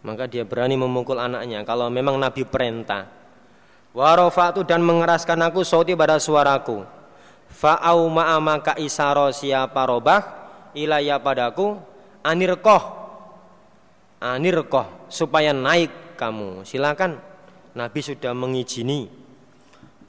Maka 0.00 0.24
dia 0.30 0.48
berani 0.48 0.80
memukul 0.80 1.20
anaknya. 1.20 1.66
Kalau 1.66 1.92
memang 1.92 2.16
Nabi 2.16 2.46
perintah 2.48 3.04
warofatu 3.92 4.64
dan 4.64 4.80
mengeraskan 4.86 5.50
aku 5.50 5.66
sauti 5.66 5.92
pada 5.98 6.16
suaraku. 6.16 6.86
Fa'au 7.50 8.06
ma'amaka 8.06 8.78
isaro 8.78 9.34
siapa 9.34 9.82
robah? 9.84 10.22
Ilaya 10.72 11.18
padaku. 11.18 11.76
Anirkoh 12.20 12.99
anirkoh 14.20 15.08
supaya 15.08 15.50
naik 15.50 16.14
kamu. 16.20 16.62
Silakan. 16.68 17.18
Nabi 17.70 18.02
sudah 18.02 18.34
mengizini 18.34 19.06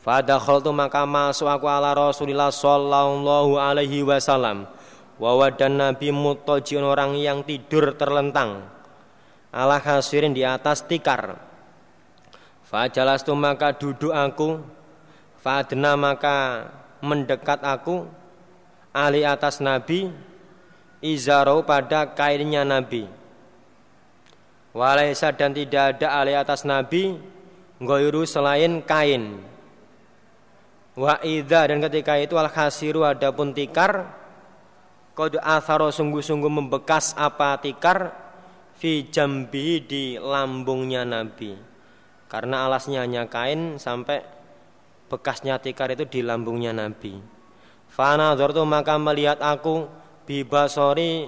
Fadakhaltu 0.01 0.73
maka 0.73 1.05
masuk 1.05 1.45
aku 1.45 1.69
ala 1.69 1.93
Rasulillah 1.93 2.49
sallallahu 2.49 3.61
alaihi 3.61 4.01
wasallam. 4.01 4.65
Wawa 5.21 5.53
dan 5.53 5.77
Nabi 5.77 6.09
mutojiun 6.09 6.81
orang 6.81 7.13
yang 7.21 7.45
tidur 7.45 7.93
terlentang. 7.93 8.65
Ala 9.53 9.77
khasirin 9.77 10.33
di 10.33 10.41
atas 10.41 10.81
tikar. 10.89 11.37
Fajalastu 12.65 13.37
maka 13.37 13.77
duduk 13.77 14.09
aku, 14.09 14.65
fadna 15.37 15.93
maka 15.93 16.65
mendekat 17.05 17.61
aku, 17.61 18.09
ali 18.89 19.21
atas 19.21 19.61
Nabi, 19.61 20.09
izaro 20.97 21.61
pada 21.61 22.09
kainnya 22.09 22.65
Nabi. 22.65 23.05
Walaisa 24.71 25.35
dan 25.35 25.51
tidak 25.51 25.99
ada 25.99 26.23
ali 26.23 26.31
atas 26.31 26.63
Nabi, 26.63 27.19
goyru 27.83 28.23
selain 28.23 28.79
kain. 28.83 29.43
Wa 30.95 31.19
idha 31.23 31.67
dan 31.67 31.83
ketika 31.83 32.19
itu 32.19 32.35
al 32.39 32.51
khasiru 32.51 33.03
adapun 33.03 33.55
tikar 33.55 34.21
Kode 35.11 35.43
atharo 35.43 35.91
sungguh-sungguh 35.91 36.47
membekas 36.47 37.11
apa 37.19 37.59
tikar 37.59 38.15
fi 38.79 39.11
jambi 39.11 39.83
di 39.83 40.15
lambungnya 40.15 41.03
Nabi. 41.03 41.51
Karena 42.31 42.63
alasnya 42.63 43.03
hanya 43.03 43.27
kain 43.27 43.75
sampai 43.75 44.23
bekasnya 45.11 45.59
tikar 45.59 45.91
itu 45.91 46.07
di 46.07 46.23
lambungnya 46.23 46.71
Nabi. 46.71 47.19
Fana 47.91 48.31
maka 48.63 48.95
melihat 48.95 49.43
aku 49.43 49.91
bibasori 50.23 51.27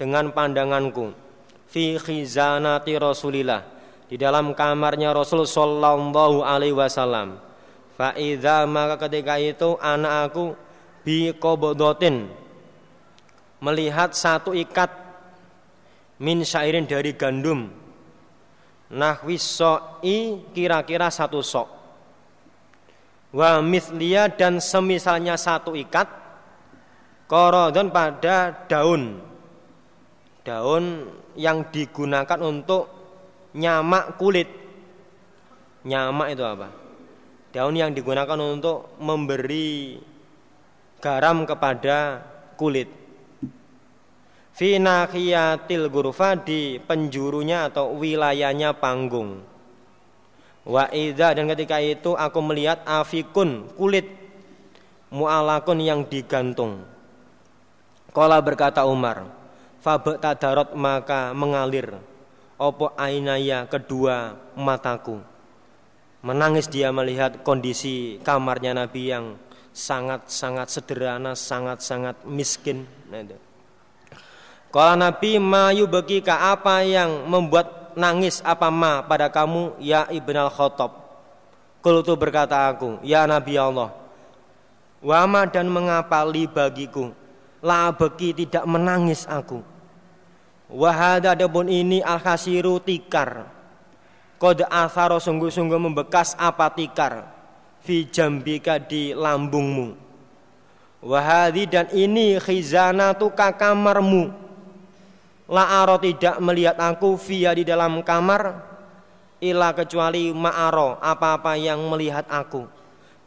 dengan 0.00 0.32
pandanganku 0.32 1.27
fi 1.68 2.00
khizanati 2.00 2.96
Rasulillah. 2.96 3.62
Di 4.08 4.16
dalam 4.16 4.56
kamarnya 4.56 5.12
Rasul 5.12 5.44
sallallahu 5.44 6.40
alaihi 6.40 6.72
wasallam. 6.72 7.36
Fa 7.92 8.16
maka 8.64 8.96
ketika 9.08 9.36
itu 9.36 9.76
anak 9.82 10.32
aku 10.32 10.56
bi 11.04 11.34
qobodotin 11.36 12.30
melihat 13.58 14.14
satu 14.14 14.54
ikat 14.54 14.88
min 16.22 16.42
syairin 16.46 16.86
dari 16.88 17.12
gandum. 17.14 17.68
Nahwis 18.88 19.44
so'i 19.44 20.40
kira-kira 20.56 21.12
satu 21.12 21.44
sok. 21.44 21.68
Wa 23.36 23.60
mithliya 23.60 24.32
dan 24.32 24.56
semisalnya 24.56 25.36
satu 25.36 25.76
ikat 25.76 26.08
korodon 27.28 27.92
pada 27.92 28.64
daun. 28.64 29.20
Daun 30.48 31.12
yang 31.38 31.70
digunakan 31.70 32.38
untuk 32.42 32.90
nyamak 33.54 34.18
kulit 34.18 34.50
nyamak 35.86 36.34
itu 36.34 36.42
apa 36.42 36.68
daun 37.54 37.78
yang 37.78 37.94
digunakan 37.94 38.36
untuk 38.36 38.98
memberi 38.98 40.02
garam 40.98 41.46
kepada 41.46 42.26
kulit 42.58 42.98
fi 44.58 44.82
nahiyatil 44.82 45.86
gurfa 45.86 46.34
di 46.34 46.82
penjurunya 46.82 47.70
atau 47.70 47.94
wilayahnya 47.94 48.74
panggung. 48.74 49.38
Wa 50.66 50.90
idza 50.90 51.32
dan 51.38 51.46
ketika 51.54 51.78
itu 51.78 52.18
aku 52.18 52.38
melihat 52.42 52.82
afikun 52.82 53.70
kulit 53.78 54.10
mu'alakun 55.14 55.78
yang 55.78 56.02
digantung. 56.02 56.82
Kala 58.10 58.42
berkata 58.42 58.82
Umar, 58.82 59.30
Fabek 59.78 60.18
tadarot 60.18 60.74
maka 60.74 61.30
mengalir 61.30 61.94
opo 62.58 62.90
ainaya 62.98 63.62
kedua 63.70 64.34
mataku. 64.58 65.22
Menangis 66.26 66.66
dia 66.66 66.90
melihat 66.90 67.46
kondisi 67.46 68.18
kamarnya 68.26 68.74
Nabi 68.74 69.14
yang 69.14 69.38
sangat-sangat 69.70 70.66
sederhana, 70.66 71.38
sangat-sangat 71.38 72.26
miskin. 72.26 72.90
Nah, 73.06 73.22
kalau 74.74 74.98
Nabi 74.98 75.38
mayu 75.38 75.86
ka 76.26 76.58
apa 76.58 76.82
yang 76.82 77.30
membuat 77.30 77.94
nangis 77.94 78.42
apa 78.42 78.66
ma 78.74 79.06
pada 79.06 79.30
kamu 79.30 79.78
ya 79.78 80.10
Ibn 80.10 80.36
al-Khattab. 80.50 80.90
Kultu 81.78 82.18
berkata 82.18 82.66
aku, 82.66 82.98
ya 83.06 83.22
Nabi 83.30 83.54
Allah. 83.54 83.94
Wama 84.98 85.46
dan 85.46 85.70
mengapa 85.70 86.26
li 86.26 86.50
bagiku 86.50 87.14
la 87.64 87.90
bagi 87.94 88.34
tidak 88.34 88.64
menangis 88.68 89.24
aku. 89.24 89.60
Wahada 90.68 91.32
adapun 91.32 91.66
ini 91.72 92.04
al 92.04 92.20
khasiru 92.20 92.78
tikar. 92.82 93.48
Kode 94.38 94.62
asaro 94.70 95.18
sungguh-sungguh 95.18 95.80
membekas 95.80 96.38
apa 96.38 96.70
tikar 96.70 97.26
fi 97.82 98.06
jambika 98.06 98.78
di 98.78 99.10
lambungmu. 99.10 100.08
Wahadi 100.98 101.70
dan 101.70 101.86
ini 101.94 102.42
khizana 102.42 103.14
tuka 103.14 103.54
kamarmu 103.54 104.34
La'aro 105.46 105.94
tidak 106.02 106.42
melihat 106.42 106.74
aku 106.74 107.14
via 107.14 107.54
di 107.54 107.62
dalam 107.62 108.02
kamar 108.02 108.66
Ila 109.38 109.70
kecuali 109.78 110.34
ma'aro 110.34 110.98
apa-apa 110.98 111.54
yang 111.54 111.78
melihat 111.86 112.26
aku 112.26 112.66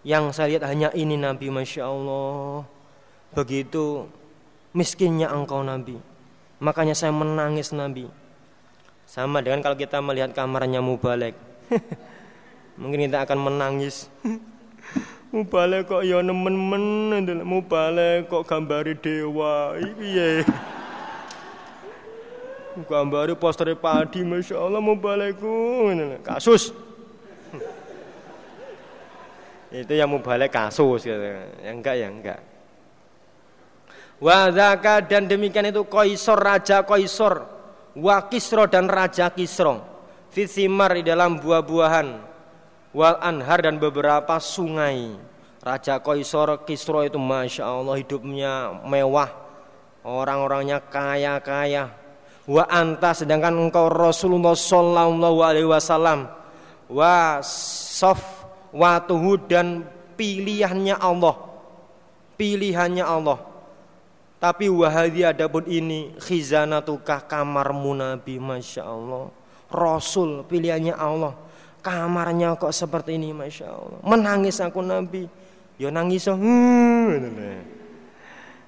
Yang 0.04 0.36
saya 0.36 0.48
lihat 0.52 0.64
hanya 0.68 0.90
ini 0.92 1.16
Nabi 1.16 1.48
Masya 1.48 1.88
Allah 1.88 2.68
Begitu 3.32 4.04
miskinnya 4.72 5.32
engkau 5.32 5.64
Nabi. 5.64 6.00
Makanya 6.62 6.96
saya 6.96 7.12
menangis 7.12 7.74
Nabi. 7.74 8.08
Sama 9.10 9.44
dengan 9.44 9.60
kalau 9.66 9.76
kita 9.76 10.00
melihat 10.00 10.32
kamarnya 10.32 10.80
Mubalek. 10.80 11.36
Mungkin 12.80 13.12
kita 13.12 13.28
akan 13.28 13.40
menangis. 13.42 14.08
Mubalek 15.34 15.88
kok 15.88 16.04
ya 16.04 16.20
nemen-men 16.22 17.42
Mubalek 17.44 18.30
kok 18.30 18.46
gambari 18.48 18.96
dewa. 18.96 19.76
Iya 20.00 20.44
Gambari 22.92 23.36
poster 23.36 23.68
padi 23.76 24.24
Masya 24.24 24.56
Allah 24.56 24.80
mau 24.80 24.96
balikku 24.96 25.92
Kasus. 26.24 26.72
Itu 29.72 29.92
yang 29.96 30.12
mau 30.12 30.20
balik 30.20 30.52
kasus 30.52 31.08
gitu. 31.08 31.16
Yang 31.64 31.76
enggak 31.80 31.96
ya 31.96 32.08
enggak 32.12 32.40
Wadaka 34.22 35.02
dan 35.02 35.26
demikian 35.26 35.74
itu 35.74 35.82
Koisor 35.90 36.38
Raja 36.38 36.86
Koisor 36.86 37.42
Wa 37.98 38.30
Kisro 38.30 38.70
dan 38.70 38.86
Raja 38.86 39.34
Kisro 39.34 39.82
Fisimar 40.32 40.96
di 40.96 41.04
dalam 41.04 41.44
buah-buahan. 41.44 42.08
Wal 42.96 43.18
Anhar 43.20 43.68
dan 43.68 43.84
beberapa 43.84 44.40
sungai. 44.40 45.12
Raja 45.60 46.00
Koisor 46.00 46.64
Kisro 46.64 47.04
itu 47.04 47.20
Masya 47.20 47.68
Allah 47.68 48.00
hidupnya 48.00 48.80
mewah. 48.88 49.28
Orang-orangnya 50.08 50.80
kaya-kaya. 50.88 51.92
Wa 52.48 52.64
anta 52.72 53.12
sedangkan 53.12 53.60
engkau 53.60 53.92
Rasulullah 53.92 54.56
sallallahu 54.56 55.44
alaihi 55.44 55.68
wasallam. 55.68 56.32
Wa 56.88 57.44
sof 57.44 58.48
watuhu 58.72 59.36
dan 59.52 59.84
pilihannya 60.16 60.96
Allah. 60.96 61.36
Pilihannya 62.40 63.04
Allah 63.04 63.51
tapi 64.42 64.74
wahadi 64.74 65.22
adapun 65.22 65.70
ini 65.70 66.18
khizanatukah 66.18 67.30
kamarmu 67.30 67.94
Nabi? 67.94 68.42
Masya 68.42 68.90
Allah. 68.90 69.30
Rasul 69.70 70.42
pilihannya 70.50 70.98
Allah. 70.98 71.38
Kamarnya 71.86 72.58
kok 72.58 72.74
seperti 72.74 73.22
ini 73.22 73.38
Masya 73.38 73.70
Allah. 73.70 74.02
Menangis 74.02 74.58
aku 74.58 74.82
Nabi. 74.82 75.30
Ya 75.78 75.94
nangis 75.94 76.26
oh. 76.26 76.42
hmm. 76.42 77.62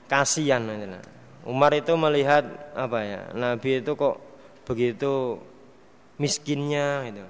kasihan 0.05 0.61
Umar 1.41 1.73
itu 1.73 1.93
melihat 1.97 2.45
apa 2.77 2.99
ya 3.01 3.21
Nabi 3.33 3.81
itu 3.81 3.97
kok 3.97 4.21
begitu 4.69 5.41
miskinnya 6.21 7.09
gitu. 7.09 7.25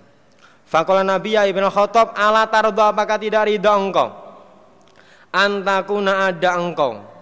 Fakola 0.67 0.99
Nabi 0.99 1.39
ya 1.39 1.47
Ibnu 1.47 1.71
Khattab 1.71 2.11
ala 2.11 2.43
tardo 2.51 2.83
apakah 2.83 3.15
tidak 3.15 3.47
ridho 3.47 3.71
engkau? 3.71 4.11
Antakuna 5.31 6.27
ada 6.27 6.59
engkau 6.59 7.12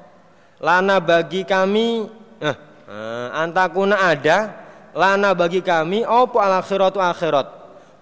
Lana 0.61 1.01
bagi 1.01 1.41
kami 1.41 2.05
eh, 2.37 2.55
eh, 2.85 3.27
Antakuna 3.33 3.97
ada 3.97 4.37
Lana 4.93 5.33
bagi 5.33 5.65
kami 5.65 6.05
Opo 6.05 6.37
al 6.37 6.61
akhiratu 6.61 7.01
akhirat 7.01 7.47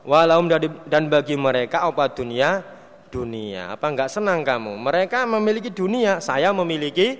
Walau 0.03 0.43
dan 0.85 1.07
bagi 1.07 1.39
mereka 1.39 1.87
Opo 1.87 2.03
dunia 2.11 2.59
Dunia 3.07 3.71
Apa 3.71 3.89
enggak 3.89 4.11
senang 4.11 4.43
kamu 4.43 4.75
Mereka 4.75 5.23
memiliki 5.23 5.71
dunia 5.71 6.19
Saya 6.19 6.51
memiliki 6.51 7.15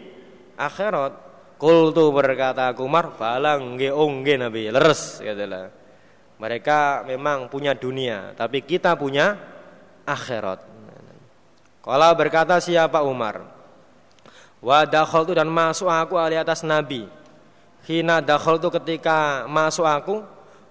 akhirat 0.60 1.30
Kultu 1.60 2.16
berkata 2.16 2.72
Umar, 2.80 3.20
balang 3.20 3.76
nge 3.76 3.92
ongge 3.92 4.40
Nabi, 4.40 4.72
leres 4.72 5.20
katalah. 5.20 5.68
Mereka 6.40 7.04
memang 7.04 7.52
punya 7.52 7.76
dunia, 7.76 8.32
tapi 8.32 8.64
kita 8.64 8.96
punya 8.96 9.36
akhirat. 10.08 10.64
Kalau 11.84 12.12
berkata 12.16 12.64
siapa 12.64 13.04
Umar? 13.04 13.59
Wa 14.60 14.84
tu 14.88 15.32
dan 15.32 15.48
masuk 15.48 15.88
aku 15.88 16.20
ali 16.20 16.36
atas 16.36 16.68
Nabi. 16.68 17.08
Hina 17.88 18.20
tu 18.24 18.70
ketika 18.82 19.48
masuk 19.48 19.88
aku, 19.88 20.22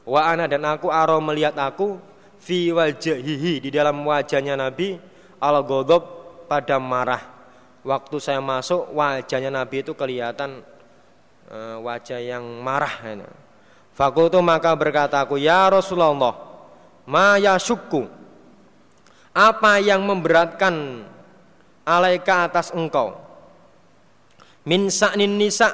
wa 0.05 0.20
ana 0.23 0.44
dan 0.44 0.62
aku 0.69 0.93
aro 0.93 1.16
melihat 1.24 1.56
aku 1.56 1.97
fi 2.39 2.70
wajahihi 2.70 3.65
di 3.65 3.69
dalam 3.73 4.05
wajahnya 4.05 4.55
Nabi 4.55 5.01
al 5.40 5.56
godob 5.65 6.05
pada 6.47 6.78
marah 6.78 7.39
waktu 7.82 8.16
saya 8.20 8.40
masuk 8.44 8.93
wajahnya 8.93 9.48
Nabi 9.48 9.81
itu 9.81 9.97
kelihatan 9.97 10.62
uh, 11.48 11.77
wajah 11.82 12.20
yang 12.20 12.44
marah. 12.60 12.94
Ya. 13.02 13.28
Fakultu 13.97 14.39
maka 14.44 14.70
berkata 14.78 15.19
aku 15.19 15.40
ya 15.40 15.66
Rasulullah, 15.73 16.36
ma 17.09 17.35
syukku. 17.59 18.06
Apa 19.35 19.78
yang 19.78 20.02
memberatkan 20.02 21.06
alaika 21.86 22.47
atas 22.51 22.74
engkau? 22.74 23.28
Min 24.69 24.93
sa'nin 24.93 25.40
nisa 25.40 25.73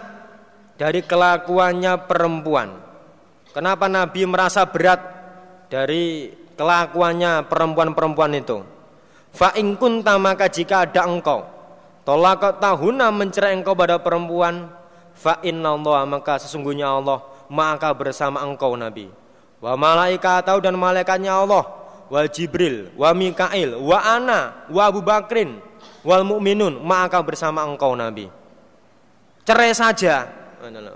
dari 0.79 1.03
kelakuannya 1.03 2.07
perempuan. 2.07 2.79
Kenapa 3.51 3.91
Nabi 3.91 4.23
merasa 4.23 4.63
berat 4.71 5.03
dari 5.67 6.31
kelakuannya 6.55 7.51
perempuan-perempuan 7.51 8.39
itu? 8.39 8.63
Fa 9.35 9.51
in 9.59 9.75
kunta 9.75 10.15
maka 10.15 10.47
jika 10.47 10.87
ada 10.87 11.11
engkau 11.11 11.43
tolak 12.05 12.61
tahuna 12.61 13.09
mencerai 13.09 13.57
engkau 13.57 13.73
pada 13.73 13.97
perempuan 13.99 14.69
fa 15.17 15.41
Allah 15.41 16.05
maka 16.05 16.37
sesungguhnya 16.37 16.87
Allah 16.87 17.25
maka 17.49 17.91
bersama 17.97 18.45
engkau 18.45 18.77
Nabi 18.77 19.09
wa 19.59 19.73
malaikatau 19.75 20.61
dan 20.61 20.77
malaikatnya 20.77 21.33
Allah 21.33 21.65
wa 22.13 22.21
Jibril 22.29 22.93
wa 22.95 23.11
Mikail 23.17 23.81
wa 23.81 23.99
ana 24.05 24.69
wa 24.69 24.83
Abu 24.85 25.01
Bakrin 25.01 25.59
wal 26.05 26.23
mukminun 26.29 26.85
maka 26.85 27.25
bersama 27.25 27.65
engkau 27.65 27.97
Nabi 27.97 28.29
cerai 29.45 29.73
saja. 29.77 30.29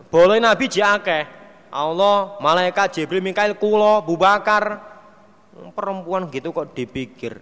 Boleh 0.08 0.40
Nabi 0.40 0.64
jiake 0.64 1.28
Allah 1.68 2.40
malaikat 2.40 2.96
Jibril 2.96 3.20
Mikail 3.20 3.54
kulo 3.56 4.00
Abu 4.00 4.16
Bakar. 4.16 4.80
Perempuan 5.76 6.30
gitu 6.32 6.54
kok 6.54 6.72
dipikir. 6.72 7.36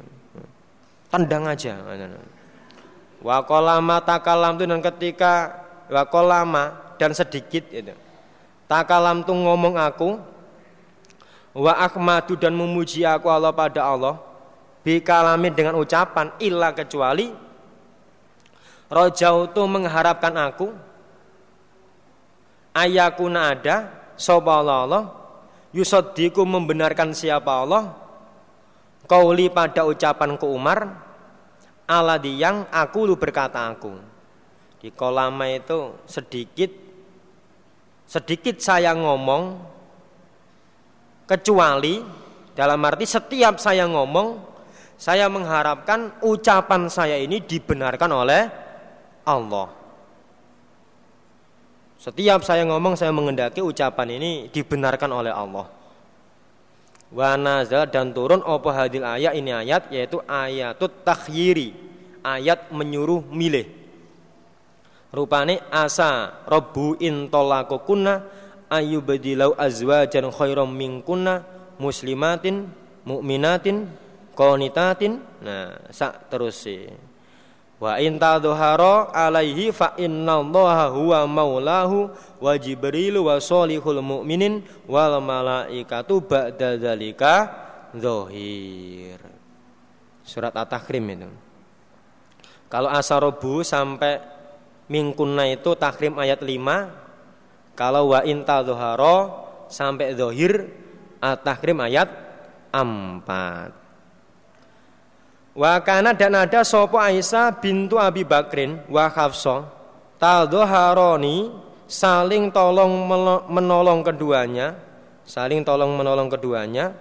Tendang 1.08 1.46
aja. 1.46 1.78
Wakolama 3.22 4.02
takalam 4.02 4.58
itu 4.58 4.64
dan 4.66 4.80
ketika 4.82 5.32
wakolama 5.88 6.94
dan 6.98 7.14
sedikit 7.14 7.64
itu. 7.70 7.94
Takalam 8.66 9.22
tuh 9.22 9.36
ngomong 9.36 9.78
aku 9.78 10.18
wa 11.56 11.72
akmadu 11.80 12.34
dan 12.36 12.52
memuji 12.52 13.06
aku 13.06 13.30
Allah 13.30 13.54
pada 13.54 13.80
Allah 13.80 14.20
bikalamin 14.84 15.54
dengan 15.56 15.74
ucapan 15.80 16.28
ilah 16.42 16.76
kecuali 16.76 17.32
rojau 18.92 19.48
tuh 19.50 19.66
mengharapkan 19.70 20.34
aku 20.36 20.74
ayakuna 22.76 23.56
ada 23.56 23.88
sopa 24.20 24.60
Allah, 24.60 24.76
Allah 24.84 25.04
membenarkan 26.44 27.16
siapa 27.16 27.64
Allah 27.64 27.96
kauli 29.08 29.48
pada 29.48 29.88
ucapanku 29.88 30.44
Umar 30.44 31.08
Aladi 31.86 32.42
yang 32.42 32.66
aku 32.66 33.06
lu 33.06 33.14
berkata 33.14 33.62
aku. 33.70 33.94
Di 34.82 34.90
kolama 34.90 35.46
itu 35.46 35.94
sedikit 36.10 36.68
sedikit 38.02 38.58
saya 38.58 38.90
ngomong 38.90 39.54
kecuali 41.30 42.02
dalam 42.58 42.82
arti 42.82 43.06
setiap 43.06 43.62
saya 43.62 43.86
ngomong 43.86 44.38
saya 44.98 45.30
mengharapkan 45.30 46.18
ucapan 46.26 46.90
saya 46.90 47.22
ini 47.22 47.38
dibenarkan 47.38 48.10
oleh 48.10 48.42
Allah. 49.22 49.75
Setiap 51.96 52.44
saya 52.44 52.62
ngomong 52.68 52.94
saya 52.94 53.10
mengendaki 53.10 53.64
ucapan 53.64 54.20
ini 54.20 54.52
dibenarkan 54.52 55.10
oleh 55.10 55.32
Allah. 55.32 55.66
Wa 57.08 57.38
nazal 57.38 57.88
dan 57.88 58.12
turun 58.12 58.42
apa 58.44 58.70
hadil 58.74 59.06
ayat 59.06 59.32
ini 59.38 59.54
ayat 59.54 59.88
yaitu 59.88 60.20
ayatut 60.26 60.92
takhyiri, 61.06 61.72
ayat 62.20 62.68
menyuruh 62.68 63.24
milih. 63.30 63.64
Rupane 65.14 65.62
asa 65.72 66.44
rabbu 66.44 67.00
in 67.00 67.30
talaqakunna 67.32 68.26
ayyubdilau 68.68 69.54
azwajan 69.56 70.28
khairam 70.34 70.68
minkunna 70.68 71.46
muslimatin 71.78 72.68
mu'minatin 73.06 73.86
qanitatin. 74.36 75.22
Nah, 75.40 75.88
sak 75.94 76.28
terus 76.28 76.60
sih. 76.60 76.90
Wa 77.76 78.00
in 78.00 78.16
tadhhara 78.16 79.12
alaihi 79.12 79.68
fa 79.68 79.92
innallaha 80.00 80.96
huwa 80.96 81.28
maulahu 81.28 82.08
wa 82.40 82.52
jibrilu 82.56 83.28
wa 83.28 83.36
solihul 83.36 84.00
mu'minin 84.00 84.64
wal 84.88 85.20
malaikatu 85.20 86.24
ba'da 86.24 86.80
dzalika 86.80 87.52
zahir. 87.92 89.20
Surat 90.24 90.56
At-Tahrim 90.56 91.04
itu. 91.20 91.28
Kalau 92.66 92.90
asarobu 92.90 93.60
sampai 93.62 94.18
mingkunna 94.88 95.46
itu 95.46 95.76
tahrim 95.76 96.18
ayat 96.18 96.42
5. 96.42 97.76
Kalau 97.76 98.16
wa 98.16 98.24
in 98.24 98.42
tadhhara 98.42 99.30
sampai 99.68 100.16
zahir 100.16 100.72
At-Tahrim 101.20 101.78
ayat 101.84 102.08
4. 102.72 103.85
Wa 105.56 105.80
kana 105.80 106.12
dan 106.12 106.36
ada 106.36 106.60
sopo 106.68 107.00
Aisyah 107.00 107.56
bintu 107.64 107.96
Abi 107.96 108.28
Bakrin 108.28 108.84
wa 108.92 109.08
Hafsah 109.08 109.64
tadhaharoni 110.20 111.48
saling 111.88 112.52
tolong 112.52 113.08
menolong 113.48 114.04
keduanya, 114.04 114.76
saling 115.24 115.64
tolong 115.64 115.96
menolong 115.96 116.28
keduanya 116.28 116.92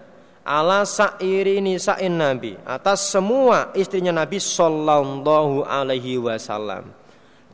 ala 0.46 0.88
sa'iri 0.88 1.60
nisa'in 1.60 2.16
Nabi 2.16 2.56
atas 2.64 3.12
semua 3.12 3.76
istrinya 3.76 4.16
Nabi 4.16 4.40
sallallahu 4.40 5.68
alaihi 5.68 6.16
wasallam. 6.16 6.96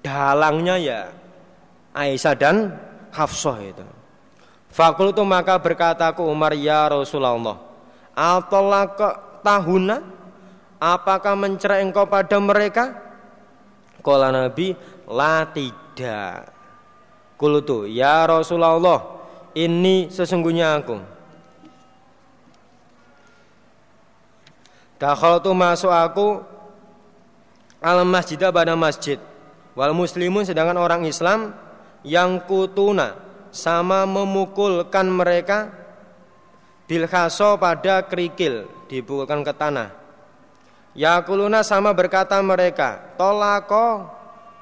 Dalangnya 0.06 0.76
ya 0.78 1.02
Aisyah 1.98 2.36
dan 2.38 2.78
Hafsah 3.10 3.58
itu. 3.64 3.86
Fakultu 4.70 5.26
maka 5.26 5.58
berkataku 5.58 6.24
Umar 6.24 6.56
ya 6.56 6.88
Rasulullah, 6.88 7.58
"Atallaka 8.16 9.42
tahuna?" 9.44 10.21
Apakah 10.82 11.38
mencerai 11.38 11.86
engkau 11.86 12.10
pada 12.10 12.42
mereka? 12.42 12.98
Kala 14.02 14.34
Nabi, 14.34 14.74
la 15.06 15.46
tidak. 15.46 16.50
Kulutu, 17.38 17.86
ya 17.86 18.26
Rasulullah, 18.26 19.22
ini 19.54 20.10
sesungguhnya 20.10 20.82
aku. 20.82 20.98
tu 25.42 25.52
masuk 25.58 25.90
aku 25.90 26.46
al 27.82 28.06
masjid 28.06 28.38
pada 28.38 28.78
masjid 28.78 29.18
wal 29.74 29.98
muslimun 29.98 30.46
sedangkan 30.46 30.78
orang 30.78 31.10
Islam 31.10 31.58
yang 32.06 32.38
kutuna 32.46 33.18
sama 33.50 34.06
memukulkan 34.06 35.10
mereka 35.10 35.74
bil 36.86 37.10
pada 37.10 38.06
kerikil 38.06 38.70
dipukulkan 38.86 39.42
ke 39.42 39.54
tanah 39.58 40.01
Yakuluna 40.92 41.64
sama 41.64 41.96
berkata 41.96 42.36
mereka, 42.44 43.16
tolako 43.16 44.12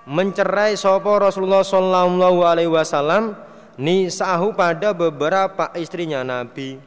mencerai 0.06 0.78
sopo 0.78 1.18
Rasulullah 1.18 1.66
Sallallahu 1.66 2.46
Alaihi 2.46 2.70
Wasallam 2.70 3.34
nisahu 3.78 4.54
pada 4.54 4.94
beberapa 4.94 5.74
istrinya 5.74 6.22
Nabi. 6.22 6.78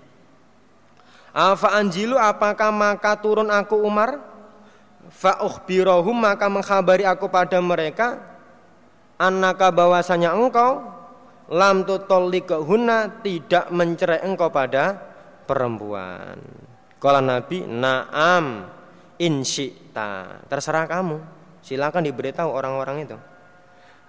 Afa 1.32 1.74
anjilu 1.74 2.14
apakah 2.20 2.70
maka 2.70 3.19
turun 3.19 3.48
aku 3.48 3.82
Umar? 3.82 4.20
Fa 5.12 5.43
maka 6.14 6.47
mengkhabari 6.48 7.05
aku 7.05 7.28
pada 7.28 7.60
mereka 7.60 8.32
Anaka 9.23 9.70
bahwasanya 9.70 10.35
engkau 10.35 10.82
lam 11.47 11.86
tutollikahunna 11.86 13.23
tidak 13.23 13.70
mencerai 13.70 14.27
engkau 14.27 14.51
pada 14.51 14.98
perempuan. 15.47 16.43
Kala 16.98 17.23
Nabi, 17.23 17.62
"Na'am." 17.62 18.66
Insyita. 19.19 20.45
Terserah 20.47 20.87
kamu. 20.87 21.19
Silakan 21.63 22.07
diberitahu 22.07 22.51
orang-orang 22.51 23.07
itu. 23.07 23.19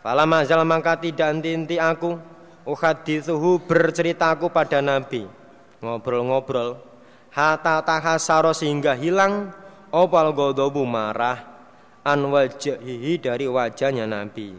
Fala 0.04 0.28
mazal 0.28 0.62
maka 0.68 1.00
tidak 1.00 1.32
inti 1.44 1.80
aku 1.80 2.20
uhadithuhu 2.68 3.64
bercerita 3.64 4.36
aku 4.36 4.52
pada 4.52 4.84
Nabi. 4.84 5.24
Ngobrol-ngobrol. 5.80 6.80
Hatta 7.34 7.82
tahasaro 7.82 8.54
sehingga 8.54 8.94
hilang 8.94 9.50
opal 9.90 10.34
godobu 10.38 10.86
marah 10.86 11.54
an 12.04 12.20
wajahihi 12.30 13.18
dari 13.18 13.48
wajahnya 13.48 14.06
Nabi. 14.06 14.54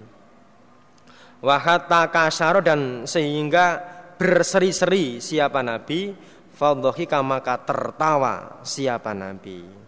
Wahata 1.45 2.09
kasaro 2.09 2.65
dan 2.65 3.05
sehingga 3.05 3.77
berseri-seri 4.16 5.21
siapa 5.21 5.61
Nabi, 5.61 6.16
fadhika 6.57 7.21
maka 7.21 7.61
tertawa 7.61 8.65
siapa 8.65 9.12
Nabi. 9.12 9.84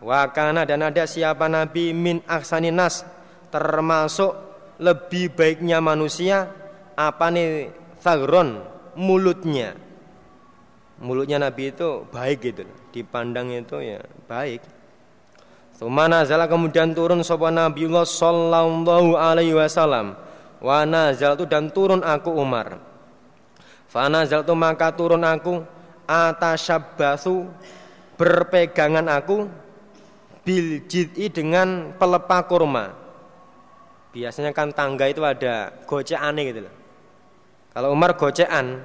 Wakana 0.00 0.64
dan 0.64 0.80
ada 0.80 1.04
siapa 1.04 1.44
Nabi 1.44 1.92
min 1.92 2.24
aksaninas 2.24 3.04
termasuk 3.52 4.32
lebih 4.80 5.36
baiknya 5.36 5.76
manusia 5.84 6.48
apa 6.96 7.28
nih 7.28 7.68
thagron 8.00 8.64
mulutnya 8.96 9.76
mulutnya 11.04 11.36
Nabi 11.36 11.76
itu 11.76 12.08
baik 12.08 12.38
gitu 12.40 12.64
dipandang 12.96 13.52
itu 13.52 13.76
ya 13.84 14.00
baik 14.24 14.64
Sumana 15.80 16.20
nazala 16.20 16.44
kemudian 16.44 16.92
turun 16.92 17.24
sapa 17.24 17.48
Nabiullah 17.48 18.04
sallallahu 18.04 19.16
alaihi 19.16 19.56
wasallam. 19.56 20.12
Wa 20.60 20.84
nazaltu 20.84 21.48
dan 21.48 21.72
turun 21.72 22.04
aku 22.04 22.36
Umar. 22.36 22.76
Fa 23.88 24.12
nazaltu 24.12 24.52
maka 24.52 24.92
turun 24.92 25.24
aku 25.24 25.64
atashabbatsu 26.04 27.48
berpegangan 28.20 29.08
aku 29.08 29.48
bil 30.50 30.82
jid'i 30.90 31.30
dengan 31.30 31.94
pelepah 31.94 32.42
kurma. 32.50 32.90
Biasanya 34.10 34.50
kan 34.50 34.74
tangga 34.74 35.06
itu 35.06 35.22
ada 35.22 35.70
gocean 35.86 36.34
gitu 36.42 36.66
loh. 36.66 36.74
Kalau 37.70 37.94
Umar 37.94 38.18
gocean, 38.18 38.82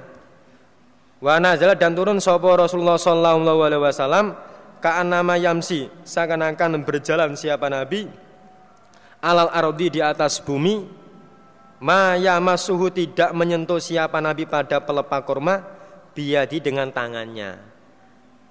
wa 1.17 1.41
nazala 1.41 1.73
dan 1.73 1.97
turun 1.97 2.21
sapa 2.21 2.45
Rasulullah 2.53 3.01
sallallahu 3.01 3.65
alaihi 3.65 3.81
wasallam 3.81 4.37
nama 4.85 5.33
yamsi 5.33 5.89
seakan-akan 6.05 6.85
berjalan 6.85 7.33
siapa 7.33 7.65
nabi 7.73 8.05
alal 9.17 9.49
ardi 9.49 9.97
di 9.97 10.01
atas 10.05 10.37
bumi 10.37 10.85
maya 11.81 12.37
masuhu 12.37 12.93
tidak 12.93 13.33
menyentuh 13.33 13.81
siapa 13.81 14.21
nabi 14.21 14.45
pada 14.45 14.77
pelepah 14.85 15.21
kurma 15.25 15.65
biadi 16.13 16.61
dengan 16.61 16.93
tangannya 16.93 17.74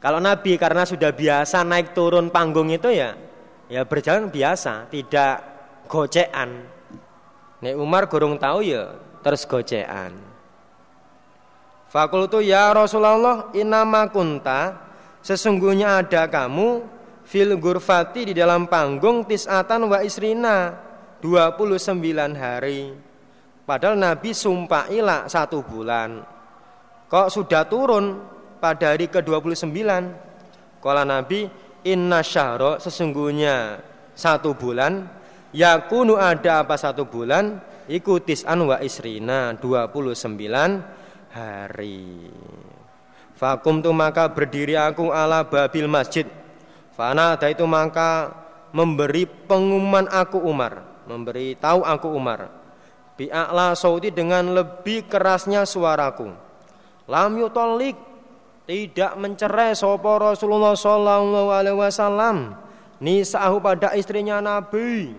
kalau 0.05 0.21
nabi 0.21 0.61
karena 0.61 0.85
sudah 0.85 1.17
biasa 1.17 1.65
naik 1.65 1.97
turun 1.97 2.29
panggung 2.29 2.69
itu 2.69 2.93
ya 2.93 3.17
ya 3.73 3.89
berjalan 3.89 4.29
biasa 4.29 4.93
tidak 4.93 5.41
gocean 5.89 6.69
Nek 7.65 7.81
Umar 7.81 8.13
gorong 8.13 8.37
tahu 8.37 8.61
ya 8.61 8.93
terus 9.25 9.49
gocean 9.49 10.13
Fakultu 11.89 12.45
ya 12.45 12.69
Rasulullah 12.77 13.49
inama 13.57 14.05
kunta 14.13 14.85
Sesungguhnya 15.25 16.05
ada 16.05 16.29
kamu 16.29 16.85
fil 17.25 17.57
gurfati 17.57 18.29
di 18.29 18.35
dalam 18.37 18.69
panggung 18.69 19.25
tis'atan 19.25 19.89
wa 19.89 20.05
isrina 20.05 20.77
29 21.25 22.05
hari. 22.37 22.93
Padahal 23.65 23.97
Nabi 23.97 24.37
sumpah 24.37 24.93
ilah 24.93 25.25
satu 25.25 25.65
bulan. 25.65 26.21
Kok 27.09 27.29
sudah 27.33 27.65
turun 27.65 28.21
pada 28.65 28.97
hari 28.97 29.13
ke-29? 29.13 29.77
Kala 30.81 31.05
Nabi 31.05 31.45
inna 31.85 32.25
syahro 32.25 32.81
sesungguhnya 32.81 33.77
satu 34.17 34.57
bulan 34.57 35.05
yakunu 35.53 36.17
ada 36.17 36.65
apa 36.65 36.81
satu 36.81 37.05
bulan 37.05 37.61
ikutis 37.93 38.41
an 38.49 38.65
wa 38.65 38.81
isrina 38.81 39.53
29 39.61 40.17
hari. 41.37 42.33
Fakum 43.37 43.85
tu 43.85 43.93
maka 43.93 44.33
berdiri 44.33 44.81
aku 44.81 45.13
ala 45.13 45.45
babil 45.45 45.85
masjid. 45.85 46.25
Fana 46.97 47.37
ada 47.37 47.53
itu 47.53 47.69
maka 47.69 48.33
memberi 48.73 49.29
pengumuman 49.29 50.09
aku 50.09 50.41
Umar, 50.41 51.05
memberi 51.05 51.53
tahu 51.59 51.85
aku 51.85 52.09
Umar. 52.09 52.49
Bi'a'la 53.15 53.77
sauti 53.77 54.09
dengan 54.11 54.57
lebih 54.57 55.07
kerasnya 55.07 55.67
suaraku. 55.67 56.31
Lam 57.07 57.33
yutolik 57.39 58.14
tidak 58.65 59.13
mencerai 59.21 59.77
sopo 59.77 60.17
Rasulullah 60.17 60.73
sallallahu 60.73 61.53
alaihi 61.53 61.77
wasallam. 61.77 62.57
Nisahu 63.01 63.61
pada 63.61 63.93
istrinya 63.93 64.41
Nabi. 64.41 65.13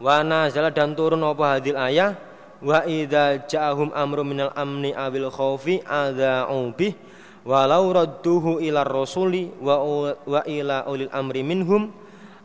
Wana 0.00 0.48
nazala 0.48 0.72
dan 0.72 0.96
turun 0.96 1.20
apa 1.22 1.60
hadil 1.60 1.76
ayah? 1.76 2.16
Wa 2.64 2.88
idza 2.88 3.44
ja'ahum 3.44 3.92
amru 3.92 4.24
minal 4.24 4.52
amni 4.56 4.96
awil 4.96 5.28
khaufi 5.28 5.84
adza'u 5.84 6.72
bih. 6.72 6.96
Walau 7.44 7.92
radduhu 7.92 8.64
ila 8.64 8.88
rasuli 8.88 9.52
wa, 9.60 9.84
wa 10.16 10.40
ila 10.48 10.88
ulil 10.88 11.12
amri 11.12 11.44
minhum 11.44 11.92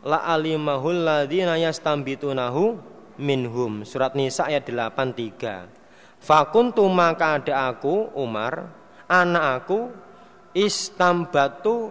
la 0.04 0.20
alimahul 0.28 1.08
ladzina 1.08 1.56
yastambitunahu 1.56 2.76
minhum. 3.16 3.88
Surat 3.88 4.12
nisa 4.12 4.44
ayat 4.44 4.68
83 4.68 5.80
fakuntu 6.20 6.84
maka 6.92 7.40
ada 7.40 7.72
aku 7.72 8.12
Umar 8.12 8.79
anak 9.10 9.44
aku 9.66 9.90
istambatu 10.54 11.90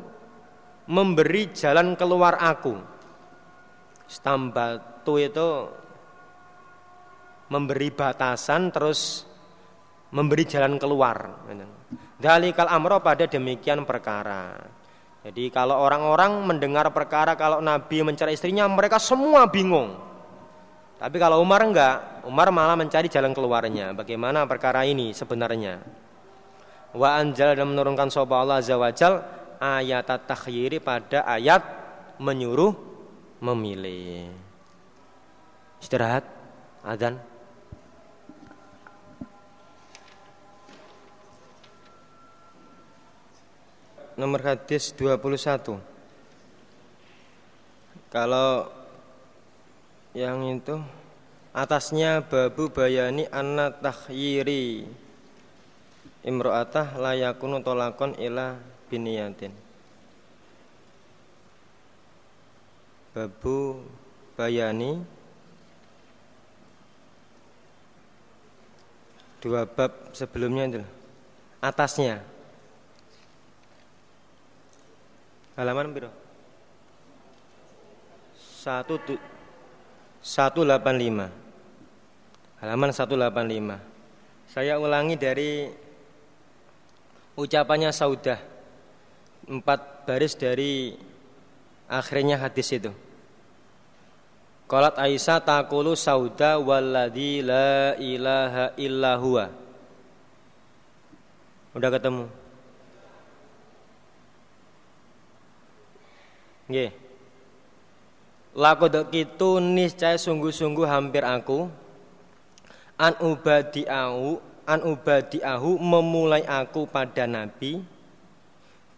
memberi 0.88 1.52
jalan 1.52 2.00
keluar 2.00 2.40
aku 2.40 2.80
istambatu 4.10 5.22
itu 5.22 5.50
memberi 7.54 7.94
batasan 7.94 8.74
terus 8.74 9.30
memberi 10.10 10.46
jalan 10.46 10.82
keluar. 10.82 11.46
Dalikal 12.18 12.70
amro 12.70 13.02
pada 13.02 13.30
demikian 13.30 13.86
perkara. 13.86 14.58
Jadi 15.20 15.52
kalau 15.54 15.78
orang-orang 15.78 16.48
mendengar 16.48 16.90
perkara 16.90 17.36
kalau 17.36 17.60
Nabi 17.60 18.02
mencari 18.02 18.34
istrinya 18.34 18.66
mereka 18.66 18.98
semua 18.98 19.46
bingung. 19.46 19.94
Tapi 21.00 21.16
kalau 21.16 21.40
Umar 21.40 21.64
enggak, 21.64 22.28
Umar 22.28 22.52
malah 22.52 22.76
mencari 22.76 23.08
jalan 23.08 23.32
keluarnya. 23.32 23.96
Bagaimana 23.96 24.44
perkara 24.50 24.84
ini 24.84 25.16
sebenarnya? 25.16 25.80
Wa 26.94 27.22
anjal 27.22 27.54
dan 27.54 27.70
menurunkan 27.70 28.10
sopa 28.10 28.42
Allah 28.42 28.62
azza 28.62 28.76
wajal 28.80 29.22
ayat 29.62 30.10
takhyiri 30.26 30.82
pada 30.82 31.22
ayat 31.28 31.62
menyuruh 32.18 32.74
memilih. 33.40 34.34
Istirahat, 35.80 36.26
adzan. 36.84 37.30
nomor 44.20 44.44
hadis 44.44 44.92
21 45.00 45.80
kalau 48.12 48.68
yang 50.12 50.44
itu 50.44 50.76
atasnya 51.56 52.20
babu 52.28 52.68
bayani 52.68 53.32
anna 53.32 53.72
takhyiri 53.72 54.84
imro'atah 56.24 57.00
layakun 57.00 57.60
tolakon 57.64 58.16
ila 58.20 58.60
biniyatin 58.92 59.54
babu 63.16 63.84
bayani 64.36 65.04
dua 69.40 69.64
bab 69.64 69.92
sebelumnya 70.12 70.64
itu 70.68 70.82
atasnya 71.64 72.20
Halaman 75.60 75.92
berapa? 75.92 76.16
Satu 80.24 80.64
delapan 80.64 80.96
lima. 80.96 81.28
Halaman 82.64 82.96
satu 82.96 83.20
delapan 83.20 83.44
lima. 83.44 83.76
Saya 84.48 84.80
ulangi 84.80 85.20
dari 85.20 85.68
ucapannya 87.40 87.96
Saudah. 87.96 88.44
Empat 89.48 90.04
baris 90.04 90.36
dari 90.36 90.94
akhirnya 91.88 92.38
hadis 92.38 92.70
itu. 92.76 92.92
Qalat 94.70 95.02
Aisyah 95.02 95.42
takulu 95.42 95.98
sauda 95.98 96.62
walladzi 96.62 97.42
la 97.42 97.98
ilaha 97.98 98.78
illa 98.78 99.18
huwa. 99.18 99.50
Udah 101.74 101.90
ketemu? 101.90 102.30
Nggih. 106.70 106.94
Lakod 108.54 108.94
kitu 109.10 109.58
niscaya 109.58 110.22
sungguh-sungguh 110.22 110.86
hampir 110.86 111.26
aku 111.26 111.66
an 112.94 113.18
ubadi'ahu 113.18 114.38
an 114.70 114.86
ubadi'ahu 114.86 115.82
memulai 115.82 116.46
aku 116.46 116.86
pada 116.86 117.26
nabi 117.26 117.82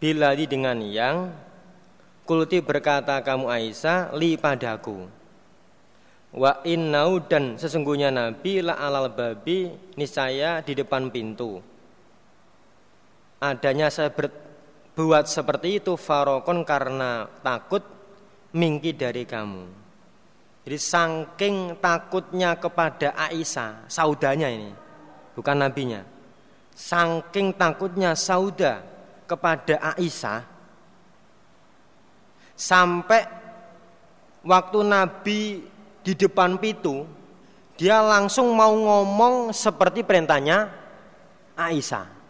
bila 0.04 0.36
dengan 0.36 0.84
yang 0.84 1.32
kulti 2.28 2.60
berkata 2.60 3.24
kamu 3.24 3.48
Aisyah 3.48 4.12
li 4.20 4.36
padaku. 4.36 5.08
Wa 6.32 6.64
innau 6.64 7.20
dan 7.24 7.56
sesungguhnya 7.56 8.12
nabi 8.12 8.60
la 8.60 8.80
alal 8.80 9.12
babi 9.12 9.72
niscaya 9.96 10.60
di 10.60 10.76
depan 10.76 11.08
pintu. 11.12 11.60
Adanya 13.42 13.92
saya 13.92 14.12
ber, 14.12 14.32
buat 14.96 15.28
seperti 15.28 15.84
itu 15.84 16.00
farokon 16.00 16.64
karena 16.64 17.28
takut 17.44 17.84
mingki 18.56 18.96
dari 18.96 19.28
kamu. 19.28 19.64
Jadi 20.62 20.78
saking 20.78 21.56
takutnya 21.82 22.54
kepada 22.54 23.18
Aisyah, 23.18 23.90
saudanya 23.90 24.46
ini, 24.46 24.70
bukan 25.42 25.58
nabinya. 25.58 26.06
Saking 26.78 27.58
takutnya 27.58 28.14
sauda 28.14 28.86
kepada 29.26 29.98
Aisyah 29.98 30.46
sampai 32.54 33.26
waktu 34.46 34.80
Nabi 34.86 35.66
di 36.06 36.14
depan 36.14 36.62
pintu 36.62 37.10
dia 37.74 37.98
langsung 38.06 38.54
mau 38.54 38.70
ngomong 38.70 39.50
seperti 39.50 40.06
perintahnya 40.06 40.70
Aisyah. 41.58 42.22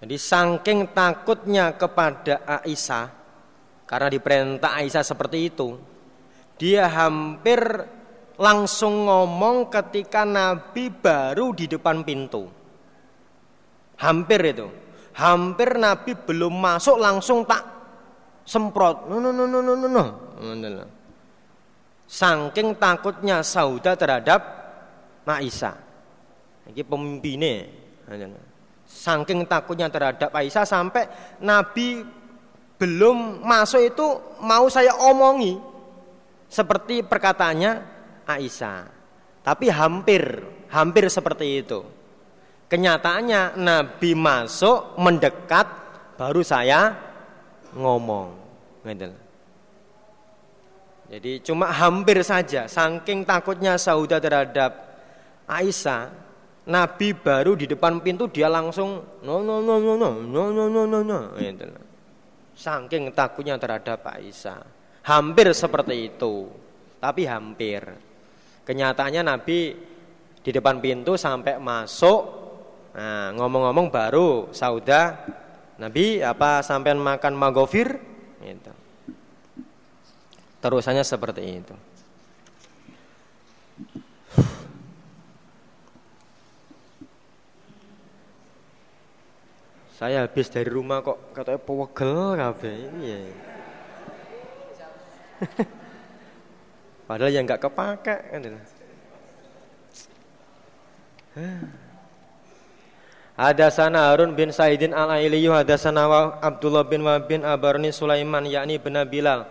Jadi 0.00 0.16
saking 0.16 0.96
takutnya 0.96 1.76
kepada 1.76 2.40
Aisyah 2.64 3.12
karena 3.84 4.08
diperintah 4.08 4.76
Aisyah 4.80 5.04
seperti 5.04 5.52
itu, 5.52 5.76
dia 6.56 6.88
hampir 6.88 7.60
langsung 8.36 9.08
ngomong 9.08 9.72
ketika 9.72 10.28
Nabi 10.28 10.92
baru 10.92 11.56
di 11.56 11.66
depan 11.68 12.04
pintu. 12.04 12.44
Hampir 13.96 14.40
itu. 14.52 14.68
Hampir 15.16 15.80
Nabi 15.80 16.12
belum 16.12 16.52
masuk 16.52 17.00
langsung 17.00 17.48
tak 17.48 17.64
semprot. 18.44 19.08
No 19.08 19.16
no 19.16 19.32
no 19.32 19.48
no 19.48 19.60
no 19.64 19.74
no. 19.74 20.04
no. 20.44 20.84
Saking 22.06 22.76
takutnya 22.76 23.40
Sauda 23.42 23.96
terhadap 23.96 24.40
Aisyah. 25.26 25.74
Ini 26.70 26.82
pemimpinnya. 26.86 27.66
Saking 28.86 29.48
takutnya 29.48 29.88
terhadap 29.90 30.30
Aisyah 30.30 30.62
sampai 30.68 31.08
Nabi 31.42 32.04
belum 32.76 33.40
masuk 33.40 33.80
itu 33.80 34.06
mau 34.44 34.68
saya 34.68 34.92
omongi 35.00 35.56
seperti 36.46 37.00
perkataannya 37.00 37.95
Aisyah. 38.26 38.90
Tapi 39.46 39.70
hampir, 39.70 40.42
hampir 40.68 41.06
seperti 41.06 41.62
itu. 41.62 41.80
Kenyataannya 42.66 43.54
Nabi 43.62 44.18
masuk 44.18 44.98
mendekat 44.98 45.70
baru 46.18 46.42
saya 46.42 46.98
ngomong. 47.78 48.34
Jadi 51.06 51.38
cuma 51.46 51.70
hampir 51.70 52.18
saja, 52.26 52.66
saking 52.66 53.22
takutnya 53.22 53.78
Sauda 53.78 54.18
terhadap 54.18 54.98
Aisyah, 55.46 56.10
Nabi 56.66 57.14
baru 57.14 57.54
di 57.54 57.70
depan 57.70 58.02
pintu 58.02 58.26
dia 58.26 58.50
langsung 58.50 59.22
no 59.22 59.38
no 59.38 59.62
no 59.62 59.78
no 59.78 59.94
no 59.94 60.10
no 60.18 60.42
no 60.50 60.64
no 60.66 60.82
no 60.82 60.98
no. 61.06 61.20
Saking 62.58 63.14
takutnya 63.14 63.54
terhadap 63.54 64.02
Aisyah. 64.02 64.66
Hampir 65.06 65.54
seperti 65.54 66.10
itu. 66.10 66.50
Tapi 66.98 67.22
hampir. 67.30 67.86
Kenyataannya 68.66 69.22
Nabi 69.22 69.58
di 70.42 70.50
depan 70.50 70.82
pintu 70.82 71.14
sampai 71.14 71.62
masuk 71.62 72.46
Nah, 72.96 73.28
ngomong-ngomong 73.36 73.92
baru 73.92 74.48
Sauda 74.56 75.20
Nabi 75.76 76.24
apa 76.24 76.64
sampai 76.64 76.96
makan 76.96 77.36
magofir 77.36 78.00
gitu. 78.40 78.72
Terusannya 80.64 81.04
seperti 81.04 81.44
itu. 81.44 81.76
Saya 90.00 90.24
habis 90.24 90.48
dari 90.48 90.72
rumah 90.72 91.04
kok 91.04 91.36
katanya 91.36 91.60
pewegel 91.60 92.36
kabeh 92.36 92.76
iya. 93.04 93.20
Padahal 97.06 97.30
yang 97.30 97.46
nggak 97.46 97.62
kepake 97.62 98.16
kan. 98.34 98.42
Hadasana 103.36 104.10
Harun 104.10 104.32
bin 104.32 104.50
Saidin 104.50 104.96
al-Ailiyu 104.96 105.52
hadasana 105.52 106.08
Abdullah 106.40 106.88
bin 106.88 107.04
Wahb 107.04 107.28
bin 107.28 107.44
Abarni 107.44 107.92
Sulaiman 107.92 108.48
yakni 108.48 108.80
bin 108.80 108.96
Bilal 109.06 109.44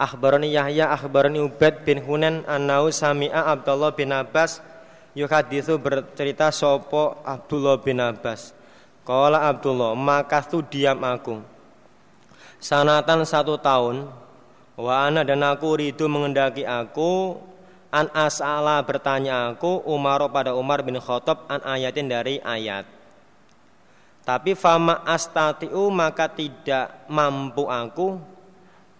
Akhbarani 0.00 0.48
Yahya 0.52 0.92
akhbarani 0.96 1.44
Ubaid 1.44 1.84
bin 1.84 2.00
Hunan 2.00 2.48
annau 2.48 2.88
sami'a 2.88 3.52
Abdullah 3.52 3.92
bin 3.92 4.12
Abbas 4.12 4.64
yuhaditsu 5.12 5.76
bercerita 5.76 6.48
sopo 6.48 7.20
Abdullah 7.28 7.76
bin 7.80 8.00
Abbas 8.00 8.56
Kala 9.06 9.46
Abdullah, 9.46 9.94
maka 9.94 10.42
tu 10.42 10.66
diam 10.66 10.98
aku. 11.06 11.38
Sanatan 12.58 13.22
satu 13.22 13.54
tahun, 13.54 14.10
wa 14.76 15.08
ana 15.08 15.24
dan 15.24 15.40
aku 15.40 15.80
ridu 15.80 16.04
mengendaki 16.06 16.62
aku 16.62 17.40
an 17.88 18.12
as'ala 18.12 18.84
bertanya 18.84 19.52
aku 19.56 19.80
Umar 19.88 20.20
pada 20.28 20.52
Umar 20.52 20.84
bin 20.84 21.00
Khattab 21.00 21.48
an 21.48 21.64
ayatin 21.64 22.12
dari 22.12 22.38
ayat. 22.44 22.84
Tapi 24.26 24.58
fama 24.58 25.00
astatiu 25.06 25.88
maka 25.88 26.26
tidak 26.28 27.08
mampu 27.08 27.64
aku 27.66 28.20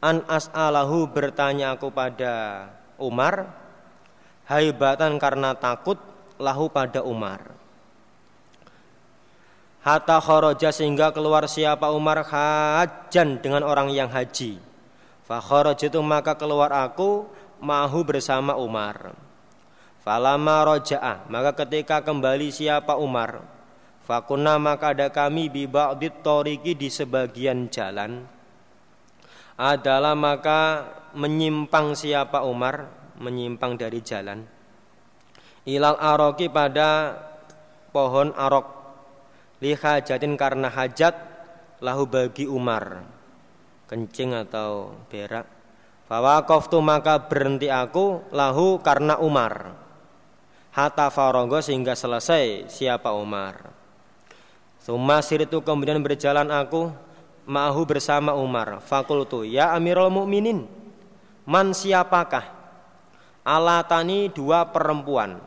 an 0.01 0.25
as'alahu 0.25 1.11
bertanya 1.13 1.77
aku 1.77 1.93
pada 1.93 2.67
Umar 2.97 3.53
haibatan 4.49 5.19
karena 5.21 5.53
takut 5.59 5.99
lahu 6.39 6.71
pada 6.71 7.03
Umar 7.03 7.57
hatta 9.87 10.19
kharaja 10.19 10.75
sehingga 10.75 11.15
keluar 11.15 11.47
siapa 11.47 11.95
Umar 11.95 12.27
hajan 12.27 13.39
dengan 13.39 13.63
orang 13.63 13.95
yang 13.95 14.11
haji. 14.11 14.59
Fa 15.27 15.43
itu 15.75 15.99
maka 16.07 16.39
keluar 16.39 16.71
aku 16.71 17.27
mahu 17.59 18.07
bersama 18.07 18.55
Umar. 18.55 19.11
Falama 20.07 20.63
roja'a 20.63 21.27
maka 21.27 21.67
ketika 21.67 21.99
kembali 21.99 22.55
siapa 22.55 22.95
Umar? 22.95 23.43
Fakuna 24.07 24.55
maka 24.55 24.95
ada 24.95 25.11
kami 25.11 25.51
ba'dit 25.51 26.23
toriki 26.23 26.79
di 26.79 26.87
sebagian 26.87 27.67
jalan. 27.67 28.23
Adalah 29.59 30.15
maka 30.15 30.87
menyimpang 31.19 31.99
siapa 31.99 32.47
Umar? 32.47 32.87
Menyimpang 33.19 33.75
dari 33.75 33.99
jalan. 34.07 34.47
Ilal 35.67 35.99
aroki 35.99 36.47
pada 36.47 37.19
pohon 37.91 38.31
arok. 38.31 38.67
Li 39.59 39.75
hajatin 39.75 40.39
karena 40.39 40.71
hajat 40.71 41.19
lahu 41.83 42.07
bagi 42.07 42.47
Umar 42.47 43.16
kencing 43.87 44.35
atau 44.35 44.95
berak. 45.11 45.47
Tu 46.71 46.79
maka 46.79 47.19
berhenti 47.19 47.67
aku 47.67 48.23
lahu 48.31 48.79
karena 48.79 49.19
Umar. 49.19 49.75
Hatta 50.71 51.11
farogo 51.11 51.59
sehingga 51.59 51.99
selesai 51.99 52.71
siapa 52.71 53.11
Umar. 53.11 53.75
Suma 54.79 55.19
siritu 55.19 55.59
kemudian 55.65 55.99
berjalan 55.99 56.47
aku 56.53 56.95
Ma'ahu 57.47 57.87
bersama 57.87 58.35
Umar. 58.35 58.83
Fakultu 58.83 59.47
ya 59.47 59.71
amirul 59.71 60.11
mu'minin 60.11 60.67
Man 61.47 61.71
siapakah? 61.71 62.43
Alatani 63.47 64.27
dua 64.35 64.67
perempuan. 64.67 65.39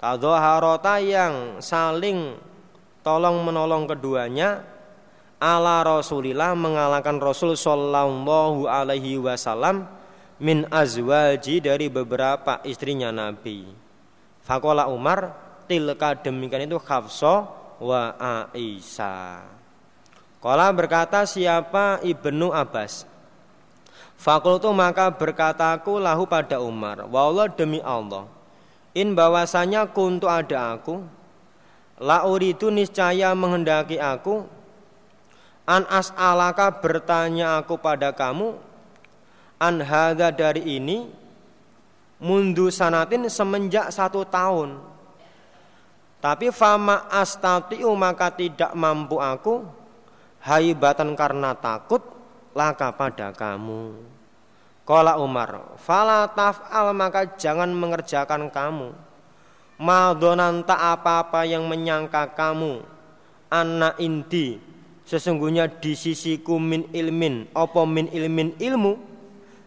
Tadoharota 0.00 0.96
yang 0.96 1.60
saling 1.60 2.40
tolong 3.04 3.44
menolong 3.44 3.84
keduanya 3.84 4.64
ala 5.40 5.80
Rasulillah 5.82 6.52
mengalahkan 6.52 7.16
Rasul 7.16 7.56
sallallahu 7.56 8.68
alaihi 8.68 9.16
wasallam 9.16 9.88
min 10.36 10.68
azwaji 10.68 11.64
dari 11.64 11.88
beberapa 11.88 12.60
istrinya 12.68 13.08
Nabi. 13.08 13.64
Fakola 14.44 14.86
Umar 14.92 15.32
tilka 15.64 16.20
demikian 16.20 16.68
itu 16.68 16.76
Hafsah 16.76 17.48
wa 17.80 18.14
Aisyah. 18.52 19.60
Kala 20.40 20.72
berkata 20.72 21.28
siapa 21.28 22.00
Ibnu 22.00 22.48
Abbas 22.48 23.04
Fakultu 24.16 24.72
maka 24.72 25.12
berkataku 25.12 26.00
lahu 26.00 26.24
pada 26.24 26.64
Umar 26.64 27.04
Wallah 27.12 27.52
demi 27.52 27.84
Allah 27.84 28.24
In 28.96 29.12
bahwasanya 29.12 29.92
kuntu 29.92 30.32
ada 30.32 30.72
aku 30.72 31.04
La 32.00 32.24
uridu 32.24 32.72
niscaya 32.72 33.36
menghendaki 33.36 34.00
aku 34.00 34.48
An 35.70 35.86
as'alaka 35.86 36.82
bertanya 36.82 37.62
aku 37.62 37.78
pada 37.78 38.10
kamu 38.10 38.58
An 39.62 39.78
hadha 39.78 40.34
dari 40.34 40.66
ini 40.66 41.06
Mundu 42.20 42.68
sanatin 42.68 43.24
semenjak 43.32 43.88
satu 43.88 44.28
tahun. 44.28 44.76
Tapi 46.20 46.52
fama 46.52 47.08
astatiu 47.08 47.94
maka 47.94 48.34
tidak 48.34 48.74
mampu 48.74 49.22
aku 49.22 49.62
Haibatan 50.42 51.14
karena 51.14 51.54
takut 51.54 52.02
Laka 52.50 52.90
pada 52.90 53.30
kamu. 53.30 53.94
Kala 54.82 55.22
Umar 55.22 55.78
Fala 55.78 56.26
taf'al 56.26 56.90
maka 56.98 57.38
jangan 57.38 57.70
mengerjakan 57.70 58.50
kamu. 58.50 58.90
Madonan 59.78 60.66
tak 60.66 60.82
apa-apa 60.82 61.46
yang 61.46 61.62
menyangka 61.70 62.34
kamu 62.34 62.82
Anak 63.48 63.96
inti 64.02 64.69
Sesungguhnya 65.10 65.66
di 65.66 65.98
sisiku 65.98 66.62
min 66.62 66.86
ilmin 66.94 67.50
Opo 67.50 67.82
min 67.82 68.06
ilmin 68.14 68.54
ilmu 68.62 68.94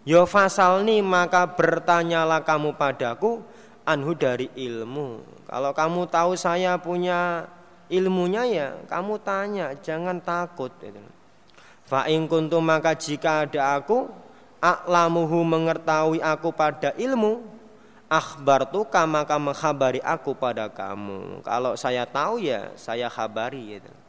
Yo 0.08 0.24
fasalni 0.24 1.04
maka 1.04 1.44
bertanyalah 1.44 2.48
kamu 2.48 2.80
padaku 2.80 3.44
Anhu 3.84 4.16
dari 4.16 4.48
ilmu 4.56 5.20
Kalau 5.44 5.76
kamu 5.76 6.08
tahu 6.08 6.40
saya 6.40 6.80
punya 6.80 7.52
ilmunya 7.92 8.48
ya 8.48 8.68
Kamu 8.88 9.20
tanya 9.20 9.76
jangan 9.84 10.24
takut 10.24 10.72
Fa'in 11.84 12.24
kuntu 12.32 12.64
maka 12.64 12.96
jika 12.96 13.44
ada 13.44 13.76
aku 13.76 14.08
Aklamuhu 14.64 15.44
mengetahui 15.44 16.24
aku 16.24 16.56
pada 16.56 16.96
ilmu 16.96 17.44
akhbar 18.08 18.70
tuh 18.72 18.88
maka 19.10 19.36
menghabari 19.42 20.00
aku 20.00 20.38
pada 20.38 20.70
kamu. 20.70 21.42
Kalau 21.42 21.74
saya 21.74 22.06
tahu 22.06 22.40
ya 22.40 22.70
saya 22.78 23.10
habari 23.10 23.76
gitu. 23.76 24.03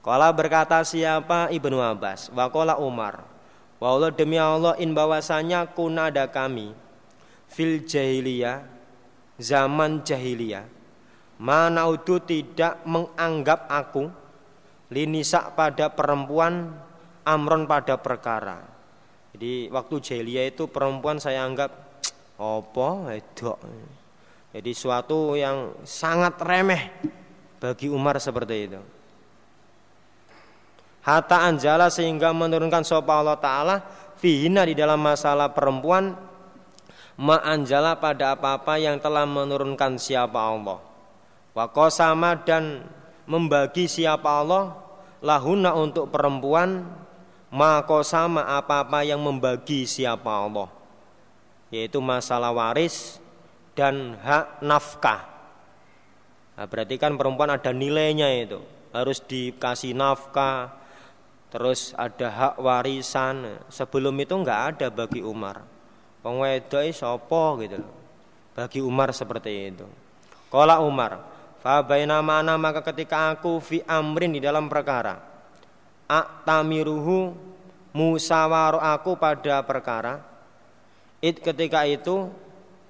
Kala 0.00 0.32
berkata 0.32 0.80
siapa 0.80 1.52
Ibnu 1.52 1.76
Abbas, 1.76 2.32
wakola 2.32 2.80
Umar. 2.80 3.20
Wa 3.80 3.96
Allah 3.96 4.12
demi 4.12 4.36
Allah 4.36 4.76
in 4.80 4.92
bahwasanya 4.92 5.72
kunada 5.72 6.28
kami 6.28 6.72
fil 7.48 7.84
jahiliyah 7.84 8.60
zaman 9.40 10.04
jahiliyah 10.04 10.68
mana 11.40 11.88
itu 11.88 12.20
tidak 12.20 12.84
menganggap 12.84 13.64
aku 13.72 14.12
linisa 14.92 15.48
pada 15.56 15.88
perempuan 15.88 16.68
amron 17.24 17.64
pada 17.64 17.96
perkara. 17.96 18.60
Jadi 19.32 19.72
waktu 19.72 19.94
jahiliyah 20.04 20.52
itu 20.52 20.68
perempuan 20.68 21.16
saya 21.16 21.48
anggap 21.48 21.72
opo 22.36 23.08
wedok. 23.08 23.56
Jadi 24.52 24.70
suatu 24.76 25.32
yang 25.32 25.80
sangat 25.88 26.36
remeh 26.44 26.92
bagi 27.56 27.88
Umar 27.88 28.20
seperti 28.20 28.56
itu. 28.68 28.80
Hatta 31.00 31.48
anjala 31.48 31.88
sehingga 31.88 32.36
menurunkan 32.36 32.84
sopa 32.84 33.24
Allah 33.24 33.40
Ta'ala 33.40 33.76
Fihina 34.20 34.68
di 34.68 34.76
dalam 34.76 35.00
masalah 35.00 35.48
perempuan 35.56 36.12
Ma 37.20 37.40
anjala 37.40 38.00
pada 38.00 38.32
apa-apa 38.36 38.80
yang 38.80 38.96
telah 38.96 39.28
menurunkan 39.28 40.00
siapa 40.00 40.40
Allah. 40.40 40.80
Wakosama 41.52 42.32
dan 42.48 42.88
membagi 43.28 43.84
siapa 43.84 44.40
Allah 44.40 44.72
Lahuna 45.20 45.76
untuk 45.76 46.08
perempuan 46.08 46.88
Mako 47.50 48.06
sama 48.06 48.46
apa-apa 48.46 49.02
yang 49.02 49.20
membagi 49.20 49.82
siapa 49.82 50.30
Allah. 50.30 50.70
Yaitu 51.74 51.98
masalah 51.98 52.54
waris 52.54 53.18
dan 53.74 54.14
hak 54.22 54.62
nafkah. 54.62 55.26
Nah, 56.54 56.66
Berarti 56.70 56.94
kan 56.94 57.18
perempuan 57.18 57.50
ada 57.50 57.74
nilainya 57.74 58.30
itu. 58.38 58.62
Harus 58.94 59.18
dikasih 59.26 59.98
nafkah 59.98 60.79
Terus 61.50 61.92
ada 61.98 62.28
hak 62.30 62.54
warisan. 62.62 63.58
Sebelum 63.66 64.14
itu 64.22 64.34
enggak 64.38 64.60
ada 64.74 64.86
bagi 64.88 65.20
Umar. 65.20 65.66
Wong 66.22 66.46
wedok 66.46 66.86
sapa 66.94 67.42
gitu. 67.62 67.80
Bagi 68.54 68.80
Umar 68.80 69.10
seperti 69.10 69.74
itu. 69.74 69.86
Kala 70.50 70.82
Umar, 70.82 71.22
fa 71.62 71.82
mana 72.22 72.58
maka 72.58 72.82
ketika 72.90 73.30
aku 73.30 73.62
fi 73.62 73.82
amrin 73.86 74.34
di 74.34 74.42
dalam 74.42 74.66
perkara. 74.66 75.22
Aktamiruhu 76.10 77.34
musawaro 77.94 78.82
aku 78.82 79.14
pada 79.14 79.62
perkara. 79.62 80.18
It 81.22 81.38
ketika 81.38 81.86
itu 81.86 82.32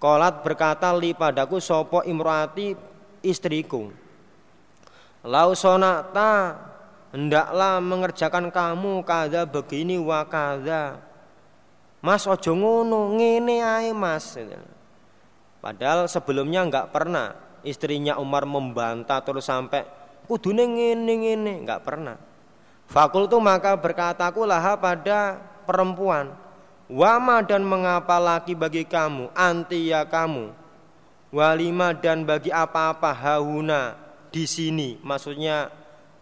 Kolat 0.00 0.40
berkata 0.40 0.88
li 0.96 1.12
padaku 1.12 1.60
sopo 1.60 2.00
imroati 2.00 2.72
istriku. 3.20 3.92
Lau 5.20 5.52
sonata 5.52 6.56
hendaklah 7.10 7.78
mengerjakan 7.78 8.50
kamu 8.50 9.02
kada 9.06 9.46
begini 9.46 9.98
wa 9.98 10.24
kada 10.26 11.10
Mas 12.00 12.24
ojo 12.24 12.56
ngono 12.56 13.12
ngene 13.20 13.60
ae 13.60 13.92
Mas. 13.92 14.32
Padahal 15.60 16.08
sebelumnya 16.08 16.64
enggak 16.64 16.88
pernah 16.88 17.36
istrinya 17.60 18.16
Umar 18.16 18.48
membantah 18.48 19.20
terus 19.20 19.44
sampai 19.44 19.84
kudune 20.24 20.64
ngene 20.64 21.12
ngene. 21.12 21.52
Enggak 21.60 21.84
pernah. 21.84 22.16
Fakultu 22.88 23.36
maka 23.36 23.76
berkataku 23.76 24.48
lah 24.48 24.80
pada 24.80 25.38
perempuan 25.68 26.32
Wama 26.90 27.46
dan 27.46 27.62
mengapa 27.62 28.18
laki 28.18 28.58
bagi 28.58 28.82
kamu 28.82 29.30
anti 29.30 29.94
ya 29.94 30.02
kamu? 30.02 30.50
Walima 31.30 31.94
dan 31.94 32.26
bagi 32.26 32.50
apa-apa 32.50 33.14
hauna 33.14 33.94
di 34.34 34.42
sini. 34.42 34.98
Maksudnya 34.98 35.70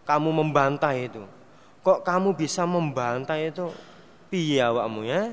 kamu 0.09 0.29
membantah 0.33 0.97
itu. 0.97 1.21
Kok 1.85 2.01
kamu 2.01 2.33
bisa 2.33 2.65
membantah 2.65 3.37
itu? 3.37 3.69
Piye 4.33 4.65
awakmu 4.65 5.05
ya? 5.05 5.29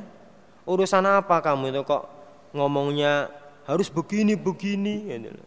Urusan 0.69 1.09
apa 1.09 1.40
kamu 1.40 1.73
itu 1.73 1.81
kok 1.89 2.05
ngomongnya 2.53 3.32
harus 3.65 3.89
begini 3.89 4.36
begini 4.36 5.09
gitu. 5.16 5.40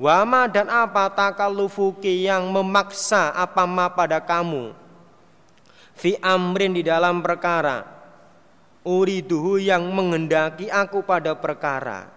Wama 0.00 0.48
dan 0.48 0.68
apa 0.68 1.12
takalufuki 1.12 2.24
yang 2.28 2.48
memaksa 2.52 3.32
apa 3.32 3.68
ma 3.68 3.88
pada 3.92 4.16
kamu 4.20 4.72
fi 6.00 6.16
amrin 6.24 6.72
di 6.72 6.80
dalam 6.80 7.20
perkara 7.20 7.84
uriduhu 8.80 9.60
yang 9.60 9.84
mengendaki 9.92 10.72
aku 10.72 11.04
pada 11.04 11.36
perkara 11.36 12.08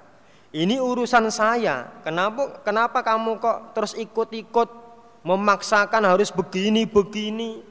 ini 0.56 0.80
urusan 0.80 1.28
saya 1.28 1.92
kenapa 2.08 2.64
kenapa 2.64 3.04
kamu 3.04 3.44
kok 3.44 3.76
terus 3.76 3.92
ikut-ikut 4.00 4.70
memaksakan 5.24 6.04
harus 6.04 6.30
begini 6.30 6.84
begini. 6.84 7.64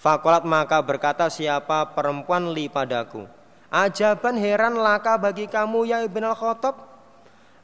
Fakolat 0.00 0.44
maka 0.48 0.80
berkata 0.80 1.28
siapa 1.28 1.92
perempuan 1.92 2.52
li 2.52 2.68
padaku. 2.68 3.28
Ajaban 3.68 4.36
heran 4.40 4.80
laka 4.80 5.20
bagi 5.20 5.44
kamu 5.44 5.88
ya 5.88 6.00
Ibn 6.04 6.32
al-Khattab. 6.32 6.76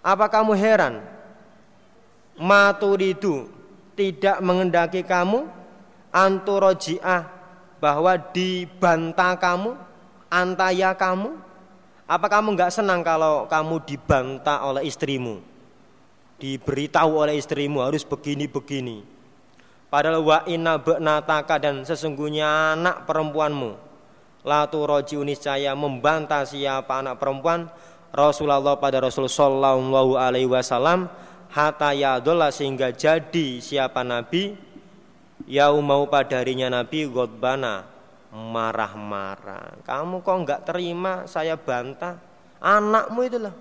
Apa 0.05 0.27
kamu 0.28 0.53
heran? 0.53 1.01
Maturidu 2.37 3.49
tidak 3.97 4.45
mengendaki 4.45 5.01
kamu 5.01 5.49
anturojiah 6.12 7.24
bahwa 7.81 8.12
dibantah 8.33 9.33
kamu 9.41 9.73
antaya 10.28 10.93
kamu 10.93 11.37
apa 12.07 12.27
kamu 12.28 12.55
nggak 12.55 12.73
senang 12.73 13.01
kalau 13.03 13.49
kamu 13.49 13.83
dibantah 13.83 14.62
oleh 14.69 14.87
istrimu 14.87 15.43
diberitahu 16.37 17.25
oleh 17.27 17.41
istrimu 17.41 17.81
harus 17.81 18.05
begini-begini. 18.05 19.05
Padahal 19.87 20.21
wa 20.21 20.39
inna 20.45 20.77
nataka 21.01 21.57
dan 21.63 21.87
sesungguhnya 21.87 22.77
anak 22.77 23.09
perempuanmu. 23.09 23.79
Latu 24.47 24.85
roji 24.87 25.19
uniscaya 25.19 25.75
membantah 25.75 26.47
siapa 26.47 27.03
anak 27.03 27.19
perempuan. 27.19 27.67
Rasulullah 28.15 28.79
pada 28.79 29.03
Rasul 29.03 29.27
Sallallahu 29.27 30.15
Alaihi 30.17 30.49
Wasallam 30.49 31.11
hatta 31.51 31.91
yadola 31.93 32.55
sehingga 32.55 32.95
jadi 32.95 33.59
siapa 33.59 34.07
Nabi? 34.07 34.55
Yau 35.47 35.79
mau 35.79 36.07
pada 36.11 36.43
harinya 36.43 36.67
Nabi 36.67 37.07
godbana 37.07 37.87
marah-marah. 38.35 39.79
Kamu 39.87 40.21
kok 40.21 40.37
nggak 40.43 40.61
terima? 40.67 41.25
Saya 41.31 41.55
bantah. 41.55 42.19
Anakmu 42.59 43.21
itulah 43.23 43.55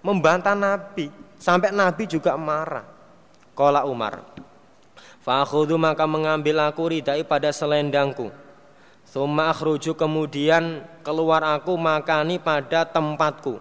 membantah 0.00 0.56
Nabi 0.56 1.25
Sampai 1.36 1.72
Nabi 1.72 2.08
juga 2.08 2.34
marah. 2.34 2.84
Kola 3.56 3.84
Umar. 3.88 4.20
Fakhudu 5.24 5.74
maka 5.80 6.04
mengambil 6.06 6.60
aku 6.64 6.92
ridai 6.92 7.24
pada 7.26 7.50
selendangku. 7.50 8.30
Suma 9.06 9.50
akhruju 9.50 9.96
kemudian 9.96 10.84
keluar 11.00 11.42
aku 11.42 11.74
makani 11.74 12.36
pada 12.36 12.84
tempatku. 12.84 13.58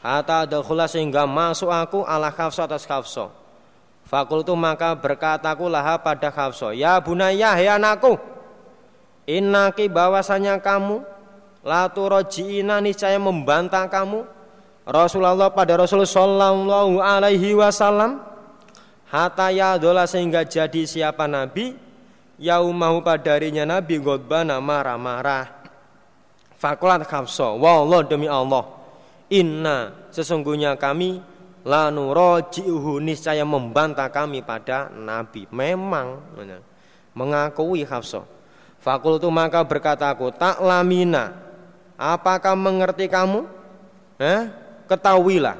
Hatta 0.00 0.48
dakhula 0.48 0.88
sehingga 0.88 1.28
masuk 1.28 1.68
aku 1.68 2.06
ala 2.06 2.32
khafso 2.32 2.64
atas 2.64 2.88
khafso. 2.88 3.28
Fakultu 4.08 4.56
maka 4.56 4.96
berkataku 4.96 5.68
laha 5.68 6.00
pada 6.00 6.32
khafso. 6.32 6.72
Ya 6.72 6.96
bunaya 7.02 7.52
hei 7.58 7.68
anakku. 7.68 8.16
Innaki 9.28 9.86
bahwasanya 9.92 10.58
kamu 10.64 11.04
Latu 11.60 12.08
roji'ina 12.08 12.80
niscaya 12.80 13.20
membantah 13.20 13.84
kamu 13.92 14.24
Rasulullah 14.88 15.52
pada 15.52 15.76
Rasul 15.76 16.02
Sallallahu 16.08 16.98
Alaihi 16.98 17.52
Wasallam 17.52 18.20
hatta 19.10 19.52
yadola 19.52 20.08
sehingga 20.08 20.46
jadi 20.46 20.88
siapa 20.88 21.28
Nabi 21.28 21.76
yaumahu 22.40 23.04
pada 23.04 23.36
harinya 23.36 23.68
Nabi 23.68 24.00
godbana 24.00 24.58
marah-marah. 24.58 25.60
Fakulat 26.60 27.08
khafso 27.08 27.56
wallah 27.56 28.04
demi 28.04 28.28
Allah 28.28 28.68
inna 29.32 30.10
sesungguhnya 30.12 30.76
kami 30.76 31.24
lanu 31.64 32.12
rojiuhu 32.12 33.00
niscaya 33.00 33.48
membantah 33.48 34.12
kami 34.12 34.44
pada 34.44 34.92
Nabi. 34.92 35.48
Memang 35.48 36.20
mengakui 37.16 37.84
khafso 37.88 38.28
fakultu 38.80 39.28
maka 39.28 39.60
berkata 39.64 40.08
aku 40.08 40.32
tak 40.32 40.60
lamina 40.60 41.36
apakah 42.00 42.56
mengerti 42.56 43.06
kamu? 43.08 43.44
Eh? 44.20 44.69
Ketahuilah 44.90 45.54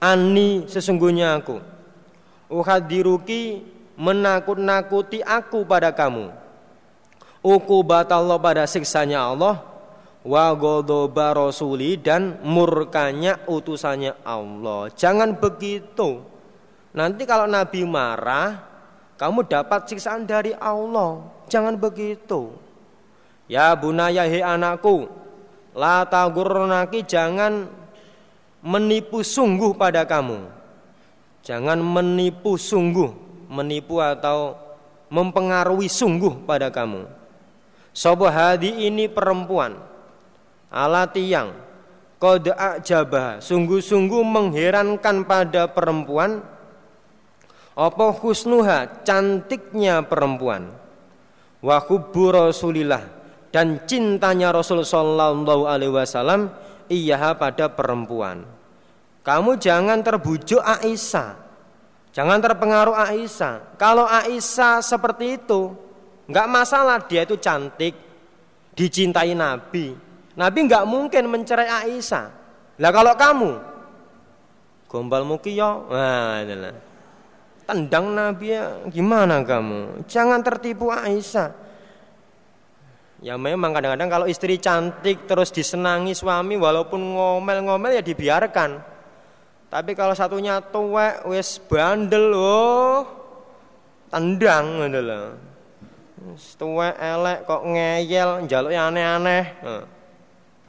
ani 0.00 0.68
sesungguhnya 0.68 1.40
aku. 1.40 1.56
Uhadiruki 2.50 3.62
menakut-nakuti 3.96 5.24
aku 5.24 5.64
pada 5.64 5.88
kamu. 5.94 6.28
Batallah 7.86 8.36
pada 8.36 8.68
siksanya 8.68 9.24
Allah 9.32 9.64
wa 10.20 10.46
godoba 10.52 11.32
rasuli 11.32 11.96
dan 11.96 12.36
murkanya 12.44 13.40
utusannya 13.48 14.18
Allah. 14.26 14.92
Jangan 14.92 15.40
begitu. 15.40 16.20
Nanti 16.92 17.22
kalau 17.24 17.46
Nabi 17.46 17.86
marah 17.86 18.60
kamu 19.16 19.46
dapat 19.46 19.88
siksaan 19.88 20.26
dari 20.26 20.52
Allah. 20.58 21.22
Jangan 21.48 21.78
begitu. 21.78 22.52
Ya 23.46 23.72
bunaya 23.78 24.26
he 24.26 24.42
anakku 24.42 25.06
la 25.74 26.02
tagurnaki 26.06 27.06
jangan 27.06 27.66
menipu 28.60 29.24
sungguh 29.24 29.76
pada 29.76 30.04
kamu. 30.04 30.48
Jangan 31.40 31.80
menipu 31.80 32.60
sungguh, 32.60 33.12
menipu 33.48 33.98
atau 34.00 34.56
mempengaruhi 35.08 35.88
sungguh 35.88 36.44
pada 36.44 36.68
kamu. 36.68 37.08
Sobo 37.90 38.30
hadi 38.30 38.86
ini 38.86 39.10
perempuan 39.10 39.74
ala 40.70 41.10
tiang 41.10 41.50
kode 42.22 42.54
ajabah 42.54 43.42
sungguh-sungguh 43.42 44.22
mengherankan 44.22 45.26
pada 45.26 45.66
perempuan 45.66 46.38
apa 47.74 48.06
husnuha 48.14 49.02
cantiknya 49.02 50.06
perempuan 50.06 50.70
wa 51.58 51.76
hubbu 51.82 52.30
Rasulillah 52.30 53.02
dan 53.50 53.82
cintanya 53.88 54.54
Rasul 54.54 54.86
sallallahu 54.86 55.66
alaihi 55.66 55.90
wasallam 55.90 56.54
iya 56.90 57.32
pada 57.38 57.70
perempuan. 57.70 58.42
Kamu 59.22 59.56
jangan 59.56 60.02
terbujuk 60.02 60.58
Aisyah. 60.58 61.38
Jangan 62.10 62.42
terpengaruh 62.42 62.98
Aisyah. 62.98 63.78
Kalau 63.78 64.02
Aisyah 64.02 64.82
seperti 64.82 65.38
itu, 65.38 65.70
nggak 66.26 66.50
masalah 66.50 66.98
dia 67.06 67.22
itu 67.22 67.38
cantik, 67.38 67.94
dicintai 68.74 69.32
Nabi. 69.38 69.94
Nabi 70.34 70.58
nggak 70.66 70.84
mungkin 70.90 71.30
mencerai 71.30 71.70
Aisyah. 71.86 72.26
Lah 72.80 72.90
kalau 72.90 73.14
kamu 73.14 73.52
gombal 74.90 75.22
mukiyo, 75.22 75.86
nah 75.86 76.42
tendang 77.62 78.10
Nabi 78.10 78.58
ya 78.58 78.82
gimana 78.90 79.46
kamu? 79.46 80.02
Jangan 80.10 80.42
tertipu 80.42 80.90
Aisyah. 80.90 81.69
Ya 83.20 83.36
memang 83.36 83.76
kadang-kadang 83.76 84.08
kalau 84.08 84.26
istri 84.26 84.56
cantik 84.56 85.28
terus 85.28 85.52
disenangi 85.52 86.16
suami 86.16 86.56
walaupun 86.56 87.00
ngomel-ngomel 87.00 88.00
ya 88.00 88.02
dibiarkan. 88.04 88.80
Tapi 89.68 89.92
kalau 89.92 90.16
satunya 90.16 90.64
tuwek 90.64 91.28
wis 91.28 91.60
bandel 91.68 92.32
oh 92.32 93.04
tendang 94.08 94.80
ngono 94.80 95.00
lho. 95.04 95.22
Tuwek 96.56 96.96
elek 96.96 97.38
kok 97.44 97.62
ngeyel 97.68 98.48
njaluk 98.48 98.72
aneh-aneh. 98.72 99.44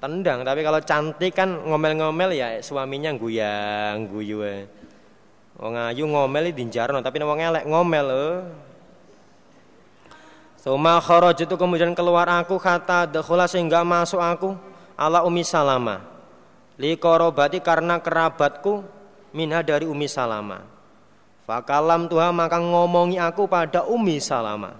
Tendang, 0.01 0.41
tapi 0.41 0.65
kalau 0.65 0.81
cantik 0.81 1.29
kan 1.37 1.61
ngomel-ngomel 1.61 2.33
ya 2.33 2.57
suaminya 2.59 3.13
guyang 3.13 4.09
guyu 4.09 4.41
Wong 5.61 5.77
ayu 5.77 6.09
ngomel 6.09 6.49
dinjarno 6.57 7.05
tapi 7.05 7.21
wong 7.21 7.37
elek 7.37 7.69
ngomel 7.69 8.07
oh. 8.09 8.37
Suma 10.61 11.01
kharaj 11.01 11.41
itu 11.41 11.57
kemudian 11.57 11.97
keluar 11.97 12.29
aku 12.29 12.61
kata 12.61 13.09
dakhula 13.09 13.49
sehingga 13.49 13.81
masuk 13.81 14.21
aku 14.21 14.53
ala 14.93 15.25
Umi 15.25 15.41
Salama. 15.41 16.05
Li 16.77 16.93
korobati 17.01 17.57
karena 17.65 17.97
kerabatku 17.97 18.85
minha 19.33 19.65
dari 19.65 19.89
Umi 19.89 20.05
Salama. 20.05 20.61
Fakalam 21.49 22.05
Tuhan 22.05 22.37
maka 22.37 22.61
ngomongi 22.61 23.17
aku 23.17 23.49
pada 23.49 23.89
Umi 23.89 24.21
Salama. 24.21 24.77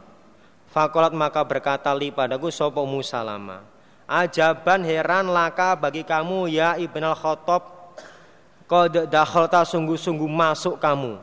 Fakolat 0.70 1.18
maka 1.18 1.42
berkata 1.42 1.90
li 1.98 2.14
padaku 2.14 2.54
sopo 2.54 2.86
Umi 2.86 3.02
Salama. 3.02 3.66
Ajaban 4.06 4.86
heran 4.86 5.34
laka 5.34 5.74
bagi 5.74 6.06
kamu 6.06 6.46
ya 6.46 6.78
Ibn 6.78 7.04
al-Khattab 7.10 7.82
Qad 8.72 9.12
dakhalta 9.12 9.68
sungguh-sungguh 9.68 10.32
masuk 10.32 10.80
kamu 10.80 11.20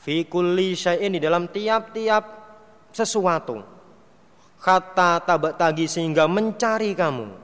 fi 0.00 0.24
kulli 0.24 0.72
syai'in 0.72 1.12
dalam 1.20 1.44
tiap-tiap 1.44 2.24
sesuatu. 2.88 3.79
Kata 4.60 5.24
tabak 5.24 5.56
tagi 5.56 5.88
sehingga 5.88 6.28
mencari 6.28 6.92
kamu. 6.92 7.40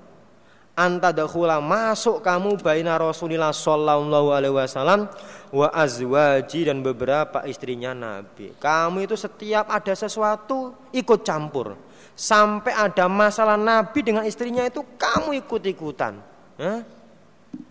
Anta 0.77 1.09
dakhula 1.09 1.57
masuk 1.57 2.21
kamu 2.21 2.61
baina 2.61 3.01
Rasulillah 3.01 3.49
sallallahu 3.49 4.29
alaihi 4.37 4.53
wasallam 4.53 5.09
wa 5.49 5.73
azwaji 5.73 6.69
dan 6.69 6.85
beberapa 6.85 7.41
istrinya 7.49 7.97
Nabi. 7.97 8.53
Kamu 8.61 9.01
itu 9.09 9.17
setiap 9.17 9.73
ada 9.73 9.97
sesuatu 9.97 10.77
ikut 10.93 11.25
campur. 11.25 11.73
Sampai 12.13 12.77
ada 12.77 13.09
masalah 13.09 13.57
Nabi 13.57 14.05
dengan 14.05 14.29
istrinya 14.29 14.69
itu 14.69 14.85
kamu 15.01 15.41
ikut-ikutan. 15.41 16.21
Hah? 16.61 16.85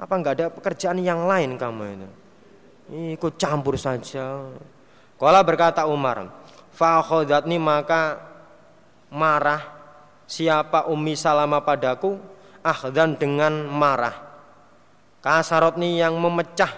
Apa 0.01 0.13
enggak 0.17 0.33
ada 0.41 0.45
pekerjaan 0.49 0.97
yang 0.97 1.29
lain 1.29 1.61
kamu 1.61 1.81
itu? 1.93 2.09
Ikut 3.13 3.37
campur 3.37 3.77
saja. 3.77 4.49
Kala 5.21 5.45
berkata 5.45 5.85
Umar, 5.85 6.33
fakhodatni 6.73 7.61
maka 7.61 8.17
marah 9.13 9.61
siapa 10.25 10.89
Umi 10.89 11.13
Salama 11.13 11.61
padaku 11.61 12.17
dan 12.93 13.13
dengan 13.17 13.65
marah. 13.69 14.25
Kasarotni 15.21 16.01
yang 16.01 16.17
memecah 16.17 16.69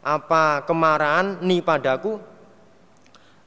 apa 0.00 0.64
kemarahan 0.64 1.40
ni 1.44 1.60
padaku 1.60 2.20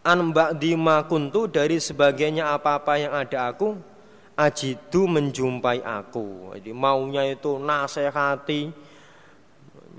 an 0.05 0.33
dima 0.57 1.05
kuntu 1.05 1.49
dari 1.49 1.77
sebagainya 1.77 2.51
apa-apa 2.53 2.93
yang 2.97 3.13
ada 3.13 3.49
aku 3.49 3.77
ajidu 4.39 5.05
menjumpai 5.05 5.83
aku. 5.83 6.55
Jadi 6.55 6.71
maunya 6.71 7.27
itu 7.27 7.59
nasihati, 7.59 8.71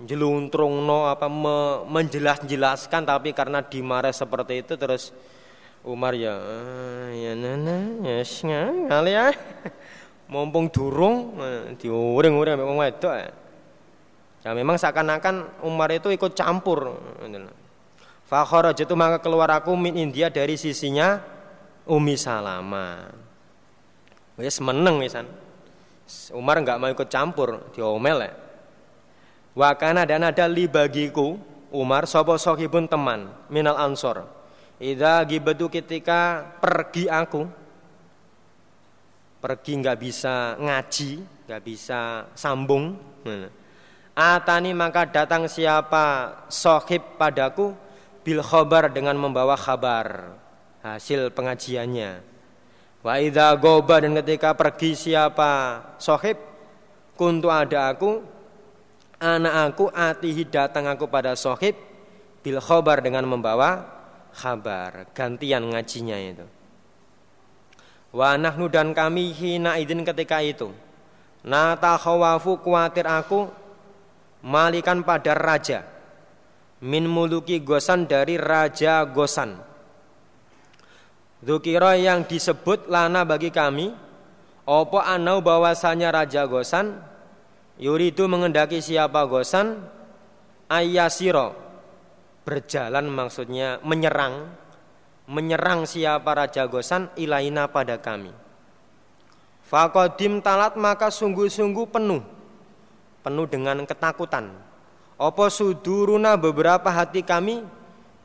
jeluntrung 0.09 0.81
no 0.89 1.05
apa 1.05 1.29
me, 1.29 1.85
menjelas-jelaskan 1.85 3.05
tapi 3.05 3.37
karena 3.37 3.61
dimarah 3.61 4.15
seperti 4.15 4.65
itu 4.65 4.75
terus 4.81 5.13
Umar 5.81 6.13
ya 6.13 6.37
ya 7.15 7.33
nana 7.33 8.05
ya 8.05 8.21
ngali 8.61 9.13
ya 9.17 9.33
mumpung 10.29 10.69
durung 10.69 11.41
diuring-uring 11.81 12.55
wong 12.61 12.79
wedok 12.85 13.15
ya. 13.17 13.31
ya 14.45 14.51
memang 14.53 14.77
seakan-akan 14.77 15.65
Umar 15.65 15.89
itu 15.91 16.13
ikut 16.13 16.37
campur 16.37 17.01
Fa 18.31 18.47
kharajatu 18.47 18.95
maka 18.95 19.19
keluar 19.19 19.51
aku 19.51 19.75
min 19.75 19.99
India 19.99 20.31
dari 20.31 20.55
sisinya 20.55 21.19
Umi 21.83 22.15
Salama. 22.15 23.11
Wis 24.39 24.63
meneng 24.63 25.03
wisan. 25.03 25.27
Umar 26.31 26.63
enggak 26.63 26.79
mau 26.79 26.87
ikut 26.87 27.11
campur, 27.11 27.75
diomel 27.75 28.31
ya. 28.31 28.33
Wa 29.59 29.75
kana 29.75 30.07
dan 30.07 30.23
ada 30.23 30.47
li 30.47 30.71
bagiku 30.71 31.43
Umar 31.75 32.07
sapa 32.07 32.39
sahibun 32.39 32.87
teman 32.87 33.35
minal 33.51 33.75
ansor. 33.75 34.23
Ida 34.81 35.21
gibatu 35.29 35.69
ketika 35.69 36.41
pergi 36.57 37.05
aku 37.05 37.45
pergi 39.41 39.77
nggak 39.77 39.99
bisa 40.01 40.57
ngaji, 40.57 41.11
nggak 41.45 41.63
bisa 41.65 42.25
sambung. 42.33 42.97
Atani 44.17 44.73
maka 44.73 45.05
datang 45.05 45.49
siapa 45.53 46.33
sohib 46.49 47.21
padaku 47.21 47.77
bil 48.25 48.41
khobar 48.41 48.89
dengan 48.89 49.21
membawa 49.21 49.53
kabar 49.53 50.37
hasil 50.81 51.29
pengajiannya. 51.33 52.25
Wa 53.05 53.21
idza 53.21 53.53
goba 53.61 54.01
dan 54.01 54.17
ketika 54.25 54.57
pergi 54.57 54.97
siapa 54.97 55.85
sohib 56.01 56.41
kuntu 57.21 57.53
ada 57.53 57.93
aku 57.93 58.25
anak 59.21 59.77
aku 59.77 59.85
atihi 59.93 60.49
datang 60.49 60.89
aku 60.89 61.05
pada 61.05 61.37
sohib 61.37 61.77
bil 62.41 62.61
khobar 62.65 63.05
dengan 63.05 63.29
membawa 63.29 64.00
kabar 64.35 65.11
gantian 65.13 65.71
ngajinya 65.71 66.17
itu. 66.19 66.47
Wa 68.11 68.35
nahnu 68.35 68.67
dan 68.67 68.91
kami 68.95 69.31
hina 69.35 69.79
idin 69.79 70.03
ketika 70.03 70.43
itu. 70.43 70.75
Nata 71.47 71.97
khawafu 71.97 72.61
kuatir 72.61 73.09
aku 73.09 73.49
Malikan 74.41 75.05
pada 75.05 75.37
raja. 75.37 75.85
Min 76.81 77.05
muluki 77.05 77.61
gosan 77.61 78.09
dari 78.09 78.41
raja 78.41 79.05
gosan. 79.05 79.61
Dukiro 81.45 81.93
yang 81.93 82.25
disebut 82.25 82.89
lana 82.89 83.29
bagi 83.29 83.53
kami 83.53 83.93
Opo 84.71 85.03
anau 85.03 85.43
bahwasanya 85.43 86.15
Raja 86.15 86.47
Gosan? 86.47 87.01
Yuridu 87.81 88.31
mengendaki 88.31 88.79
siapa 88.79 89.27
Gosan? 89.27 89.83
Ayasiro 90.71 91.57
Berjalan 92.45 93.07
maksudnya 93.09 93.79
menyerang. 93.85 94.49
Menyerang 95.31 95.87
siapa 95.87 96.35
Raja 96.35 96.67
Gosan? 96.67 97.13
Ilaina 97.15 97.71
pada 97.71 98.01
kami. 98.01 98.35
Fakodim 99.71 100.43
talat 100.43 100.75
maka 100.75 101.13
sungguh-sungguh 101.15 101.87
penuh. 101.87 102.23
Penuh 103.23 103.47
dengan 103.47 103.85
ketakutan. 103.87 104.51
Opo 105.21 105.47
suduruna 105.53 106.35
beberapa 106.41 106.89
hati 106.89 107.23
kami 107.23 107.63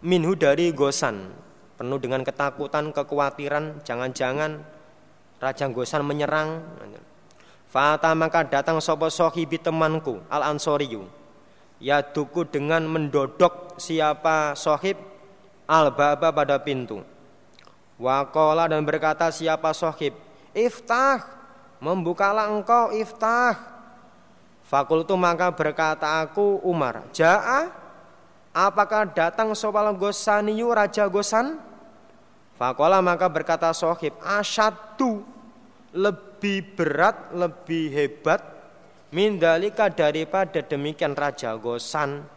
Minhu 0.06 0.38
dari 0.38 0.70
Gosan. 0.70 1.34
Penuh 1.76 2.00
dengan 2.00 2.24
ketakutan, 2.24 2.94
kekhawatiran, 2.96 3.84
jangan-jangan 3.84 4.64
Raja 5.44 5.66
Gosan 5.68 6.08
menyerang. 6.08 6.64
Fata 7.68 8.16
maka 8.16 8.48
datang 8.48 8.80
sopo 8.80 9.12
sohibi 9.12 9.60
temanku 9.60 10.24
al 10.32 10.56
Ya 11.80 12.00
duku 12.00 12.48
dengan 12.48 12.88
mendodok 12.88 13.76
siapa 13.78 14.56
sohib 14.56 14.96
al 15.68 15.92
baba 15.92 16.32
pada 16.32 16.60
pintu. 16.64 17.04
Wakola 18.00 18.68
dan 18.68 18.84
berkata 18.84 19.28
siapa 19.32 19.76
sohib 19.76 20.16
iftah 20.56 21.24
membukalah 21.84 22.48
engkau 22.48 22.96
iftah. 22.96 23.76
Fakultu 24.66 25.14
maka 25.14 25.54
berkata 25.54 26.26
aku 26.26 26.58
Umar 26.66 27.06
Ja'a 27.14 27.86
Apakah 28.56 29.12
datang 29.12 29.52
sopal 29.52 29.92
gosaniyu 30.00 30.72
raja 30.72 31.12
gosan? 31.12 31.60
Fakola 32.56 33.04
maka 33.04 33.28
berkata 33.28 33.68
sohib 33.76 34.16
asyadu 34.24 35.28
lebih 35.92 36.64
berat, 36.80 37.36
lebih 37.36 37.92
hebat 37.92 38.40
mindalika 39.16 39.88
daripada 39.88 40.60
demikian 40.60 41.16
Raja 41.16 41.56
Gosan 41.56 42.28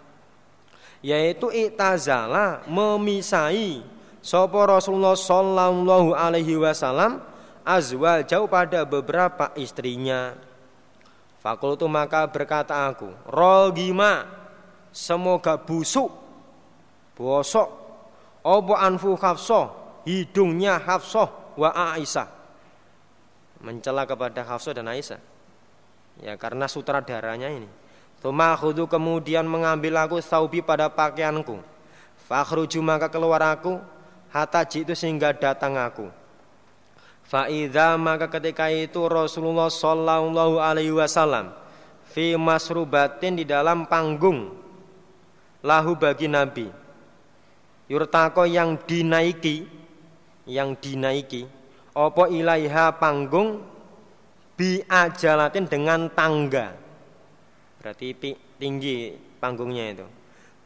yaitu 1.02 1.50
itazala 1.50 2.62
memisai 2.70 3.82
sopo 4.22 4.62
Rasulullah 4.62 5.18
Sallallahu 5.18 6.14
Alaihi 6.14 6.55
Wasallam 6.55 7.18
azwal 7.66 8.22
jauh 8.22 8.46
pada 8.46 8.86
beberapa 8.86 9.50
istrinya. 9.59 10.38
Fakultu 11.38 11.86
maka 11.86 12.26
berkata 12.26 12.90
aku, 12.90 13.14
Rogima, 13.30 14.26
semoga 14.90 15.55
busuk, 15.55 16.10
bosok, 17.14 17.68
obo 18.42 18.74
anfu 18.74 19.14
hafsoh, 19.14 19.70
hidungnya 20.02 20.82
hafsoh 20.82 21.55
wa 21.55 21.70
Aisyah. 21.94 22.26
Mencela 23.62 24.02
kepada 24.06 24.42
Hafsah 24.46 24.74
dan 24.74 24.86
Aisyah. 24.90 25.38
Ya 26.18 26.34
karena 26.34 26.66
sutradaranya 26.66 27.50
ini. 27.50 27.70
Tumahudu 28.18 28.90
kemudian 28.90 29.46
mengambil 29.46 30.02
aku 30.02 30.18
saubi 30.18 30.58
pada 30.58 30.90
pakaianku. 30.90 31.62
Fakhruju 32.26 32.82
maka 32.82 33.06
keluar 33.06 33.40
aku 33.46 33.78
hatta 34.34 34.66
jitu 34.66 34.92
sehingga 34.98 35.30
datang 35.30 35.78
aku. 35.78 36.10
Faida 37.28 37.94
maka 38.00 38.26
ketika 38.26 38.72
itu 38.72 39.04
Rasulullah 39.06 39.68
Sallallahu 39.68 40.58
Alaihi 40.58 40.96
Wasallam 40.96 41.52
fi 42.08 42.34
masrubatin 42.34 43.36
di 43.38 43.44
dalam 43.44 43.86
panggung 43.86 44.56
lahu 45.62 45.94
bagi 45.94 46.26
Nabi. 46.26 46.66
Yurtako 47.88 48.44
yang 48.44 48.76
dinaiki, 48.84 49.64
yang 50.48 50.76
dinaiki. 50.76 51.48
Opo 51.96 52.28
ilaiha 52.28 52.96
panggung 52.96 53.64
bi 54.59 54.82
ajalatin 54.90 55.70
dengan 55.70 56.10
tangga 56.10 56.89
Berarti 57.78 58.10
tinggi 58.59 59.14
panggungnya 59.39 59.85
itu. 59.94 60.06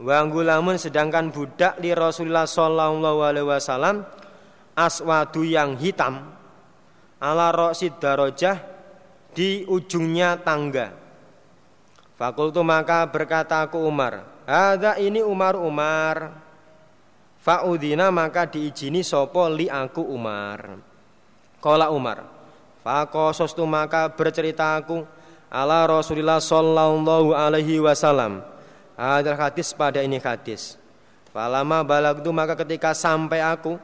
Wanggulamun 0.03 0.81
sedangkan 0.81 1.31
budak 1.31 1.79
di 1.79 1.93
Rasulullah 1.93 2.49
Sallallahu 2.49 3.21
Alaihi 3.23 3.47
Wasallam 3.47 4.03
aswadu 4.75 5.45
yang 5.45 5.77
hitam 5.77 6.33
ala 7.21 7.53
rosid 7.53 8.01
darojah 8.01 8.59
di 9.37 9.63
ujungnya 9.69 10.41
tangga. 10.41 10.91
Fakultu 12.17 12.65
maka 12.65 13.07
berkata 13.07 13.63
aku 13.63 13.79
Umar, 13.85 14.25
ada 14.49 14.97
ini 14.99 15.21
Umar 15.21 15.55
Umar. 15.55 16.43
Faudina 17.43 18.15
maka 18.15 18.47
diizini 18.47 19.03
sopo 19.03 19.51
li 19.51 19.67
aku 19.67 20.01
Umar. 20.01 20.79
Kola 21.59 21.91
Umar. 21.91 22.32
Fakosos 22.83 23.55
tu 23.55 23.63
maka 23.63 24.11
bercerita 24.11 24.75
aku 24.75 25.07
ala 25.47 25.87
Rasulillah 25.87 26.43
sallallahu 26.43 27.31
alaihi 27.31 27.79
wasallam. 27.79 28.43
Ada 28.99 29.39
hadis 29.39 29.71
pada 29.71 30.03
ini 30.03 30.19
hadis. 30.19 30.75
Falama 31.31 31.81
balagdu 31.87 32.29
maka 32.35 32.59
ketika 32.59 32.93
sampai 32.93 33.41
aku 33.41 33.79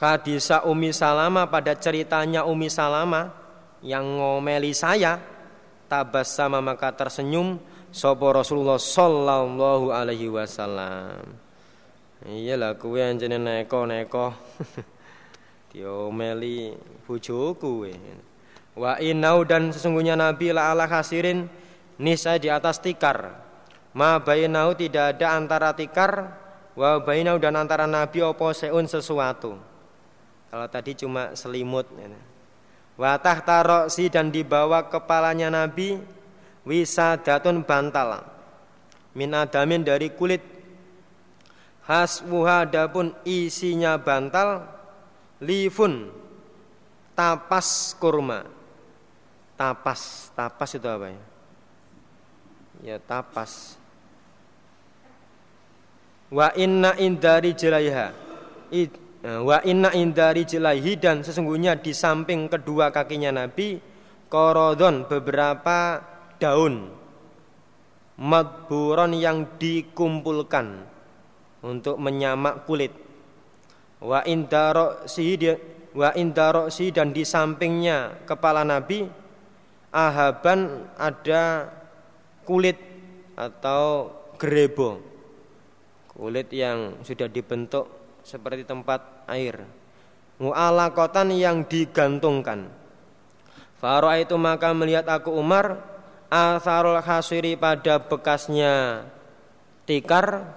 hadisa 0.00 0.66
Umi 0.66 0.90
Salama 0.90 1.46
pada 1.46 1.76
ceritanya 1.78 2.42
Umi 2.42 2.66
Salama 2.66 3.30
yang 3.84 4.02
ngomeli 4.18 4.74
saya 4.74 5.22
tabas 5.86 6.32
sama 6.32 6.58
maka 6.58 6.90
tersenyum 6.90 7.60
sopo 7.92 8.32
Rasulullah 8.32 8.80
sallallahu 8.80 9.92
alaihi 9.92 10.32
wasallam. 10.32 11.22
Iyalah 12.24 12.78
kuwe 12.80 13.04
anjene 13.04 13.36
neko-neko. 13.36 14.32
Diomeli 15.72 16.76
bojoku 17.08 17.56
kuwe. 17.56 17.96
Wa 18.76 19.00
inau 19.00 19.40
dan 19.48 19.72
sesungguhnya 19.72 20.20
Nabi 20.20 20.52
la 20.52 20.76
ala 20.76 20.84
khasirin 20.84 21.48
nisa 21.96 22.36
di 22.36 22.52
atas 22.52 22.76
tikar. 22.76 23.40
Ma 23.96 24.20
bainau 24.20 24.76
tidak 24.76 25.16
ada 25.16 25.36
antara 25.36 25.72
tikar 25.72 26.36
wa 26.76 27.00
bainau 27.00 27.40
dan 27.40 27.56
antara 27.56 27.88
Nabi 27.88 28.20
opo 28.20 28.52
seun 28.52 28.84
sesuatu. 28.84 29.56
Kalau 30.52 30.68
tadi 30.68 30.92
cuma 30.92 31.32
selimut. 31.32 31.88
Ya. 31.96 32.12
Wa 33.00 33.16
tahta 33.16 33.64
roksi 33.64 34.12
dan 34.12 34.28
di 34.28 34.44
bawah 34.44 34.92
kepalanya 34.92 35.48
Nabi 35.48 35.96
wisadatun 36.68 37.64
bantal. 37.64 38.28
Min 39.16 39.32
adamin 39.32 39.84
dari 39.84 40.12
kulit 40.12 40.44
hasbuha 41.88 42.68
adapun 42.68 43.16
isinya 43.24 43.96
bantal 43.96 44.64
lifun 45.42 46.14
tapas 47.18 47.98
kurma 47.98 48.62
tapas. 49.62 50.32
Tapas 50.34 50.70
itu 50.74 50.88
apa 50.90 51.06
ya? 51.14 51.22
Ya 52.82 52.96
tapas. 52.98 53.78
Wa 56.32 56.50
inna 56.58 56.98
indari 56.98 57.54
jelaiha. 57.54 58.10
Eh, 58.72 58.88
wa 59.22 59.62
inna 59.62 59.94
indari 59.94 60.42
jelaihi 60.42 60.98
dan 60.98 61.22
sesungguhnya 61.22 61.78
di 61.78 61.94
samping 61.94 62.50
kedua 62.50 62.90
kakinya 62.90 63.44
Nabi 63.44 63.78
korodon 64.26 65.06
beberapa 65.06 66.00
daun 66.40 66.90
madburon 68.16 69.12
yang 69.14 69.60
dikumpulkan 69.60 70.88
untuk 71.62 72.00
menyamak 72.00 72.66
kulit. 72.66 72.90
Wa 74.02 74.26
indaroksi 74.26 75.38
wa 75.94 76.10
indaroksi 76.16 76.90
dan 76.90 77.14
di 77.14 77.22
sampingnya 77.22 78.26
kepala 78.26 78.66
Nabi 78.66 79.06
ahaban 79.94 80.90
ada 80.98 81.70
kulit 82.42 82.80
atau 83.38 84.10
gerebo. 84.40 84.98
Kulit 86.12 86.50
yang 86.50 87.00
sudah 87.06 87.30
dibentuk 87.30 87.86
seperti 88.26 88.66
tempat 88.66 89.24
air. 89.30 89.62
Mu'alakotan 90.42 91.30
yang 91.30 91.62
digantungkan. 91.64 92.66
Faro 93.78 94.10
itu 94.14 94.34
maka 94.34 94.74
melihat 94.74 95.06
aku 95.06 95.30
Umar 95.34 95.78
Atharul 96.32 96.96
khasiri 97.04 97.60
pada 97.60 98.00
bekasnya 98.00 99.04
tikar 99.84 100.56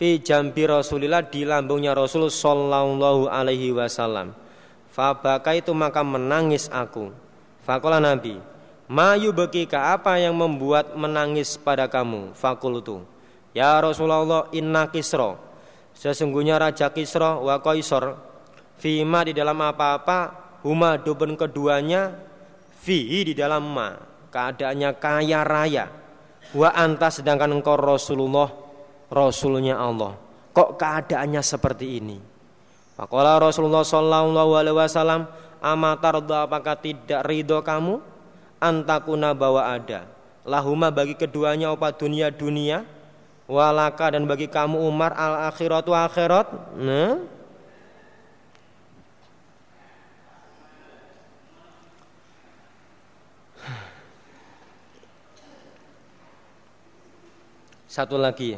Fi 0.00 0.16
jambi 0.16 0.64
Rasulillah 0.64 1.28
di 1.28 1.44
lambungnya 1.44 1.92
Rasul 1.92 2.32
Sallallahu 2.32 3.28
alaihi 3.28 3.68
wasallam 3.68 4.32
Fabaka 4.88 5.52
itu 5.52 5.76
maka 5.76 6.00
menangis 6.00 6.72
aku 6.72 7.12
Fakola 7.68 8.00
Nabi 8.00 8.40
Mayu 8.88 9.36
bekika 9.36 9.92
apa 9.92 10.16
yang 10.16 10.34
membuat 10.34 10.98
menangis 10.98 11.54
pada 11.54 11.86
kamu? 11.86 12.34
Fakultu. 12.34 13.06
Ya 13.54 13.78
Rasulullah 13.78 14.50
inna 14.50 14.90
kisro. 14.90 15.38
Sesungguhnya 15.94 16.56
Raja 16.56 16.90
Kisro 16.90 17.44
wa 17.44 17.60
Kaisar 17.60 18.16
Fima 18.80 19.20
di 19.20 19.36
dalam 19.36 19.58
apa-apa 19.60 20.32
Huma 20.64 20.96
duben 20.96 21.36
keduanya 21.36 22.14
Fihi 22.80 23.26
di 23.30 23.34
dalam 23.36 23.68
ma 23.68 23.94
Keadaannya 24.32 24.90
kaya 24.96 25.44
raya 25.44 25.86
Wa 26.56 26.72
anta 26.72 27.12
sedangkan 27.12 27.60
engkau 27.60 27.76
Rasulullah 27.76 28.69
Rasulnya 29.10 29.74
Allah. 29.74 30.14
Kok 30.54 30.78
keadaannya 30.78 31.42
seperti 31.42 31.98
ini? 31.98 32.18
Fakola 32.94 33.42
Rasulullah 33.42 33.82
Sallallahu 33.82 34.54
Alaihi 34.54 34.76
Wasallam 34.78 35.26
Amatar 35.60 36.16
apakah 36.24 36.72
tidak 36.80 37.20
ridho 37.28 37.60
kamu? 37.60 38.00
Antakuna 38.56 39.36
bawa 39.36 39.76
ada. 39.76 40.08
Lahuma 40.48 40.88
bagi 40.88 41.12
keduanya 41.12 41.68
opa 41.68 41.92
dunia 41.92 42.32
dunia. 42.32 42.88
Walaka 43.44 44.16
dan 44.16 44.24
bagi 44.24 44.48
kamu 44.48 44.80
Umar 44.80 45.12
al 45.12 45.52
akhiratu 45.52 45.92
akhirat. 45.92 46.48
Nah. 46.80 47.20
Satu 57.90 58.16
lagi 58.16 58.54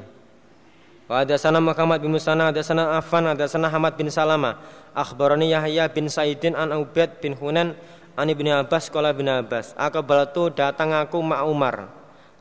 ada 1.13 1.37
sana 1.37 1.61
Muhammad 1.61 2.01
bin 2.01 2.17
Musana, 2.17 2.49
ada 2.49 2.65
sana 2.65 2.97
Afan, 2.97 3.29
ada 3.29 3.45
sana 3.45 3.69
Hamad 3.69 4.01
bin 4.01 4.09
Salama. 4.09 4.57
Akhbarani 4.97 5.53
Yahya 5.53 5.93
bin 5.93 6.09
Saidin 6.09 6.57
an 6.57 6.73
Ubaid 6.73 7.21
bin 7.21 7.37
Hunan 7.37 7.77
Ani 8.13 8.37
bin 8.37 8.45
Abbas 8.53 8.93
kala 8.93 9.17
bin 9.17 9.25
Abbas 9.25 9.73
Akabalatu 9.73 10.53
datang 10.53 10.93
aku 10.93 11.17
ma 11.25 11.41
Umar. 11.49 11.89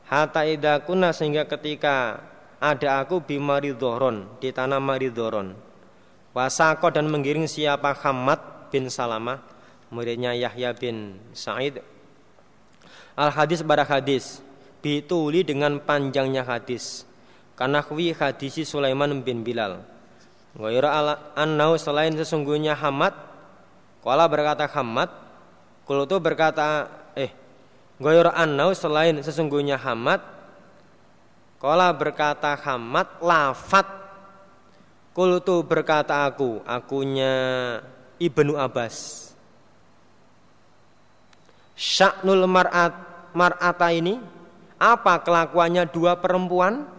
Hatta 0.04 0.44
idha 0.44 0.76
kuna 0.84 1.16
sehingga 1.16 1.48
ketika 1.48 2.20
ada 2.60 3.00
aku 3.00 3.24
bimari 3.24 3.72
dohron 3.72 4.28
di 4.36 4.52
tanah 4.52 4.76
maridhoron 4.76 5.56
Wasako 6.36 6.92
dan 6.92 7.08
menggiring 7.08 7.48
siapa? 7.48 7.96
Hamad 8.04 8.68
bin 8.68 8.92
Salamah 8.92 9.40
muridnya 9.88 10.32
Yahya 10.36 10.72
bin 10.76 11.20
Sa'id. 11.32 11.80
Al 13.16 13.32
hadis 13.32 13.60
pada 13.60 13.84
hadis 13.84 14.44
bituli 14.80 15.44
dengan 15.44 15.80
panjangnya 15.80 16.44
hadis 16.44 17.04
Kanakwi 17.56 18.16
hadisi 18.16 18.64
Sulaiman 18.64 19.20
bin 19.20 19.44
Bilal. 19.44 19.84
Ghaira 20.52 21.16
annau 21.32 21.80
selain 21.80 22.12
sesungguhnya 22.12 22.76
Hamad 22.76 23.16
Kala 24.04 24.28
berkata 24.28 24.68
Hamad 24.68 25.08
Kultu 25.88 26.20
berkata 26.20 26.92
eh 27.16 27.32
Ghaira 27.96 28.36
annau 28.36 28.76
selain 28.76 29.16
sesungguhnya 29.24 29.80
Hamad 29.80 30.20
Kala 31.56 31.94
berkata 31.94 32.58
Hamad 32.58 33.22
lafat. 33.22 33.86
Kultu 35.14 35.62
berkata 35.62 36.26
aku 36.26 36.58
Akunya 36.66 37.78
Ibnu 38.18 38.58
Abbas. 38.58 39.30
Syaknul 41.78 42.44
mar'at 42.50 42.92
mar'ata 43.32 43.88
ini 43.88 44.20
Apa 44.76 45.22
kelakuannya 45.22 45.88
dua 45.88 46.18
perempuan 46.18 46.91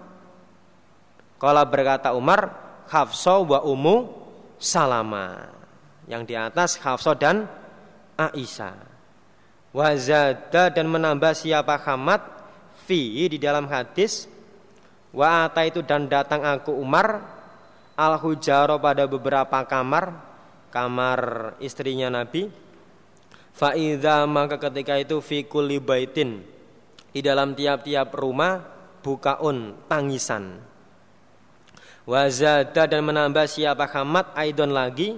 Kala 1.44 1.68
berkata 1.68 2.16
Umar 2.16 2.56
Hafsah 2.88 3.44
wa 3.44 3.60
Ummu 3.68 4.08
Salama. 4.56 5.52
Yang 6.08 6.24
di 6.32 6.36
atas 6.40 6.80
Hafsah 6.80 7.20
dan 7.20 7.52
Aisyah. 8.16 8.80
Wazada 9.76 10.72
dan 10.72 10.88
menambah 10.88 11.36
siapa 11.36 11.76
Hamad 11.84 12.24
fi 12.88 13.28
di 13.28 13.36
dalam 13.36 13.68
hadis 13.68 14.32
wa 15.12 15.52
itu 15.60 15.84
dan 15.84 16.08
datang 16.08 16.48
aku 16.48 16.72
Umar 16.80 17.20
al 18.00 18.16
hujaro 18.22 18.80
pada 18.80 19.04
beberapa 19.10 19.66
kamar 19.66 20.14
kamar 20.70 21.54
istrinya 21.58 22.10
Nabi 22.12 22.54
Faida 23.54 24.26
maka 24.30 24.62
ketika 24.62 24.98
itu 24.98 25.22
fi 25.26 25.46
kulli 25.46 25.82
baitin 25.82 26.46
di 27.14 27.22
dalam 27.22 27.54
tiap-tiap 27.58 28.14
rumah 28.14 28.62
bukaun 29.06 29.86
tangisan 29.90 30.73
Wazada 32.04 32.84
dan 32.84 33.02
menambah 33.08 33.48
siapa 33.48 33.88
Hamad 33.88 34.36
Aidon 34.36 34.76
lagi. 34.76 35.16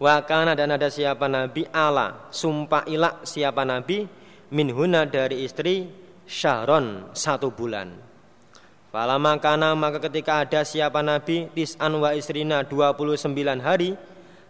Wakana 0.00 0.56
dan 0.56 0.72
ada 0.72 0.88
siapa 0.88 1.28
Nabi 1.28 1.68
Allah 1.68 2.32
Sumpah 2.32 2.88
ilak 2.88 3.28
siapa 3.28 3.68
Nabi 3.68 4.08
Minhuna 4.48 5.04
dari 5.04 5.44
istri 5.44 5.92
Syaron 6.24 7.12
satu 7.12 7.52
bulan. 7.52 7.92
Fala 8.88 9.20
makana 9.20 9.76
maka 9.76 10.00
ketika 10.00 10.40
ada 10.42 10.64
siapa 10.64 11.04
Nabi 11.04 11.52
Tis'an 11.52 11.92
wa 12.00 12.16
istrina 12.16 12.64
29 12.64 13.34
hari 13.60 13.92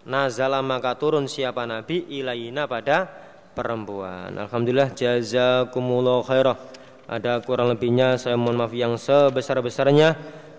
Nazala 0.07 0.65
maka 0.65 0.97
turun 0.97 1.29
siapa 1.29 1.67
Nabi 1.69 2.09
Ilayina 2.09 2.65
pada 2.65 3.05
perempuan. 3.53 4.33
Alhamdulillah 4.33 4.97
jazakumullah 4.97 6.25
khairah. 6.25 6.57
Ada 7.11 7.43
kurang 7.43 7.75
lebihnya 7.75 8.17
saya 8.17 8.39
mohon 8.39 8.57
maaf 8.57 8.73
yang 8.73 8.95
sebesar-besarnya 8.97 10.15